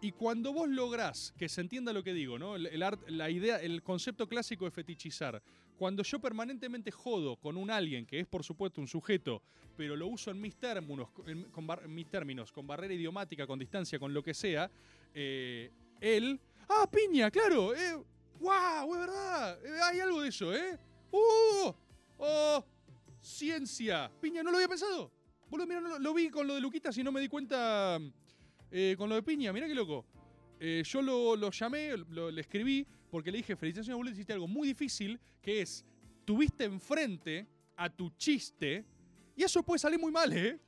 Y 0.00 0.10
cuando 0.10 0.52
vos 0.52 0.68
lográs 0.68 1.32
que 1.38 1.48
se 1.48 1.60
entienda 1.60 1.92
lo 1.92 2.02
que 2.02 2.12
digo, 2.12 2.40
¿no? 2.40 2.56
El, 2.56 2.66
el 2.66 2.82
art- 2.82 3.08
la 3.08 3.30
idea, 3.30 3.60
el 3.60 3.84
concepto 3.84 4.28
clásico 4.28 4.64
de 4.64 4.72
fetichizar. 4.72 5.40
Cuando 5.78 6.02
yo 6.02 6.18
permanentemente 6.18 6.90
jodo 6.90 7.36
con 7.36 7.56
un 7.56 7.70
alguien 7.70 8.04
que 8.04 8.18
es 8.18 8.26
por 8.26 8.42
supuesto 8.42 8.80
un 8.80 8.88
sujeto, 8.88 9.42
pero 9.76 9.94
lo 9.94 10.08
uso 10.08 10.32
en 10.32 10.40
mis 10.40 10.56
términos, 10.56 11.08
en, 11.24 11.44
con 11.52 11.68
bar- 11.68 11.82
en 11.84 11.94
mis 11.94 12.08
términos, 12.08 12.50
con 12.50 12.66
barrera 12.66 12.94
idiomática, 12.94 13.46
con 13.46 13.60
distancia, 13.60 14.00
con 14.00 14.12
lo 14.12 14.24
que 14.24 14.34
sea, 14.34 14.68
eh, 15.14 15.70
él. 16.00 16.40
¡Ah, 16.68 16.90
piña! 16.90 17.30
¡Claro! 17.30 17.72
Eh, 17.72 17.94
¡Wow! 18.40 18.94
¡Es 18.94 19.00
verdad! 19.06 19.64
eh, 19.64 19.80
hay 19.84 20.00
algo 20.00 20.20
de 20.20 20.28
eso, 20.30 20.52
¿eh? 20.52 20.76
¡Uh! 21.12 21.72
¡Oh! 22.18 22.64
¡Ciencia! 23.20 24.10
Piña, 24.20 24.42
no 24.42 24.50
lo 24.50 24.56
había 24.56 24.68
pensado. 24.68 25.12
Boludo, 25.52 25.66
mira, 25.66 25.82
lo, 25.82 25.98
lo 25.98 26.14
vi 26.14 26.30
con 26.30 26.46
lo 26.46 26.54
de 26.54 26.62
Luquitas 26.62 26.96
y 26.96 27.02
no 27.04 27.12
me 27.12 27.20
di 27.20 27.28
cuenta 27.28 27.98
eh, 28.70 28.94
con 28.96 29.06
lo 29.10 29.16
de 29.16 29.22
Piña. 29.22 29.52
Mirá 29.52 29.66
qué 29.66 29.74
loco. 29.74 30.06
Eh, 30.58 30.82
yo 30.82 31.02
lo, 31.02 31.36
lo 31.36 31.50
llamé, 31.50 31.94
lo- 32.08 32.30
le 32.30 32.40
escribí, 32.40 32.86
porque 33.10 33.30
le 33.30 33.36
dije, 33.36 33.54
felicitaciones, 33.54 33.98
boludo, 33.98 34.14
hiciste 34.14 34.32
algo 34.32 34.48
muy 34.48 34.66
difícil, 34.68 35.20
que 35.42 35.60
es, 35.60 35.84
tuviste 36.24 36.64
enfrente 36.64 37.46
a 37.76 37.90
tu 37.90 38.08
chiste, 38.16 38.86
y 39.36 39.42
eso 39.42 39.62
puede 39.62 39.78
salir 39.80 40.00
muy 40.00 40.10
mal, 40.10 40.32
¿eh? 40.32 40.58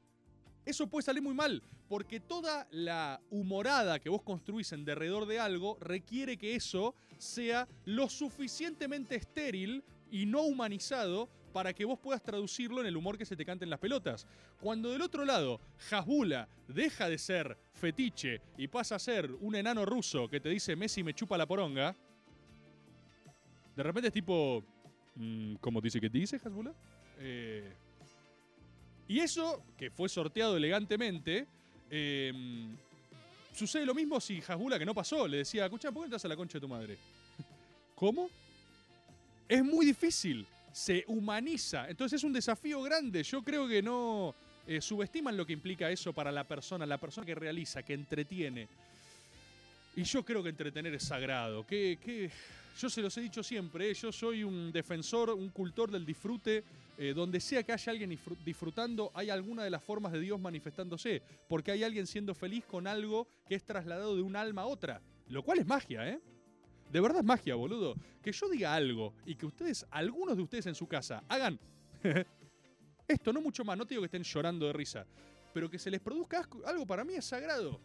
Eso 0.66 0.87
puede 0.87 1.03
salir 1.03 1.22
muy 1.22 1.32
mal, 1.32 1.62
porque 1.89 2.20
toda 2.20 2.68
la 2.70 3.22
humorada 3.30 3.99
que 3.99 4.11
vos 4.11 4.20
construís 4.20 4.70
en 4.72 4.85
derredor 4.85 5.24
de 5.24 5.39
algo 5.41 5.78
requiere 5.80 6.37
que 6.37 6.57
eso 6.57 6.95
sea 7.16 7.66
lo 7.87 8.11
suficientemente 8.11 9.14
estéril 9.14 9.82
y 10.11 10.26
no 10.26 10.43
humanizado 10.43 11.30
para 11.55 11.72
que 11.72 11.84
vos 11.84 12.00
puedas 12.00 12.20
traducirlo 12.20 12.80
en 12.80 12.86
el 12.88 12.96
humor 12.96 13.16
que 13.16 13.24
se 13.24 13.36
te 13.36 13.44
cante 13.44 13.62
en 13.64 13.70
las 13.70 13.78
pelotas. 13.78 14.26
Cuando 14.61 14.90
del 14.90 15.00
otro 15.02 15.24
lado, 15.24 15.61
Hasbula 15.88 16.48
deja 16.66 17.09
de 17.09 17.16
ser 17.16 17.57
fetiche 17.74 18.40
y 18.59 18.66
pasa 18.66 18.96
a 18.96 18.98
ser 18.98 19.30
un 19.40 19.55
enano 19.55 19.86
ruso 19.86 20.28
que 20.28 20.40
te 20.40 20.48
dice 20.48 20.74
Messi 20.74 21.05
me 21.05 21.14
chupa 21.14 21.38
la 21.38 21.46
poronga, 21.46 21.94
de 23.76 23.82
repente 23.84 24.09
es 24.09 24.12
tipo... 24.12 24.64
mm, 25.14 25.55
¿Cómo 25.61 25.80
dice 25.80 26.00
que 26.00 26.09
dice 26.09 26.40
Hasbula? 26.44 26.72
Eh, 27.20 27.72
y 29.07 29.20
eso, 29.20 29.62
que 29.78 29.92
fue 29.92 30.09
sorteado 30.09 30.57
elegantemente, 30.57 31.46
eh, 31.88 32.32
sucede 33.52 33.86
lo 33.86 33.94
mismo 33.94 34.20
si 34.20 34.42
Hasbula, 34.44 34.76
que 34.76 34.84
no 34.84 34.92
pasó, 34.92 35.28
le 35.28 35.36
decía, 35.36 35.66
escucha, 35.66 35.92
¿por 35.92 36.02
qué 36.02 36.07
estás 36.07 36.24
a 36.24 36.28
la 36.28 36.36
concha 36.36 36.55
de 36.55 36.62
tu 36.62 36.68
madre? 36.68 36.98
¿Cómo? 37.94 38.28
Es 39.48 39.64
muy 39.64 39.86
difícil. 39.86 40.48
Se 40.74 41.04
humaniza. 41.06 41.88
Entonces 41.88 42.18
es 42.20 42.24
un 42.24 42.32
desafío 42.32 42.82
grande. 42.82 43.22
Yo 43.22 43.42
creo 43.42 43.68
que 43.68 43.80
no 43.80 44.34
eh, 44.66 44.80
subestiman 44.80 45.36
lo 45.36 45.46
que 45.46 45.52
implica 45.52 45.88
eso 45.88 46.12
para 46.12 46.32
la 46.32 46.42
persona, 46.42 46.84
la 46.84 46.98
persona 46.98 47.24
que 47.24 47.34
realiza, 47.36 47.84
que 47.84 47.94
entretiene. 47.94 48.66
Y 49.94 50.02
yo 50.02 50.24
creo 50.24 50.42
que 50.42 50.48
entretener 50.48 50.92
es 50.94 51.04
sagrado. 51.04 51.64
Que, 51.64 51.98
que- 52.04 52.28
yo 52.80 52.90
se 52.90 53.00
los 53.00 53.16
he 53.16 53.20
dicho 53.20 53.40
siempre, 53.44 53.88
eh, 53.88 53.94
yo 53.94 54.10
soy 54.10 54.42
un 54.42 54.72
defensor, 54.72 55.30
un 55.30 55.48
cultor 55.50 55.90
del 55.92 56.04
disfrute. 56.04 56.64
eh, 56.98 57.12
donde 57.12 57.40
sea 57.40 57.62
que 57.64 57.72
haya 57.72 57.90
alguien 57.90 58.10
disfru- 58.10 58.36
disfrutando, 58.44 59.10
hay 59.14 59.28
alguna 59.30 59.64
de 59.64 59.70
las 59.70 59.82
formas 59.82 60.12
de 60.12 60.20
Dios 60.20 60.40
manifestándose. 60.40 61.22
Porque 61.48 61.70
hay 61.72 61.84
alguien 61.84 62.06
siendo 62.08 62.34
feliz 62.34 62.64
con 62.64 62.86
algo 62.88 63.28
que 63.48 63.54
es 63.54 63.62
trasladado 63.64 64.14
de 64.16 64.22
un 64.22 64.34
alma 64.36 64.62
a 64.62 64.66
otra. 64.66 65.00
Lo 65.28 65.42
cual 65.44 65.58
es 65.60 65.66
magia, 65.66 66.08
¿eh? 66.08 66.20
De 66.95 67.01
verdad 67.01 67.18
es 67.18 67.24
magia, 67.24 67.57
boludo. 67.57 67.97
Que 68.22 68.30
yo 68.30 68.49
diga 68.49 68.72
algo 68.72 69.14
y 69.26 69.34
que 69.34 69.47
ustedes, 69.47 69.84
algunos 69.90 70.36
de 70.36 70.45
ustedes 70.45 70.66
en 70.66 70.76
su 70.76 70.86
casa, 70.86 71.24
hagan 71.28 71.59
esto, 73.09 73.32
no 73.32 73.40
mucho 73.40 73.64
más, 73.64 73.76
no 73.76 73.84
te 73.84 73.95
digo 73.95 74.03
que 74.03 74.07
estén 74.07 74.22
llorando 74.22 74.68
de 74.68 74.72
risa, 74.74 75.05
pero 75.53 75.68
que 75.68 75.76
se 75.76 75.90
les 75.90 76.01
produzca 76.01 76.49
algo 76.64 76.86
para 76.86 77.03
mí 77.03 77.14
es 77.14 77.24
sagrado. 77.24 77.80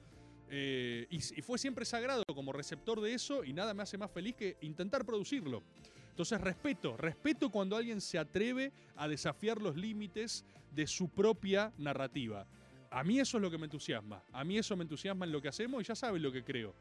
Eh, 0.48 1.08
y, 1.10 1.16
y 1.16 1.42
fue 1.42 1.58
siempre 1.58 1.86
sagrado 1.86 2.24
como 2.36 2.54
receptor 2.54 3.02
de 3.02 3.16
eso 3.16 3.44
y 3.44 3.52
nada 3.52 3.74
me 3.74 3.82
hace 3.82 3.98
más 3.98 4.12
feliz 4.12 4.36
que 4.36 4.58
intentar 4.62 5.04
producirlo. 5.04 5.64
Entonces 6.12 6.40
respeto, 6.40 6.96
respeto 6.96 7.50
cuando 7.50 7.76
alguien 7.76 8.02
se 8.02 8.20
atreve 8.20 8.72
a 8.96 9.08
desafiar 9.08 9.60
los 9.60 9.76
límites 9.76 10.46
de 10.70 10.86
su 10.86 11.10
propia 11.10 11.74
narrativa. 11.80 12.46
A 12.92 13.04
mí 13.04 13.20
eso 13.20 13.38
es 13.38 13.42
lo 13.42 13.50
que 13.50 13.58
me 13.58 13.66
entusiasma. 13.66 14.24
A 14.32 14.44
mí 14.44 14.60
eso 14.60 14.78
me 14.78 14.84
entusiasma 14.84 15.26
en 15.26 15.32
lo 15.32 15.42
que 15.42 15.48
hacemos 15.48 15.82
y 15.82 15.86
ya 15.88 15.96
saben 15.96 16.22
lo 16.22 16.32
que 16.32 16.44
creo. 16.44 16.76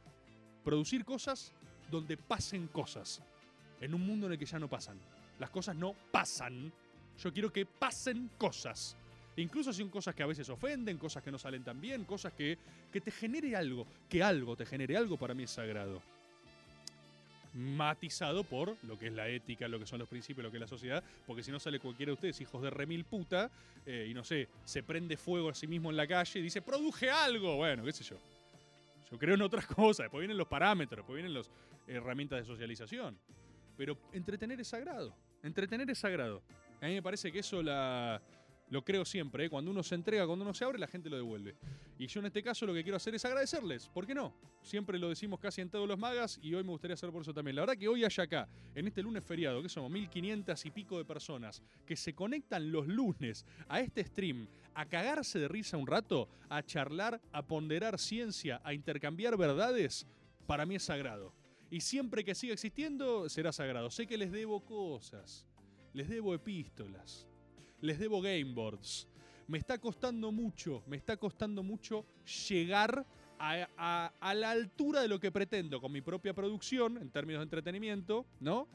Producir 0.63 1.07
cosas 1.07 1.55
donde 1.91 2.17
pasen 2.17 2.69
cosas. 2.69 3.23
En 3.81 3.95
un 3.95 4.07
mundo 4.07 4.27
en 4.27 4.33
el 4.33 4.39
que 4.39 4.47
ya 4.47 4.59
no 4.59 4.69
pasan. 4.69 4.99
Las 5.39 5.51
cosas 5.51 5.77
no 5.77 5.95
pasan. 6.11 6.73
Yo 7.23 7.33
quiero 7.33 7.53
que 7.53 7.67
pasen 7.67 8.31
cosas. 8.39 8.97
Incluso 9.37 9.73
son 9.73 9.89
cosas 9.89 10.15
que 10.15 10.23
a 10.25 10.27
veces 10.27 10.49
ofenden, 10.49 10.99
cosas 10.99 11.23
que 11.23 11.31
no 11.31 11.39
salen 11.39 11.63
tan 11.63 11.81
bien, 11.81 12.05
cosas 12.05 12.33
que, 12.33 12.59
que 12.93 13.01
te 13.01 13.13
genere 13.13 13.55
algo. 13.55 13.87
Que 14.09 14.23
algo 14.23 14.57
te 14.57 14.67
genere 14.67 14.97
algo 14.97 15.17
para 15.17 15.35
mí 15.35 15.45
es 15.45 15.51
sagrado. 15.51 16.03
Matizado 17.55 18.43
por 18.43 18.77
lo 18.83 18.99
que 18.99 19.07
es 19.07 19.13
la 19.13 19.29
ética, 19.29 19.69
lo 19.69 19.79
que 19.79 19.87
son 19.87 20.01
los 20.01 20.09
principios, 20.09 20.45
lo 20.45 20.51
que 20.51 20.57
es 20.57 20.61
la 20.61 20.69
sociedad, 20.69 21.03
porque 21.27 21.43
si 21.43 21.51
no 21.51 21.61
sale 21.61 21.79
cualquiera 21.79 22.11
de 22.11 22.15
ustedes, 22.15 22.41
hijos 22.41 22.63
de 22.63 22.71
remil 22.71 23.05
puta, 23.05 23.51
eh, 23.87 24.09
y 24.11 24.15
no 24.15 24.23
sé, 24.25 24.49
se 24.65 24.83
prende 24.83 25.17
fuego 25.17 25.49
a 25.49 25.55
sí 25.55 25.67
mismo 25.67 25.91
en 25.91 25.97
la 25.97 26.07
calle 26.07 26.41
y 26.41 26.43
dice, 26.43 26.61
produje 26.61 27.09
algo. 27.09 27.57
Bueno, 27.57 27.85
qué 27.85 27.93
sé 27.93 28.05
yo. 28.05 28.17
Yo 29.11 29.19
creo 29.19 29.35
en 29.35 29.43
otras 29.43 29.67
cosas. 29.67 30.05
Después 30.05 30.21
vienen 30.21 30.37
los 30.37 30.49
parámetros, 30.49 30.99
después 30.99 31.17
vienen 31.17 31.35
las 31.35 31.51
herramientas 31.87 32.41
de 32.41 32.45
socialización. 32.45 33.19
Pero 33.77 33.97
entretener 34.13 34.61
es 34.61 34.69
sagrado. 34.69 35.15
Entretener 35.43 35.89
es 35.91 35.99
sagrado. 35.99 36.43
A 36.81 36.87
mí 36.87 36.95
me 36.95 37.03
parece 37.03 37.33
que 37.33 37.41
eso 37.41 37.63
la, 37.63 38.21
lo 38.71 38.85
creo 38.85 39.05
siempre. 39.05 39.47
¿eh? 39.47 39.51
Cuando 39.51 39.71
uno 39.71 39.83
se 39.83 39.95
entrega, 39.95 40.27
cuando 40.27 40.45
uno 40.45 40.55
se 40.55 40.65
abre, 40.65 40.79
la 40.79 40.87
gente 40.87 41.09
lo 41.09 41.17
devuelve. 41.17 41.57
Y 41.99 42.07
yo 42.07 42.21
en 42.21 42.27
este 42.27 42.43
caso 42.43 42.67
lo 42.67 42.75
que 42.75 42.83
quiero 42.83 42.97
hacer 42.97 43.15
es 43.15 43.25
agradecerles. 43.25 43.89
¿Por 43.89 44.07
qué 44.07 44.15
no? 44.15 44.35
Siempre 44.63 44.99
lo 44.99 45.09
decimos 45.09 45.41
casi 45.41 45.61
en 45.61 45.71
todos 45.71 45.89
los 45.89 45.99
magas 45.99 46.39
y 46.43 46.55
hoy 46.55 46.63
me 46.63 46.71
gustaría 46.71 46.95
hacer 46.95 47.11
por 47.11 47.23
eso 47.23 47.33
también. 47.33 47.57
La 47.57 47.63
verdad 47.63 47.77
que 47.77 47.89
hoy 47.89 48.05
haya 48.05 48.23
acá, 48.23 48.49
en 48.75 48.87
este 48.87 49.03
lunes 49.03 49.25
feriado, 49.25 49.63
que 49.63 49.69
somos 49.69 49.91
1500 49.91 50.67
y 50.67 50.71
pico 50.71 50.99
de 50.99 51.05
personas, 51.05 51.63
que 51.87 51.97
se 51.97 52.15
conectan 52.15 52.71
los 52.71 52.87
lunes 52.87 53.45
a 53.69 53.81
este 53.81 54.05
stream, 54.05 54.49
a 54.75 54.87
cagarse 54.87 55.39
de 55.39 55.49
risa 55.49 55.77
un 55.77 55.87
rato, 55.87 56.29
a 56.49 56.63
charlar, 56.63 57.21
a 57.33 57.43
ponderar 57.43 57.99
ciencia, 57.99 58.61
a 58.65 58.75
intercambiar 58.75 59.37
verdades, 59.37 60.07
para 60.47 60.67
mí 60.67 60.77
es 60.77 60.85
sagrado. 60.85 61.33
Y 61.71 61.81
siempre 61.81 62.25
que 62.25 62.35
siga 62.35 62.55
existiendo, 62.55 63.29
será 63.29 63.53
sagrado. 63.53 63.91
Sé 63.91 64.07
que 64.07 64.17
les 64.17 64.33
debo 64.33 64.65
cosas. 64.65 65.47
Les 65.93 66.09
debo 66.09 66.35
epístolas 66.35 67.28
les 67.81 67.99
debo 67.99 68.21
gameboards. 68.21 69.09
Me 69.47 69.59
está 69.59 69.79
costando 69.79 70.31
mucho, 70.31 70.83
me 70.87 70.97
está 70.97 71.17
costando 71.17 71.63
mucho 71.63 72.05
llegar 72.49 73.07
a, 73.39 74.35
la 74.35 74.51
altura 74.51 75.01
de 75.01 75.09
lo 75.09 75.21
que 75.21 75.31
pretendo 75.31 75.81
con 75.81 75.93
mi 75.93 76.01
propia 76.01 76.35
producción 76.35 76.99
en 76.99 77.11
términos 77.11 77.41
de 77.41 77.45
entretenimiento, 77.45 78.27
¿no? 78.41 78.69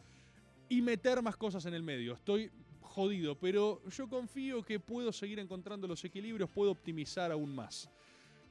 Y 0.70 0.82
meter 0.82 1.22
más 1.22 1.36
cosas 1.36 1.66
en 1.66 1.74
el 1.74 1.84
medio. 1.84 2.14
Estoy 2.14 2.50
jodido, 2.82 3.38
pero 3.38 3.82
yo 3.90 4.08
confío 4.08 4.64
que 4.64 4.80
puedo 4.80 5.12
seguir 5.12 5.40
encontrando 5.40 5.88
los 5.88 6.04
equilibrios, 6.06 6.50
puedo 6.50 6.72
optimizar 6.72 7.32
aún 7.32 7.54
más. 7.54 7.90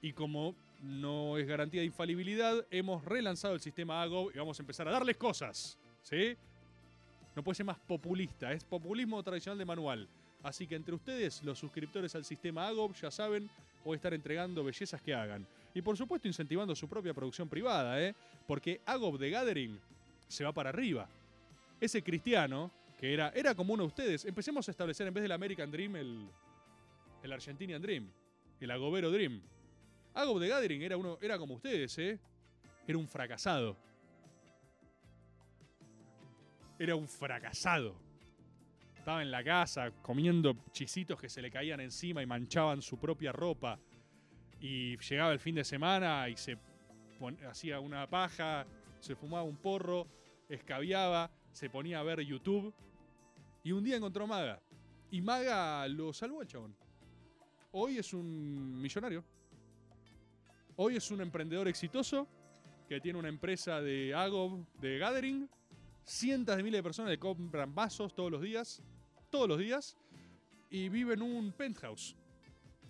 Y 0.00 0.12
como 0.12 0.54
no 0.82 1.38
es 1.38 1.46
garantía 1.46 1.80
de 1.80 1.86
infalibilidad, 1.86 2.66
hemos 2.70 3.04
relanzado 3.04 3.54
el 3.54 3.60
sistema 3.60 4.02
AGO 4.02 4.30
y 4.32 4.38
vamos 4.38 4.58
a 4.58 4.62
empezar 4.62 4.86
a 4.88 4.90
darles 4.90 5.16
cosas, 5.16 5.78
¿sí? 6.02 6.36
No 7.34 7.42
puede 7.42 7.56
ser 7.56 7.66
más 7.66 7.78
populista, 7.78 8.52
es 8.52 8.64
populismo 8.64 9.22
tradicional 9.22 9.58
de 9.58 9.64
manual. 9.64 10.08
Así 10.42 10.66
que 10.66 10.74
entre 10.74 10.94
ustedes, 10.94 11.42
los 11.44 11.58
suscriptores 11.58 12.14
al 12.14 12.24
sistema 12.24 12.66
AGOB, 12.66 12.94
ya 12.94 13.10
saben, 13.10 13.48
voy 13.84 13.94
a 13.94 13.96
estar 13.96 14.12
entregando 14.12 14.64
bellezas 14.64 15.00
que 15.00 15.14
hagan. 15.14 15.46
Y 15.74 15.82
por 15.82 15.96
supuesto 15.96 16.26
incentivando 16.26 16.74
su 16.74 16.88
propia 16.88 17.14
producción 17.14 17.48
privada, 17.48 18.00
¿eh? 18.02 18.14
Porque 18.46 18.80
AGOB 18.84 19.18
de 19.18 19.30
Gathering 19.30 19.80
se 20.26 20.44
va 20.44 20.52
para 20.52 20.70
arriba. 20.70 21.08
Ese 21.80 22.02
cristiano, 22.02 22.70
que 22.98 23.14
era, 23.14 23.30
era 23.30 23.54
como 23.54 23.74
uno 23.74 23.84
de 23.84 23.88
ustedes, 23.88 24.24
empecemos 24.24 24.66
a 24.66 24.72
establecer 24.72 25.06
en 25.06 25.14
vez 25.14 25.22
del 25.22 25.32
American 25.32 25.70
Dream 25.70 25.96
el, 25.96 26.28
el 27.22 27.32
Argentinian 27.32 27.80
Dream, 27.80 28.10
el 28.60 28.70
Agobero 28.70 29.10
Dream. 29.10 29.40
Agob 30.14 30.40
de 30.40 30.48
Gathering 30.48 30.82
era, 30.82 30.96
uno, 30.96 31.18
era 31.22 31.38
como 31.38 31.54
ustedes, 31.54 31.96
¿eh? 31.98 32.18
Era 32.86 32.98
un 32.98 33.08
fracasado. 33.08 33.76
Era 36.78 36.96
un 36.96 37.06
fracasado 37.06 38.11
estaba 39.02 39.20
en 39.20 39.32
la 39.32 39.42
casa 39.42 39.90
comiendo 40.00 40.54
chisitos 40.70 41.20
que 41.20 41.28
se 41.28 41.42
le 41.42 41.50
caían 41.50 41.80
encima 41.80 42.22
y 42.22 42.26
manchaban 42.26 42.80
su 42.80 43.00
propia 43.00 43.32
ropa. 43.32 43.76
Y 44.60 44.96
llegaba 44.96 45.32
el 45.32 45.40
fin 45.40 45.56
de 45.56 45.64
semana 45.64 46.28
y 46.28 46.36
se 46.36 46.56
hacía 47.50 47.80
una 47.80 48.08
paja, 48.08 48.64
se 49.00 49.16
fumaba 49.16 49.42
un 49.42 49.56
porro, 49.56 50.06
escabiaba, 50.48 51.32
se 51.50 51.68
ponía 51.68 51.98
a 51.98 52.04
ver 52.04 52.20
YouTube. 52.20 52.72
Y 53.64 53.72
un 53.72 53.82
día 53.82 53.96
encontró 53.96 54.24
Maga. 54.28 54.62
Y 55.10 55.20
Maga 55.20 55.88
lo 55.88 56.12
salvó 56.12 56.40
al 56.40 56.46
chabón. 56.46 56.76
Hoy 57.72 57.98
es 57.98 58.14
un 58.14 58.80
millonario. 58.80 59.24
Hoy 60.76 60.94
es 60.94 61.10
un 61.10 61.22
emprendedor 61.22 61.66
exitoso 61.66 62.28
que 62.88 63.00
tiene 63.00 63.18
una 63.18 63.28
empresa 63.28 63.80
de 63.80 64.14
Agob, 64.14 64.64
de 64.78 64.98
Gathering. 64.98 65.50
Cientos 66.04 66.56
de 66.56 66.62
miles 66.62 66.78
de 66.78 66.82
personas 66.84 67.10
le 67.10 67.18
compran 67.18 67.74
vasos 67.74 68.14
todos 68.14 68.30
los 68.30 68.40
días 68.40 68.80
todos 69.32 69.48
los 69.48 69.58
días 69.58 69.96
y 70.68 70.90
vive 70.90 71.14
en 71.14 71.22
un 71.22 71.52
penthouse, 71.52 72.14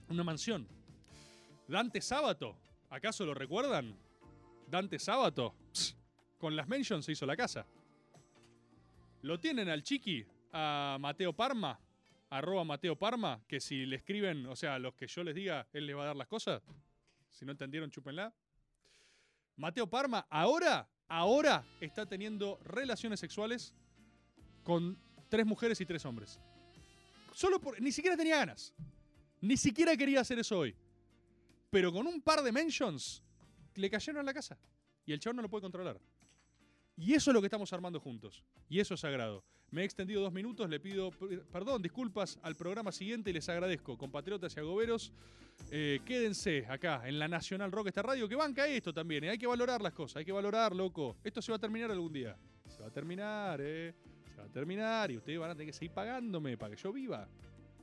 una 0.09 0.25
mansión. 0.25 0.67
Dante 1.69 2.01
Sábato, 2.01 2.57
¿acaso 2.91 3.25
lo 3.25 3.33
recuerdan? 3.33 3.97
Dante 4.67 4.99
Sábato, 4.99 5.55
con 6.39 6.57
las 6.57 6.67
mentions 6.67 7.05
se 7.05 7.13
hizo 7.13 7.27
la 7.27 7.37
casa. 7.37 7.65
Lo 9.23 9.39
tienen 9.39 9.69
al 9.69 9.85
chiqui, 9.85 10.27
a 10.53 10.97
Mateo 10.99 11.33
Parma, 11.33 11.79
arroba 12.29 12.65
Mateo 12.65 12.97
Parma, 12.97 13.41
que 13.47 13.61
si 13.61 13.87
le 13.87 13.95
escriben, 13.95 14.45
o 14.47 14.57
sea, 14.57 14.81
los 14.81 14.95
que 14.95 15.07
yo 15.07 15.23
les 15.23 15.37
diga, 15.37 15.69
él 15.73 15.87
les 15.87 15.97
va 15.97 16.03
a 16.03 16.07
dar 16.07 16.17
las 16.17 16.27
cosas. 16.27 16.61
Si 17.31 17.45
no 17.45 17.53
entendieron, 17.53 17.89
chúpenla. 17.89 18.35
Mateo 19.57 19.87
Parma 19.87 20.27
ahora, 20.29 20.89
ahora 21.07 21.65
está 21.81 22.05
teniendo 22.05 22.59
relaciones 22.65 23.21
sexuales 23.21 23.73
con 24.65 24.99
tres 25.33 25.47
mujeres 25.47 25.81
y 25.81 25.87
tres 25.87 26.05
hombres. 26.05 26.39
Solo 27.35 27.59
por. 27.59 27.81
Ni 27.81 27.91
siquiera 27.91 28.19
tenía 28.19 28.37
ganas. 28.37 28.75
Ni 29.41 29.57
siquiera 29.57 29.97
quería 29.97 30.21
hacer 30.21 30.39
eso 30.39 30.59
hoy. 30.59 30.75
Pero 31.71 31.91
con 31.91 32.07
un 32.07 32.21
par 32.21 32.43
de 32.43 32.53
mentions, 32.53 33.23
le 33.77 33.89
cayeron 33.89 34.21
a 34.21 34.25
la 34.25 34.35
casa. 34.35 34.59
Y 35.07 35.13
el 35.15 35.21
chavo 35.21 35.33
no 35.33 35.41
lo 35.41 35.49
puede 35.49 35.63
controlar. 35.63 35.99
Y 36.99 37.15
eso 37.15 37.31
es 37.31 37.35
lo 37.35 37.41
que 37.41 37.47
estamos 37.47 37.73
armando 37.73 37.99
juntos. 37.99 38.45
Y 38.69 38.79
eso 38.79 38.93
es 38.93 39.01
sagrado. 39.01 39.43
Me 39.71 39.81
he 39.81 39.85
extendido 39.87 40.21
dos 40.21 40.35
minutos, 40.35 40.69
le 40.69 40.79
pido 40.79 41.11
perdón, 41.51 41.81
disculpas 41.81 42.39
al 42.43 42.55
programa 42.55 42.93
siguiente 42.93 43.31
y 43.31 43.33
les 43.33 43.49
agradezco. 43.49 43.97
Compatriotas 43.97 44.55
y 44.55 44.61
agoberos, 44.61 45.15
eh, 45.71 46.01
quédense 46.05 46.67
acá 46.69 47.09
en 47.09 47.19
la 47.19 47.27
Nacional 47.27 47.73
Rock, 47.73 47.87
esta 47.87 48.03
radio 48.03 48.29
que 48.29 48.35
banca 48.35 48.67
esto 48.67 48.93
también. 48.93 49.25
Eh. 49.25 49.31
Hay 49.31 49.39
que 49.39 49.47
valorar 49.47 49.81
las 49.81 49.95
cosas, 49.95 50.19
hay 50.19 50.27
que 50.27 50.33
valorar, 50.33 50.77
loco. 50.77 51.17
Esto 51.25 51.41
se 51.41 51.51
va 51.53 51.57
a 51.57 51.59
terminar 51.59 51.91
algún 51.91 52.13
día. 52.13 52.37
Se 52.69 52.83
va 52.83 52.89
a 52.89 52.93
terminar, 52.93 53.61
eh 53.63 53.95
va 54.41 54.45
a 54.45 54.49
terminar 54.49 55.11
y 55.11 55.17
ustedes 55.17 55.39
van 55.39 55.51
a 55.51 55.55
tener 55.55 55.67
que 55.67 55.73
seguir 55.73 55.93
pagándome 55.93 56.57
para 56.57 56.75
que 56.75 56.83
yo 56.83 56.93
viva. 56.93 57.29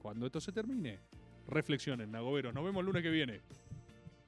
Cuando 0.01 0.25
esto 0.25 0.39
se 0.39 0.51
termine, 0.51 0.99
reflexionen, 1.47 2.11
Nagoveros. 2.11 2.53
Nos 2.53 2.63
vemos 2.63 2.79
el 2.81 2.85
lunes 2.85 3.03
que 3.03 3.09
viene. 3.09 3.41